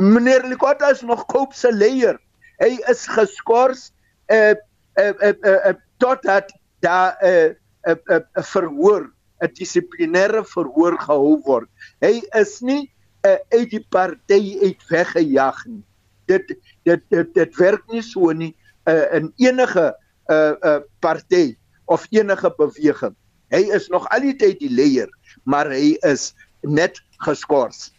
Meneer 0.00 0.44
Likota 0.48 0.90
is 0.90 1.04
nog 1.06 1.26
Cope 1.26 1.56
se 1.56 1.72
leier. 1.72 2.18
Hy 2.60 2.76
is 2.92 3.06
geskort 3.08 3.90
uh 4.30 4.54
uh 5.00 5.14
uh, 5.22 5.34
uh, 5.44 5.58
uh 5.70 5.76
totdat 5.98 6.52
daar 6.80 7.16
'n 7.20 7.26
uh, 7.26 7.48
'n 7.86 7.98
uh, 8.08 8.16
'n 8.16 8.24
uh, 8.36 8.44
verhoor, 8.52 9.10
'n 9.40 9.52
dissiplinêre 9.54 10.44
verhoor 10.44 10.98
gehou 10.98 11.40
word. 11.44 11.68
Hy 12.00 12.20
is 12.36 12.60
nie 12.60 12.90
uh, 13.26 13.38
uit 13.48 13.70
die 13.70 13.84
party 13.88 14.58
uit 14.62 14.80
weggejaag 14.88 15.64
nie. 15.66 15.84
Dit 16.30 16.54
dit 16.88 17.06
dit 17.14 17.34
dit 17.34 17.56
werk 17.60 17.86
nie 17.92 18.02
so 18.06 18.32
nie 18.32 18.54
uh, 18.86 19.06
in 19.18 19.32
enige 19.36 19.86
'n 19.90 20.32
uh, 20.32 20.54
'n 20.54 20.66
uh, 20.66 20.80
party 21.02 21.56
of 21.90 22.06
enige 22.10 22.54
beweging. 22.56 23.16
Hy 23.50 23.66
is 23.74 23.88
nog 23.90 24.06
al 24.14 24.22
die 24.22 24.36
tyd 24.38 24.60
die 24.62 24.70
leier, 24.70 25.10
maar 25.42 25.70
hy 25.70 25.96
is 26.06 26.30
net 26.62 27.02
geskort. 27.26 27.90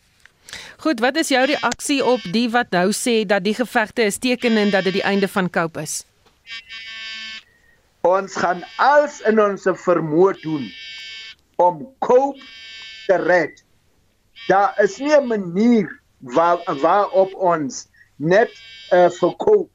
Goed, 0.78 1.00
wat 1.00 1.16
is 1.16 1.32
jou 1.32 1.44
reaksie 1.46 2.00
op 2.06 2.24
die 2.32 2.48
wat 2.52 2.72
nou 2.76 2.92
sê 2.96 3.22
dat 3.28 3.44
die 3.44 3.56
gevegte 3.56 4.08
is 4.08 4.18
tekenend 4.18 4.72
dat 4.72 4.88
dit 4.88 5.00
die 5.00 5.06
einde 5.08 5.28
van 5.28 5.50
Cope 5.50 5.84
is? 5.84 6.02
Ons 8.08 8.36
gaan 8.36 8.64
alles 8.82 9.20
in 9.30 9.40
ons 9.40 9.68
vermoë 9.84 10.40
doen 10.42 10.66
om 11.62 11.84
Cope 12.00 12.42
te 13.08 13.20
red. 13.22 13.64
Daar 14.48 14.74
is 14.84 14.98
nie 14.98 15.14
'n 15.16 15.28
manier 15.28 16.00
waar 16.20 16.60
waarop 16.82 17.34
ons 17.34 17.88
net 18.22 18.52
uh, 18.94 19.10
verkoop 19.18 19.70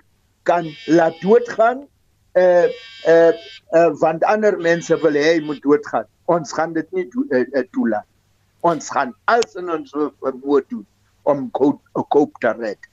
kan 0.47 0.69
laat 0.87 1.21
doodgaan 1.21 1.87
uh 2.37 2.69
uh, 3.09 3.33
uh 3.75 3.91
want 3.99 4.25
ander 4.25 4.59
mense 4.61 4.99
wil 5.03 5.17
hê 5.19 5.37
hy 5.37 5.41
moet 5.45 5.63
doodgaan. 5.65 6.07
Ons 6.31 6.53
gaan 6.53 6.75
dit 6.77 6.93
nie 6.93 7.07
to, 7.11 7.25
uh, 7.31 7.43
uh, 7.53 7.65
toelaat. 7.73 8.07
Ons 8.67 8.91
gaan 8.91 9.15
alles 9.31 9.57
in 9.59 9.71
ons 9.71 9.95
vermoë 9.95 10.63
doen 10.71 10.85
om 11.27 11.49
koop, 11.51 11.81
koop 12.15 12.39
te 12.43 12.53
red. 12.59 12.91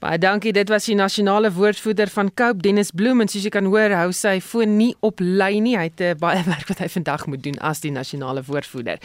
Baie 0.00 0.18
dankie. 0.18 0.52
Dit 0.56 0.70
was 0.72 0.86
die 0.88 0.94
nasionale 0.94 1.50
woordvoerder 1.52 2.08
van 2.08 2.30
Cope 2.34 2.62
Dennis 2.64 2.90
Bloem 2.96 3.20
en 3.20 3.28
soos 3.28 3.44
jy 3.44 3.50
kan 3.52 3.66
hoor, 3.68 3.92
hou 3.92 4.12
sy 4.16 4.38
foon 4.40 4.76
nie 4.78 4.94
op 5.04 5.20
lyn 5.20 5.66
nie. 5.66 5.74
Hy 5.76 5.88
het 5.88 6.00
uh, 6.00 6.12
baie 6.20 6.40
werk 6.52 6.70
wat 6.70 6.78
hy 6.80 6.88
vandag 6.88 7.26
moet 7.28 7.42
doen 7.44 7.58
as 7.60 7.82
die 7.84 7.90
nasionale 7.92 8.44
woordvoerder. 8.46 9.02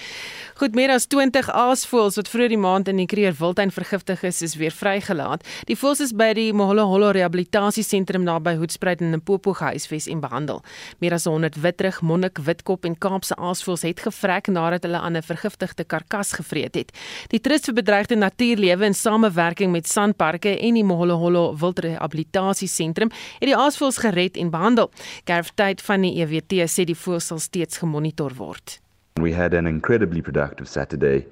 Goed, 0.61 0.77
meer 0.77 0.93
as 0.93 1.07
20 1.11 1.49
aasvoëls 1.51 2.19
wat 2.21 2.31
vroeër 2.31 2.53
die 2.53 2.61
maand 2.61 2.91
in 2.91 3.01
die 3.01 3.07
Kruger 3.11 3.35
Wildtuin 3.39 3.73
vergiftig 3.75 4.23
is, 4.23 4.43
is 4.45 4.55
weer 4.61 4.71
vrygelaat. 4.71 5.43
Die 5.67 5.75
voëls 5.75 6.03
is 6.05 6.13
by 6.15 6.29
die 6.37 6.51
Moholo 6.55 6.85
Hollo 6.91 7.11
Rehabilitasiesentrum 7.17 8.23
naby 8.23 8.55
Hoedspruit 8.61 9.03
in 9.03 9.11
Limpopo 9.15 9.55
gehuisves 9.57 10.07
en 10.11 10.23
behandel. 10.23 10.63
Meer 11.03 11.17
as 11.17 11.27
100 11.27 11.59
witrig, 11.63 11.99
monnik, 12.05 12.39
witkop 12.45 12.87
en 12.87 12.95
Kaapse 12.95 13.35
aasvoëls 13.35 13.83
het 13.87 14.05
gevrek 14.05 14.47
nadat 14.47 14.87
hulle 14.87 15.01
aan 15.01 15.17
'n 15.17 15.25
vergiftigde 15.25 15.83
karkas 15.83 16.33
gevreet 16.39 16.75
het. 16.75 16.95
Die 17.29 17.41
Trust 17.41 17.65
vir 17.65 17.73
Bedreigde 17.73 18.15
Natuurlewe 18.15 18.85
in 18.85 18.93
samewerking 18.93 19.71
met 19.71 19.87
Sanparks 19.87 20.35
en 20.65 20.79
die 20.79 20.85
Moholoholo 20.85 21.45
Wildrehabilitasiesentrum 21.61 23.13
het 23.13 23.47
die 23.49 23.57
aasvoëls 23.57 24.01
gered 24.03 24.39
en 24.41 24.51
behandel. 24.53 24.91
Gerftyd 25.29 25.83
van 25.85 26.05
die 26.07 26.15
EWT 26.23 26.57
sê 26.71 26.87
die 26.89 26.97
voëls 26.97 27.29
sal 27.31 27.41
steeds 27.43 27.81
gemonitor 27.83 28.33
word. 28.39 28.79
We 29.21 29.31
had 29.33 29.53
an 29.53 29.67
incredibly 29.67 30.21
productive 30.21 30.67
Saturday. 30.67 31.25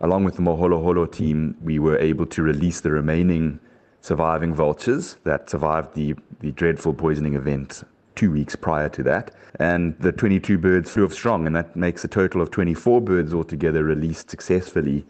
Along 0.00 0.24
with 0.24 0.36
the 0.36 0.42
Moholoholo 0.42 1.06
team, 1.10 1.56
we 1.62 1.78
were 1.78 1.98
able 1.98 2.26
to 2.26 2.42
release 2.42 2.80
the 2.80 2.90
remaining 2.90 3.58
surviving 4.02 4.54
vultures 4.54 5.16
that 5.24 5.48
survived 5.48 5.94
the, 5.94 6.14
the 6.40 6.52
dreadful 6.52 6.92
poisoning 6.92 7.34
event 7.34 7.82
two 8.14 8.30
weeks 8.30 8.54
prior 8.54 8.88
to 8.90 9.02
that. 9.02 9.30
And 9.58 9.98
the 9.98 10.12
22 10.12 10.58
birds 10.58 10.90
flew 10.90 11.04
off 11.04 11.12
strong, 11.12 11.46
and 11.46 11.56
that 11.56 11.74
makes 11.74 12.04
a 12.04 12.08
total 12.08 12.42
of 12.42 12.50
24 12.50 13.00
birds 13.00 13.32
altogether 13.32 13.82
released 13.82 14.30
successfully. 14.30 15.04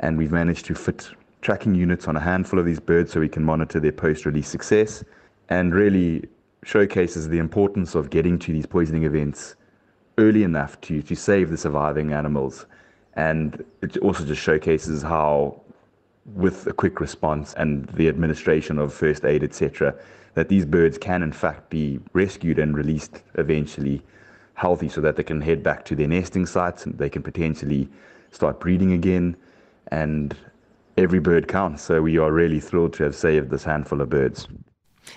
And 0.00 0.18
we've 0.18 0.32
managed 0.32 0.66
to 0.66 0.74
fit 0.74 1.08
tracking 1.46 1.76
units 1.76 2.08
on 2.08 2.16
a 2.16 2.20
handful 2.20 2.58
of 2.58 2.66
these 2.66 2.80
birds 2.80 3.12
so 3.12 3.20
we 3.20 3.28
can 3.28 3.44
monitor 3.44 3.78
their 3.78 3.92
post 3.92 4.26
release 4.26 4.48
success 4.48 5.04
and 5.48 5.72
really 5.72 6.24
showcases 6.64 7.28
the 7.28 7.38
importance 7.38 7.94
of 7.94 8.10
getting 8.10 8.36
to 8.36 8.50
these 8.50 8.66
poisoning 8.66 9.04
events 9.04 9.54
early 10.18 10.42
enough 10.42 10.80
to, 10.80 11.00
to 11.02 11.14
save 11.14 11.50
the 11.50 11.56
surviving 11.56 12.12
animals. 12.12 12.66
And 13.14 13.64
it 13.80 13.96
also 13.98 14.24
just 14.24 14.42
showcases 14.42 15.02
how, 15.02 15.60
with 16.34 16.66
a 16.66 16.72
quick 16.72 16.98
response 16.98 17.54
and 17.54 17.86
the 17.90 18.08
administration 18.08 18.80
of 18.80 18.92
first 18.92 19.24
aid, 19.24 19.44
etc., 19.44 19.94
that 20.34 20.48
these 20.48 20.64
birds 20.64 20.98
can 20.98 21.22
in 21.22 21.30
fact 21.30 21.70
be 21.70 22.00
rescued 22.12 22.58
and 22.58 22.76
released 22.76 23.22
eventually 23.34 24.02
healthy 24.54 24.88
so 24.88 25.00
that 25.00 25.14
they 25.14 25.22
can 25.22 25.40
head 25.40 25.62
back 25.62 25.84
to 25.84 25.94
their 25.94 26.08
nesting 26.08 26.44
sites 26.44 26.86
and 26.86 26.98
they 26.98 27.08
can 27.08 27.22
potentially 27.22 27.88
start 28.32 28.58
breeding 28.58 28.94
again 28.94 29.36
and 29.92 30.36
every 30.96 31.20
bird 31.20 31.46
counts 31.46 31.82
so 31.82 32.02
we 32.02 32.18
are 32.18 32.32
really 32.32 32.60
thrilled 32.60 32.92
to 32.92 33.02
have 33.02 33.14
saved 33.14 33.50
this 33.50 33.64
handful 33.64 34.00
of 34.00 34.08
birds. 34.08 34.46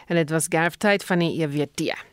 En 0.07 0.15
dit 0.15 0.29
was 0.29 0.47
gerftyd 0.49 1.03
van 1.03 1.19
die 1.19 1.41
EWT 1.41 2.08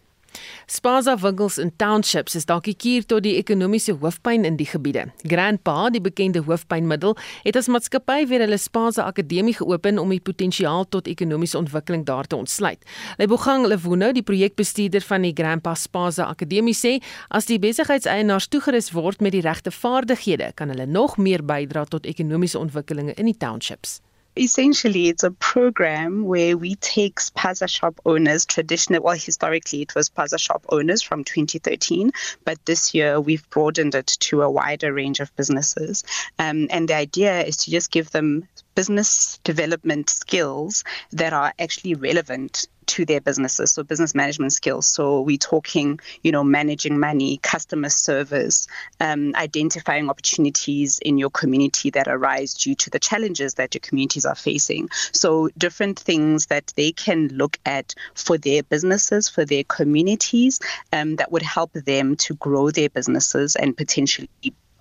Spaza 0.66 1.16
winkels 1.22 1.58
in 1.58 1.72
townships 1.76 2.34
is 2.34 2.46
dalk 2.48 2.64
die 2.66 2.74
kuur 2.74 3.04
tot 3.06 3.22
die 3.22 3.36
ekonomiese 3.38 3.94
hoofpyn 4.00 4.44
in 4.44 4.56
die 4.56 4.66
gebiede. 4.66 5.06
Grandpa, 5.22 5.90
die 5.94 6.00
bekende 6.02 6.42
hoofpynmiddel, 6.46 7.16
het 7.44 7.58
as 7.58 7.68
maatskappy 7.70 8.26
weer 8.30 8.44
hulle 8.44 8.58
Spaza 8.58 9.06
Akademie 9.06 9.54
geopen 9.54 10.00
om 10.02 10.10
die 10.14 10.20
potensiaal 10.20 10.88
tot 10.90 11.10
ekonomiese 11.10 11.58
ontwikkeling 11.58 12.06
daar 12.08 12.26
te 12.26 12.36
ontsluit. 12.36 12.82
Lebogang 13.18 13.66
Lewono, 13.66 14.12
die 14.12 14.24
projekbestuurder 14.26 15.04
van 15.06 15.26
die 15.26 15.34
Grandpa 15.36 15.74
Spaza 15.74 16.26
Akademie 16.30 16.76
sê, 16.76 16.96
as 17.28 17.46
die 17.50 17.60
besigheidseienaars 17.62 18.48
toegerus 18.48 18.92
word 18.96 19.22
met 19.24 19.36
die 19.36 19.44
regte 19.46 19.70
vaardighede, 19.70 20.52
kan 20.54 20.74
hulle 20.74 20.86
nog 20.86 21.16
meer 21.16 21.44
bydra 21.46 21.86
tot 21.90 22.06
ekonomiese 22.06 22.58
ontwikkelinge 22.58 23.14
in 23.16 23.30
die 23.30 23.38
townships. 23.38 24.00
Essentially 24.36 25.08
it's 25.08 25.24
a 25.24 25.30
program 25.30 26.24
where 26.24 26.56
we 26.56 26.74
take 26.76 27.16
Spaza 27.16 27.68
shop 27.68 28.00
owners 28.04 28.44
traditional 28.44 29.02
well 29.02 29.16
historically 29.16 29.82
it 29.82 29.94
was 29.94 30.10
Spaza 30.10 30.38
shop 30.38 30.64
owners 30.68 31.02
from 31.02 31.24
2013 31.24 32.12
but 32.44 32.64
this 32.64 32.94
year 32.94 33.20
we've 33.20 33.48
broadened 33.50 33.94
it 33.94 34.06
to 34.06 34.42
a 34.42 34.50
wider 34.50 34.92
range 34.92 35.20
of 35.20 35.34
businesses. 35.36 36.04
Um, 36.38 36.68
and 36.70 36.88
the 36.88 36.94
idea 36.94 37.42
is 37.42 37.58
to 37.58 37.70
just 37.70 37.90
give 37.90 38.10
them 38.10 38.48
business 38.76 39.40
development 39.42 40.08
skills 40.10 40.84
that 41.10 41.32
are 41.32 41.52
actually 41.58 41.94
relevant 41.94 42.68
to 42.86 43.04
their 43.04 43.20
businesses. 43.20 43.72
So 43.72 43.82
business 43.82 44.14
management 44.14 44.52
skills. 44.52 44.86
So 44.86 45.20
we're 45.22 45.38
talking 45.38 45.98
you 46.22 46.30
know 46.30 46.44
managing 46.44 47.00
money 47.00 47.38
customer 47.38 47.88
service 47.88 48.68
um, 49.00 49.34
identifying 49.34 50.08
opportunities 50.08 51.00
in 51.00 51.18
your 51.18 51.30
community 51.30 51.90
that 51.90 52.06
arise 52.06 52.54
due 52.54 52.76
to 52.76 52.90
the 52.90 53.00
challenges 53.00 53.54
that 53.54 53.74
your 53.74 53.80
communities 53.80 54.24
are 54.24 54.36
facing. 54.36 54.88
So 55.12 55.48
different 55.58 55.98
things 55.98 56.46
that 56.46 56.72
they 56.76 56.92
can 56.92 57.28
look 57.28 57.58
at 57.66 57.94
for 58.14 58.38
their 58.38 58.62
businesses 58.62 59.28
for 59.28 59.44
their 59.44 59.64
communities 59.64 60.60
um, 60.92 61.16
that 61.16 61.32
would 61.32 61.42
help 61.42 61.72
them 61.72 62.16
to 62.16 62.34
grow 62.34 62.70
their 62.70 62.88
businesses 62.88 63.56
and 63.56 63.76
potentially 63.76 64.28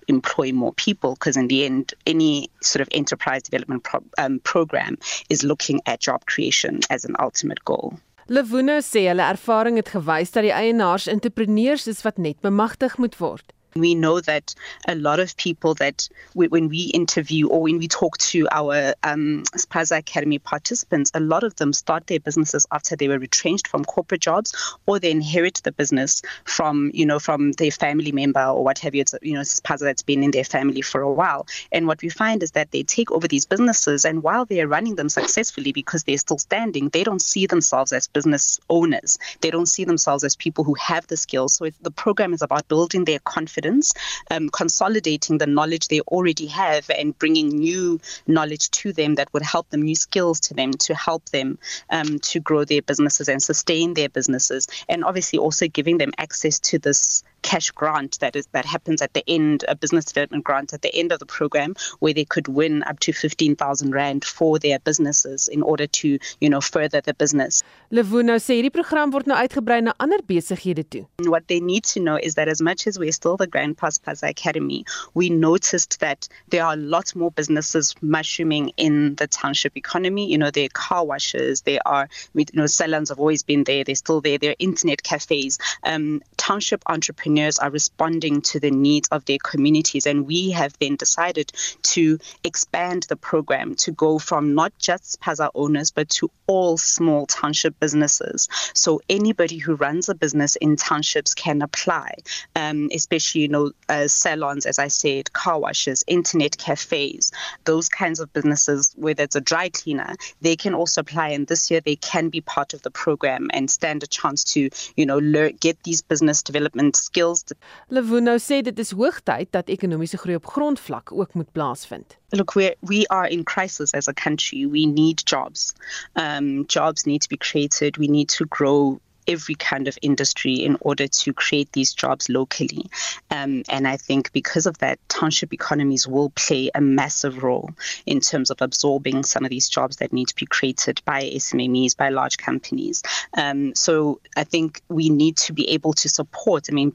employ 0.08 0.52
more 0.52 0.72
people 0.72 1.14
because 1.14 1.36
in 1.36 1.48
the 1.48 1.64
end 1.64 1.94
any 2.06 2.48
sort 2.62 2.80
of 2.80 2.88
enterprise 2.90 3.42
development 3.42 3.82
pro 3.82 4.00
um, 4.18 4.38
program 4.40 4.96
is 5.28 5.42
looking 5.42 5.80
at 5.86 6.00
job 6.00 6.24
creation 6.26 6.80
as 6.90 7.04
an 7.04 7.14
ultimate 7.18 7.64
goal. 7.64 7.98
Lewuno 8.28 8.80
sê 8.82 9.04
hulle 9.06 9.22
ervaring 9.22 9.76
het 9.78 9.92
gewys 9.94 10.32
dat 10.34 10.42
die 10.42 10.54
eienaars 10.54 11.06
entrepreneurs 11.06 11.86
is 11.86 12.02
wat 12.02 12.18
net 12.18 12.40
bemagtig 12.42 12.96
moet 12.98 13.14
word. 13.22 13.52
We 13.80 13.94
know 13.94 14.20
that 14.20 14.54
a 14.86 14.94
lot 14.94 15.20
of 15.20 15.36
people 15.36 15.74
that 15.74 16.08
we, 16.34 16.48
when 16.48 16.68
we 16.68 16.84
interview 16.84 17.48
or 17.48 17.62
when 17.62 17.78
we 17.78 17.88
talk 17.88 18.18
to 18.18 18.48
our 18.50 18.94
um, 19.02 19.44
Spaza 19.56 19.98
Academy 19.98 20.38
participants, 20.38 21.10
a 21.14 21.20
lot 21.20 21.44
of 21.44 21.56
them 21.56 21.72
start 21.72 22.06
their 22.06 22.20
businesses 22.20 22.66
after 22.72 22.96
they 22.96 23.08
were 23.08 23.18
retrenched 23.18 23.68
from 23.68 23.84
corporate 23.84 24.20
jobs 24.20 24.78
or 24.86 24.98
they 24.98 25.10
inherit 25.10 25.60
the 25.64 25.72
business 25.72 26.22
from, 26.44 26.90
you 26.94 27.06
know, 27.06 27.18
from 27.18 27.52
their 27.52 27.70
family 27.70 28.12
member 28.12 28.44
or 28.44 28.62
what 28.64 28.78
have 28.78 28.94
you. 28.94 29.02
It's, 29.02 29.14
you 29.22 29.34
know, 29.34 29.40
Spaza 29.40 29.80
that's 29.80 30.02
been 30.02 30.22
in 30.22 30.30
their 30.30 30.44
family 30.44 30.82
for 30.82 31.00
a 31.00 31.12
while. 31.12 31.46
And 31.72 31.86
what 31.86 32.02
we 32.02 32.08
find 32.08 32.42
is 32.42 32.52
that 32.52 32.70
they 32.70 32.82
take 32.82 33.10
over 33.10 33.28
these 33.28 33.44
businesses 33.44 34.04
and 34.04 34.22
while 34.22 34.44
they're 34.44 34.68
running 34.68 34.96
them 34.96 35.08
successfully 35.08 35.72
because 35.72 36.04
they're 36.04 36.18
still 36.18 36.38
standing, 36.38 36.88
they 36.88 37.04
don't 37.04 37.22
see 37.22 37.46
themselves 37.46 37.92
as 37.92 38.06
business 38.06 38.60
owners. 38.68 39.18
They 39.40 39.50
don't 39.50 39.66
see 39.66 39.84
themselves 39.84 40.24
as 40.24 40.36
people 40.36 40.64
who 40.64 40.74
have 40.74 41.06
the 41.06 41.16
skills. 41.16 41.54
So 41.54 41.68
the 41.80 41.90
program 41.90 42.32
is 42.32 42.42
about 42.42 42.68
building 42.68 43.04
their 43.04 43.18
confidence 43.18 43.65
confidence, 43.66 43.92
um, 44.30 44.48
consolidating 44.48 45.38
the 45.38 45.46
knowledge 45.46 45.88
they 45.88 46.00
already 46.00 46.46
have 46.46 46.88
and 46.90 47.18
bringing 47.18 47.48
new 47.48 48.00
knowledge 48.26 48.70
to 48.70 48.92
them 48.92 49.16
that 49.16 49.32
would 49.32 49.42
help 49.42 49.68
them, 49.70 49.82
new 49.82 49.94
skills 49.94 50.40
to 50.40 50.54
them 50.54 50.72
to 50.72 50.94
help 50.94 51.24
them 51.30 51.58
um, 51.90 52.18
to 52.20 52.40
grow 52.40 52.64
their 52.64 52.82
businesses 52.82 53.28
and 53.28 53.42
sustain 53.42 53.94
their 53.94 54.08
businesses. 54.08 54.66
And 54.88 55.04
obviously 55.04 55.38
also 55.38 55.68
giving 55.68 55.98
them 55.98 56.12
access 56.18 56.58
to 56.60 56.78
this 56.78 57.22
cash 57.46 57.70
grant 57.70 58.18
that 58.18 58.34
is 58.34 58.46
that 58.48 58.66
happens 58.66 59.00
at 59.00 59.14
the 59.14 59.22
end 59.28 59.64
a 59.68 59.76
business 59.76 60.04
development 60.04 60.42
grant 60.42 60.72
at 60.72 60.82
the 60.82 60.92
end 60.92 61.12
of 61.12 61.20
the 61.20 61.26
program 61.26 61.76
where 62.00 62.12
they 62.12 62.24
could 62.24 62.48
win 62.48 62.82
up 62.82 62.98
to 62.98 63.12
15000 63.12 63.92
rand 63.92 64.24
for 64.24 64.58
their 64.58 64.80
businesses 64.80 65.46
in 65.46 65.62
order 65.62 65.86
to 65.86 66.18
you 66.40 66.50
know 66.50 66.60
further 66.60 67.00
the 67.00 67.14
business. 67.14 67.62
Levuno 67.92 68.34
sê 68.42 68.56
hierdie 68.58 68.72
program 68.72 69.12
word 69.14 69.30
nou 69.30 69.38
uitgebrei 69.38 69.78
na 69.86 69.94
ander 70.00 70.18
besighede 70.26 70.82
toe. 70.90 71.04
What 71.34 71.46
they 71.46 71.60
need 71.60 71.84
to 71.92 72.00
know 72.00 72.16
is 72.16 72.34
that 72.34 72.48
as 72.48 72.60
much 72.60 72.88
as 72.88 72.98
we're 72.98 73.12
still 73.12 73.36
the 73.36 73.46
Grand 73.46 73.78
Pass 73.78 73.98
Plaza 73.98 74.26
Academy, 74.26 74.84
we 75.14 75.30
noticed 75.30 76.00
that 76.00 76.28
there 76.48 76.64
are 76.64 76.76
lots 76.76 77.14
more 77.14 77.30
businesses 77.30 77.94
mushrooming 78.02 78.72
in 78.76 79.14
the 79.22 79.28
township 79.28 79.76
economy. 79.76 80.26
You 80.26 80.38
know, 80.38 80.50
there 80.50 80.66
are 80.66 80.74
car 80.74 81.04
washes, 81.04 81.62
there 81.62 81.86
are 81.86 82.08
you 82.34 82.46
know 82.54 82.66
salons 82.66 83.08
have 83.10 83.20
always 83.20 83.44
been 83.44 83.62
there, 83.70 83.84
they're 83.84 84.02
still 84.04 84.20
there, 84.20 84.36
there 84.36 84.50
are 84.50 84.60
internet 84.70 85.04
cafes. 85.04 85.60
Um, 85.84 86.22
township 86.36 86.82
entrepreneurs 86.88 87.35
entrepreneurs 87.36 87.58
are 87.58 87.70
responding 87.70 88.40
to 88.40 88.60
the 88.60 88.70
needs 88.70 89.08
of 89.08 89.24
their 89.26 89.38
communities. 89.38 90.06
And 90.06 90.26
we 90.26 90.50
have 90.52 90.72
then 90.80 90.96
decided 90.96 91.52
to 91.94 92.18
expand 92.44 93.04
the 93.08 93.16
program 93.16 93.74
to 93.76 93.92
go 93.92 94.18
from 94.18 94.54
not 94.54 94.72
just 94.78 95.20
Paza 95.20 95.50
owners, 95.54 95.90
but 95.90 96.08
to 96.10 96.30
all 96.46 96.78
small 96.78 97.26
township 97.26 97.78
businesses. 97.80 98.48
So 98.74 99.00
anybody 99.08 99.58
who 99.58 99.74
runs 99.74 100.08
a 100.08 100.14
business 100.14 100.56
in 100.56 100.76
townships 100.76 101.34
can 101.34 101.62
apply, 101.62 102.14
um, 102.54 102.88
especially, 102.92 103.42
you 103.42 103.48
know, 103.48 103.72
uh, 103.88 104.08
salons, 104.08 104.66
as 104.66 104.78
I 104.78 104.88
said, 104.88 105.32
car 105.32 105.58
washes, 105.58 106.04
internet 106.06 106.56
cafes, 106.56 107.32
those 107.64 107.88
kinds 107.88 108.20
of 108.20 108.32
businesses, 108.32 108.94
whether 108.96 109.24
it's 109.24 109.36
a 109.36 109.40
dry 109.40 109.68
cleaner, 109.68 110.14
they 110.40 110.56
can 110.56 110.74
also 110.74 111.00
apply. 111.00 111.30
And 111.30 111.46
this 111.46 111.70
year 111.70 111.80
they 111.80 111.96
can 111.96 112.30
be 112.30 112.40
part 112.40 112.74
of 112.74 112.82
the 112.82 112.90
program 112.90 113.48
and 113.52 113.70
stand 113.70 114.02
a 114.02 114.06
chance 114.06 114.44
to, 114.54 114.70
you 114.96 115.06
know, 115.06 115.18
learn, 115.18 115.56
get 115.60 115.82
these 115.82 116.02
business 116.02 116.42
development 116.42 116.96
skills 116.96 117.25
skills. 117.26 117.44
Lewono 117.88 118.36
sê 118.38 118.62
dit 118.62 118.78
is 118.78 118.90
hoogtyd 118.90 119.50
dat 119.50 119.68
ekonomiese 119.68 120.18
groei 120.18 120.36
op 120.36 120.46
grondvlak 120.46 121.12
ook 121.12 121.34
moet 121.34 121.52
plaasvind. 121.52 122.16
Look, 122.30 122.54
we 122.54 122.76
we 122.80 123.06
are 123.08 123.28
in 123.28 123.44
crisis 123.44 123.92
as 123.92 124.08
a 124.08 124.12
country. 124.12 124.66
We 124.66 124.86
need 124.86 125.22
jobs. 125.24 125.72
Um, 126.14 126.64
jobs 126.66 127.04
need 127.04 127.22
to 127.22 127.28
be 127.28 127.36
created. 127.36 127.96
We 127.96 128.06
need 128.06 128.28
to 128.28 128.46
grow 128.48 128.98
every 129.28 129.54
kind 129.54 129.88
of 129.88 129.98
industry 130.02 130.54
in 130.54 130.76
order 130.80 131.06
to 131.06 131.32
create 131.32 131.72
these 131.72 131.92
jobs 131.92 132.28
locally. 132.28 132.86
Um, 133.30 133.62
and 133.68 133.86
I 133.86 133.96
think 133.96 134.32
because 134.32 134.66
of 134.66 134.78
that, 134.78 134.98
township 135.08 135.52
economies 135.52 136.06
will 136.06 136.30
play 136.30 136.70
a 136.74 136.80
massive 136.80 137.42
role 137.42 137.70
in 138.04 138.20
terms 138.20 138.50
of 138.50 138.60
absorbing 138.60 139.24
some 139.24 139.44
of 139.44 139.50
these 139.50 139.68
jobs 139.68 139.96
that 139.96 140.12
need 140.12 140.28
to 140.28 140.34
be 140.34 140.46
created 140.46 141.00
by 141.04 141.22
SMEs, 141.22 141.96
by 141.96 142.10
large 142.10 142.36
companies. 142.38 143.02
Um, 143.36 143.74
so 143.74 144.20
I 144.36 144.44
think 144.44 144.82
we 144.88 145.08
need 145.08 145.36
to 145.38 145.52
be 145.52 145.68
able 145.70 145.92
to 145.94 146.08
support. 146.08 146.66
I 146.70 146.72
mean, 146.72 146.92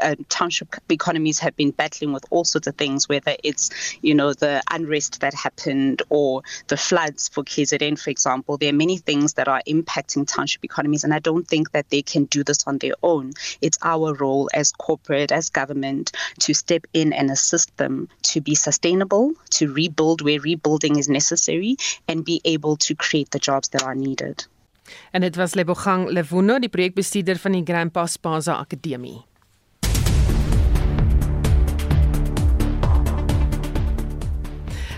uh, 0.00 0.14
township 0.28 0.76
economies 0.90 1.38
have 1.38 1.56
been 1.56 1.70
battling 1.70 2.12
with 2.12 2.24
all 2.30 2.44
sorts 2.44 2.66
of 2.66 2.76
things, 2.76 3.08
whether 3.08 3.36
it's, 3.42 3.70
you 4.02 4.14
know, 4.14 4.32
the 4.32 4.62
unrest 4.70 5.20
that 5.20 5.34
happened 5.34 6.02
or 6.08 6.42
the 6.68 6.76
floods 6.76 7.28
for 7.28 7.44
KZN, 7.44 7.98
for 7.98 8.10
example. 8.10 8.56
There 8.56 8.70
are 8.70 8.76
many 8.76 8.98
things 8.98 9.34
that 9.34 9.48
are 9.48 9.62
impacting 9.66 10.26
township 10.26 10.64
economies, 10.64 11.04
and 11.04 11.14
I 11.14 11.18
don't 11.18 11.46
think 11.46 11.72
that 11.72 11.90
they 11.90 12.02
can 12.02 12.24
do 12.24 12.44
this 12.44 12.66
on 12.66 12.78
their 12.78 12.94
own. 13.02 13.32
It's 13.60 13.78
our 13.82 14.14
role 14.14 14.48
as 14.54 14.72
corporate, 14.72 15.32
as 15.32 15.48
government, 15.48 16.12
to 16.40 16.54
step 16.54 16.86
in 16.92 17.12
and 17.12 17.30
assist 17.30 17.76
them 17.76 18.08
to 18.22 18.40
be 18.40 18.54
sustainable, 18.54 19.32
to 19.50 19.72
rebuild 19.72 20.22
where 20.22 20.40
rebuilding 20.40 20.98
is 20.98 21.08
necessary, 21.08 21.76
and 22.08 22.24
be 22.24 22.40
able 22.44 22.76
to 22.76 22.94
create 22.94 23.30
the 23.30 23.38
jobs 23.38 23.68
that 23.68 23.82
are 23.82 23.94
needed. 23.94 24.46
En 25.10 25.20
dit 25.20 25.36
was 25.36 25.54
Lebogang 25.54 26.08
Lewono, 26.10 26.58
die 26.58 26.68
projekbestuurder 26.68 27.38
van 27.40 27.56
die 27.56 27.62
Grandpa 27.64 28.06
Spaza 28.06 28.58
Akademie. 28.60 29.22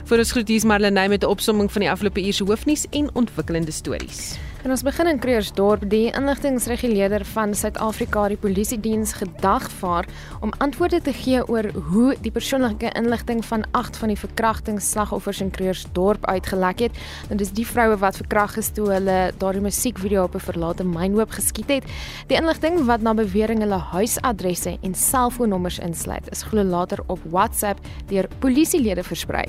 Vir 0.06 0.20
ons 0.22 0.30
groet 0.30 0.46
hier 0.46 0.60
is 0.60 0.64
Marlene 0.70 1.08
met 1.10 1.24
'n 1.24 1.26
opsomming 1.26 1.72
van 1.72 1.82
die 1.82 1.90
afgelope 1.90 2.22
uur 2.22 2.32
se 2.32 2.44
hoofnuus 2.44 2.86
en 2.90 3.10
ontwikkelende 3.14 3.72
stories. 3.72 4.38
En 4.66 4.72
ons 4.74 4.82
begin 4.82 5.06
in 5.06 5.20
Kreersdorp. 5.22 5.84
Die 5.86 6.08
inligtingreguleerder 6.10 7.22
van 7.36 7.52
Suid-Afrika, 7.54 8.24
die 8.32 8.38
Polisie 8.42 8.80
Diens, 8.82 9.12
gedagvaar 9.14 10.08
om 10.42 10.50
antwoorde 10.58 10.98
te 11.06 11.12
gee 11.14 11.38
oor 11.46 11.68
hoe 11.92 12.16
die 12.24 12.32
persoonlike 12.34 12.90
inligting 12.98 13.44
van 13.46 13.62
8 13.78 14.00
van 14.02 14.10
die 14.10 14.18
verkrachtingsslagoffers 14.18 15.44
in 15.44 15.54
Kreersdorp 15.54 16.26
uitgelek 16.26 16.82
het. 16.88 16.98
Dit 17.28 17.46
is 17.46 17.54
die 17.54 17.66
vroue 17.66 17.94
wat 18.02 18.18
verkragt 18.18 18.58
is 18.58 18.72
toe 18.74 18.88
hulle 18.90 19.30
daardie 19.38 19.62
musiekvideo 19.68 20.26
op 20.26 20.34
'n 20.34 20.46
verlate 20.48 20.84
mynhoop 20.84 21.38
geskiet 21.38 21.70
het. 21.70 21.84
Die 22.26 22.36
inligting 22.36 22.84
wat 22.90 23.06
na 23.06 23.14
bewering 23.14 23.62
hulle 23.62 23.78
huisadresse 23.94 24.78
en 24.82 24.94
selfoonnommers 24.94 25.78
insluit, 25.78 26.26
is 26.30 26.42
glo 26.42 26.64
later 26.64 26.98
op 27.06 27.20
WhatsApp 27.30 27.78
deur 28.08 28.28
polisielede 28.38 29.02
versprei. 29.02 29.44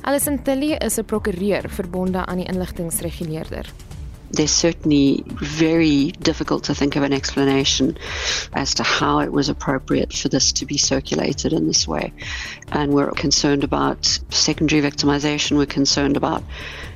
Alison 0.00 0.42
Tilly 0.42 0.72
is 0.80 0.98
'n 0.98 1.04
prokureur 1.04 1.68
verbonde 1.68 2.24
aan 2.26 2.36
die 2.36 2.48
inligtingreguleerder. 2.48 3.68
There's 4.32 4.50
certainly 4.50 5.24
very 5.26 6.12
difficult 6.12 6.64
to 6.64 6.74
think 6.74 6.96
of 6.96 7.02
an 7.02 7.12
explanation 7.12 7.98
as 8.54 8.74
to 8.74 8.82
how 8.82 9.20
it 9.20 9.30
was 9.30 9.48
appropriate 9.48 10.12
for 10.12 10.28
this 10.28 10.52
to 10.52 10.66
be 10.66 10.78
circulated 10.78 11.52
in 11.52 11.66
this 11.66 11.86
way. 11.86 12.12
And 12.68 12.92
we're 12.92 13.10
concerned 13.10 13.62
about 13.62 14.06
secondary 14.30 14.82
victimization, 14.82 15.56
we're 15.56 15.66
concerned 15.66 16.16
about 16.16 16.42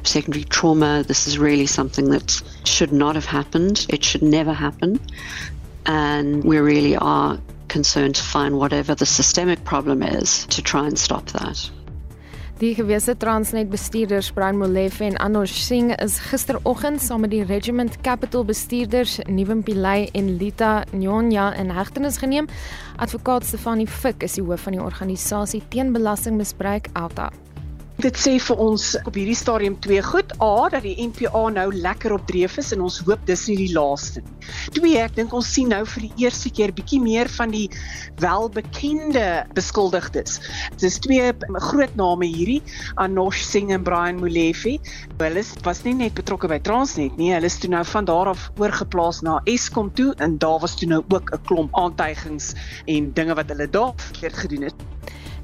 secondary 0.03 0.45
trauma. 0.45 1.05
This 1.07 1.29
is 1.29 1.39
really 1.39 1.67
something 1.67 2.11
that 2.11 2.43
should 2.65 2.93
not 2.93 3.15
have 3.15 3.27
happened, 3.27 3.87
it 3.89 4.03
should 4.03 4.23
never 4.23 4.53
happen. 4.53 4.99
And 5.85 6.43
we 6.43 6.59
really 6.59 6.97
are 6.97 7.39
concerned 7.69 8.15
to 8.15 8.23
find 8.23 8.59
whatever 8.59 8.95
the 8.95 9.07
systemic 9.07 9.65
problem 9.65 10.03
is 10.03 10.47
to 10.47 10.63
try 10.63 10.87
and 10.87 10.99
stop 10.99 11.27
that. 11.27 11.71
Die 12.61 12.75
gewese 12.75 13.19
Transnet 13.19 13.69
bestuurders 13.69 14.33
Brian 14.33 14.57
Molefe 14.57 15.05
en 15.05 15.19
Anosh 15.19 15.61
Singh 15.61 15.93
is 16.01 16.17
gisteroggend 16.31 17.03
saam 17.05 17.21
met 17.21 17.35
die 17.35 17.43
Regiment 17.45 17.99
Capital 18.01 18.47
bestuurders 18.49 19.19
Nuwem 19.29 19.61
Pillay 19.63 20.09
en 20.17 20.39
Lita 20.39 20.87
Nyonya 20.93 21.51
in 21.61 21.75
hegtenis 21.77 22.17
geneem. 22.17 22.49
Advokaat 22.97 23.45
Stefanie 23.45 23.87
Fik 23.87 24.25
is 24.25 24.41
die 24.41 24.45
hoof 24.47 24.65
van 24.65 24.79
die 24.79 24.81
organisasie 24.81 25.61
teen 25.69 25.93
belastingmisbruik 25.93 26.89
Alta. 26.95 27.29
Dit 27.97 28.19
sê 28.21 28.35
vir 28.37 28.59
ons 28.61 28.83
op 29.09 29.15
hierdie 29.17 29.37
stadium 29.39 29.79
twee 29.81 30.03
goed. 30.05 30.35
A 30.45 30.69
dat 30.69 30.85
die 30.85 30.99
NPA 31.01 31.47
nou 31.55 31.71
lekker 31.73 32.13
op 32.13 32.27
dreef 32.29 32.59
is 32.61 32.75
en 32.77 32.83
ons 32.85 32.99
hoop 33.07 33.23
dis 33.25 33.45
nie 33.49 33.57
die 33.63 33.71
laaste 33.73 34.21
nie. 34.21 34.35
Twee, 34.77 34.99
ek 35.01 35.15
dink 35.17 35.33
ons 35.37 35.49
sien 35.49 35.71
nou 35.73 35.81
vir 35.95 36.05
die 36.05 36.27
eerste 36.27 36.53
keer 36.53 36.75
bietjie 36.77 37.01
meer 37.01 37.31
van 37.33 37.55
die 37.55 37.71
welbekende 38.21 39.47
beskuldigdes. 39.57 40.37
Dit 40.75 40.85
is 40.91 40.99
twee 41.07 41.33
groot 41.71 41.97
name 41.97 42.29
hierdie, 42.29 42.61
Anosh 43.01 43.41
Singh 43.49 43.73
en 43.73 43.87
Brian 43.87 44.21
Molefe. 44.21 44.77
Hulle 45.17 45.47
was 45.65 45.81
nie 45.89 45.97
net 45.97 46.19
betrokke 46.21 46.53
by 46.53 46.61
Transnet 46.69 47.17
nie, 47.17 47.33
hulle 47.33 47.49
is 47.49 47.57
toe 47.63 47.73
nou 47.73 47.81
van 47.95 48.11
daar 48.13 48.35
af 48.35 48.51
oorgeplaas 48.61 49.23
na 49.25 49.39
Eskom 49.49 49.89
toe 49.97 50.11
en 50.21 50.37
daar 50.43 50.61
was 50.61 50.77
toe 50.77 50.93
nou 50.93 51.01
ook 51.09 51.33
'n 51.33 51.41
klomp 51.49 51.73
aantuigings 51.73 52.53
en 52.85 53.13
dinge 53.17 53.35
wat 53.41 53.49
hulle 53.49 53.71
daar 53.71 53.97
verkeerd 53.97 54.37
gedoen 54.45 54.69
het 54.69 54.85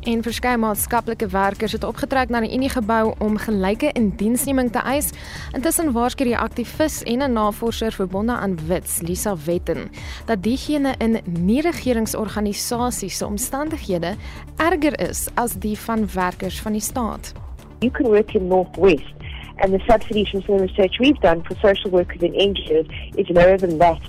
en 0.03 0.23
verskeie 0.23 0.59
maatskaplike 0.59 1.27
werkers 1.31 1.73
het 1.77 1.85
opgetrek 1.87 2.31
na 2.33 2.41
die 2.43 2.51
Unie 2.57 2.71
gebou 2.73 3.13
om 3.23 3.37
gelyke 3.39 3.93
indiensneming 3.99 4.73
te 4.75 4.83
eis. 4.89 5.13
Intussen 5.55 5.93
waarsku 5.95 6.25
die 6.27 6.37
aktivis 6.39 7.03
en 7.03 7.23
'n 7.23 7.33
navorser 7.33 7.93
verbonde 7.93 8.33
aan 8.33 8.59
Wits, 8.67 9.01
Lisa 9.01 9.37
Wetten, 9.45 9.91
dat 10.27 10.43
diegene 10.43 10.95
in 10.99 11.21
nie-regeringsorganisasies 11.25 13.17
se 13.17 13.27
omstandighede 13.27 14.15
erger 14.57 15.01
is 15.09 15.29
as 15.35 15.55
die 15.55 15.79
van 15.79 16.07
werkers 16.15 16.61
van 16.61 16.73
die 16.73 16.81
staat. 16.81 17.33
You 17.79 17.93
can 17.93 18.07
work 18.07 18.35
in 18.35 18.47
Northwest 18.47 19.15
and 19.57 19.73
the 19.73 19.81
subsidies 19.87 20.29
from 20.29 20.43
some 20.43 20.59
research 20.59 20.99
we've 20.99 21.21
done 21.21 21.43
for 21.43 21.55
social 21.55 21.91
workers 21.91 22.23
and 22.23 22.35
NGOs 22.35 22.89
is 23.17 23.29
lower 23.29 23.59
than 23.59 23.79
that 23.79 24.01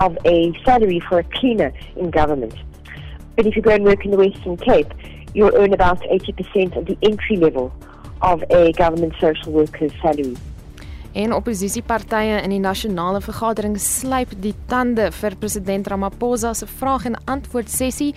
of 0.00 0.16
a 0.24 0.52
salary 0.64 1.00
for 1.00 1.18
a 1.18 1.24
cleaner 1.24 1.72
in 1.96 2.10
government. 2.10 2.54
But 3.36 3.46
if 3.46 3.56
you 3.56 3.62
go 3.62 3.70
and 3.70 3.84
work 3.84 4.04
in 4.04 4.10
the 4.10 4.16
Western 4.16 4.56
Cape, 4.56 4.92
you'll 5.34 5.54
earn 5.54 5.72
about 5.72 6.00
80% 6.00 6.76
of 6.76 6.86
the 6.86 6.96
entry 7.02 7.36
level 7.36 7.72
of 8.22 8.42
a 8.50 8.72
government 8.72 9.14
social 9.20 9.52
worker's 9.52 9.92
salary. 10.02 10.36
En 11.18 11.32
oppositiepartye 11.34 12.36
in 12.44 12.52
die 12.52 12.60
nasionale 12.62 13.18
vergadering 13.20 13.74
slyp 13.82 14.30
die 14.38 14.52
tande 14.70 15.08
vir 15.18 15.34
president 15.40 15.88
Ramaphosa 15.90 16.52
se 16.54 16.66
vraag 16.70 17.08
en 17.10 17.16
antwoord 17.26 17.70
sessie. 17.70 18.12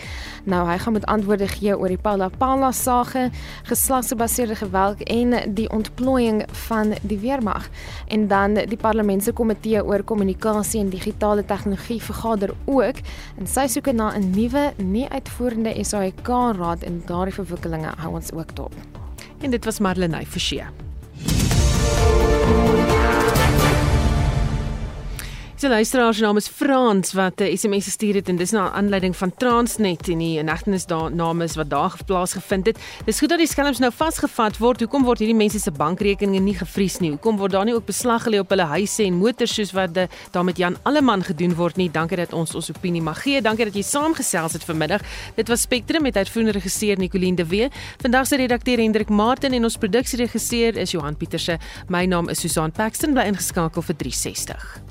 Nou 0.46 0.60
hy 0.68 0.76
gaan 0.84 0.94
met 0.94 1.08
antwoorde 1.10 1.48
gee 1.50 1.74
oor 1.74 1.90
die 1.90 1.98
Paula 1.98 2.28
Paula 2.30 2.70
sage, 2.72 3.30
geslagsgebaseerde 3.70 4.60
geweld 4.60 5.02
en 5.10 5.34
die 5.58 5.66
ontplooiing 5.74 6.44
van 6.68 6.94
die 7.02 7.18
weermag. 7.24 7.72
En 8.08 8.28
dan 8.30 8.60
die 8.70 8.78
parlementskomitee 8.78 9.82
oor 9.82 10.06
kommunikasie 10.06 10.84
en 10.84 10.94
digitale 10.94 11.46
tegnologie 11.46 11.98
vergader 12.06 12.54
ook 12.66 13.02
en 13.40 13.50
sy 13.50 13.66
soek 13.68 13.90
na 13.94 14.14
'n 14.14 14.30
nuwe, 14.30 14.74
nie 14.78 15.10
uitvoerende 15.10 15.74
SAIK 15.84 16.28
raad 16.28 16.84
en 16.84 17.02
daardie 17.06 17.34
verwikkelinge 17.34 17.94
hou 17.98 18.14
ons 18.14 18.32
ook 18.32 18.56
dop. 18.56 18.74
En 19.42 19.52
dit 19.52 19.66
was 19.66 19.80
Marlenae 19.80 20.26
Forsie. 20.26 20.64
Die 25.62 25.70
luisteraar 25.70 26.14
se 26.14 26.24
naam 26.26 26.38
is 26.38 26.48
Frans 26.48 27.14
wat 27.14 27.42
'n 27.42 27.58
SMS 27.58 27.84
gestuur 27.84 28.16
het 28.16 28.30
en 28.30 28.36
dis 28.36 28.52
na 28.52 28.72
aanleiding 28.72 29.16
van 29.16 29.34
Transnet 29.38 30.10
en 30.10 30.18
die 30.18 30.38
inhegtenis 30.38 30.86
daar 30.86 31.12
name 31.12 31.44
is 31.44 31.56
wat 31.56 31.70
daar 31.70 31.98
plaasgevind 32.06 32.66
het. 32.66 32.78
Dis 33.06 33.20
goed 33.20 33.30
dat 33.30 33.38
die 33.38 33.48
skelms 33.48 33.78
nou 33.78 33.92
vasgevat 33.96 34.58
word. 34.58 34.80
Hoekom 34.80 35.04
word 35.04 35.20
hierdie 35.20 35.38
mense 35.38 35.60
se 35.60 35.72
bankrekeninge 35.72 36.40
nie 36.40 36.56
gevries 36.56 37.00
nie? 37.00 37.10
Hoekom 37.10 37.38
word 37.38 37.52
daar 37.52 37.66
nie 37.66 37.74
ook 37.74 37.86
beslag 37.86 38.24
gelê 38.24 38.40
op 38.40 38.50
hulle 38.50 38.64
huise 38.64 39.04
en 39.04 39.14
motors 39.14 39.54
soos 39.54 39.72
wat 39.72 39.94
de, 39.94 40.08
daar 40.32 40.44
met 40.44 40.58
Jan 40.58 40.78
Alleman 40.82 41.24
gedoen 41.24 41.56
word 41.56 41.76
nie? 41.76 41.92
Dankie 41.92 42.18
dat 42.18 42.34
ons 42.34 42.56
ons 42.56 42.70
opinie 42.70 43.02
mag 43.02 43.22
gee. 43.22 43.42
Dankie 43.42 43.66
dat 43.66 43.74
jy 43.74 43.84
saamgesels 43.84 44.54
het 44.54 44.64
vanmiddag. 44.64 45.02
Dit 45.36 45.48
was 45.48 45.62
Spectrum 45.62 46.02
met 46.02 46.16
uitvoerende 46.16 46.52
regisseur 46.52 46.98
Nicoline 46.98 47.36
de 47.36 47.46
Wee. 47.46 47.70
Vandag 48.02 48.28
se 48.28 48.36
redakteur 48.36 48.78
Hendrik 48.78 49.10
Martin 49.10 49.54
en 49.54 49.64
ons 49.64 49.78
produksieregisseur 49.78 50.76
is 50.78 50.92
Johan 50.92 51.18
Pieterse. 51.18 51.60
My 51.88 52.06
naam 52.06 52.30
is 52.30 52.40
Susan 52.40 52.72
Paxton 52.72 53.14
bly 53.14 53.24
ingeskakel 53.24 53.82
vir 53.82 53.96
360. 53.96 54.91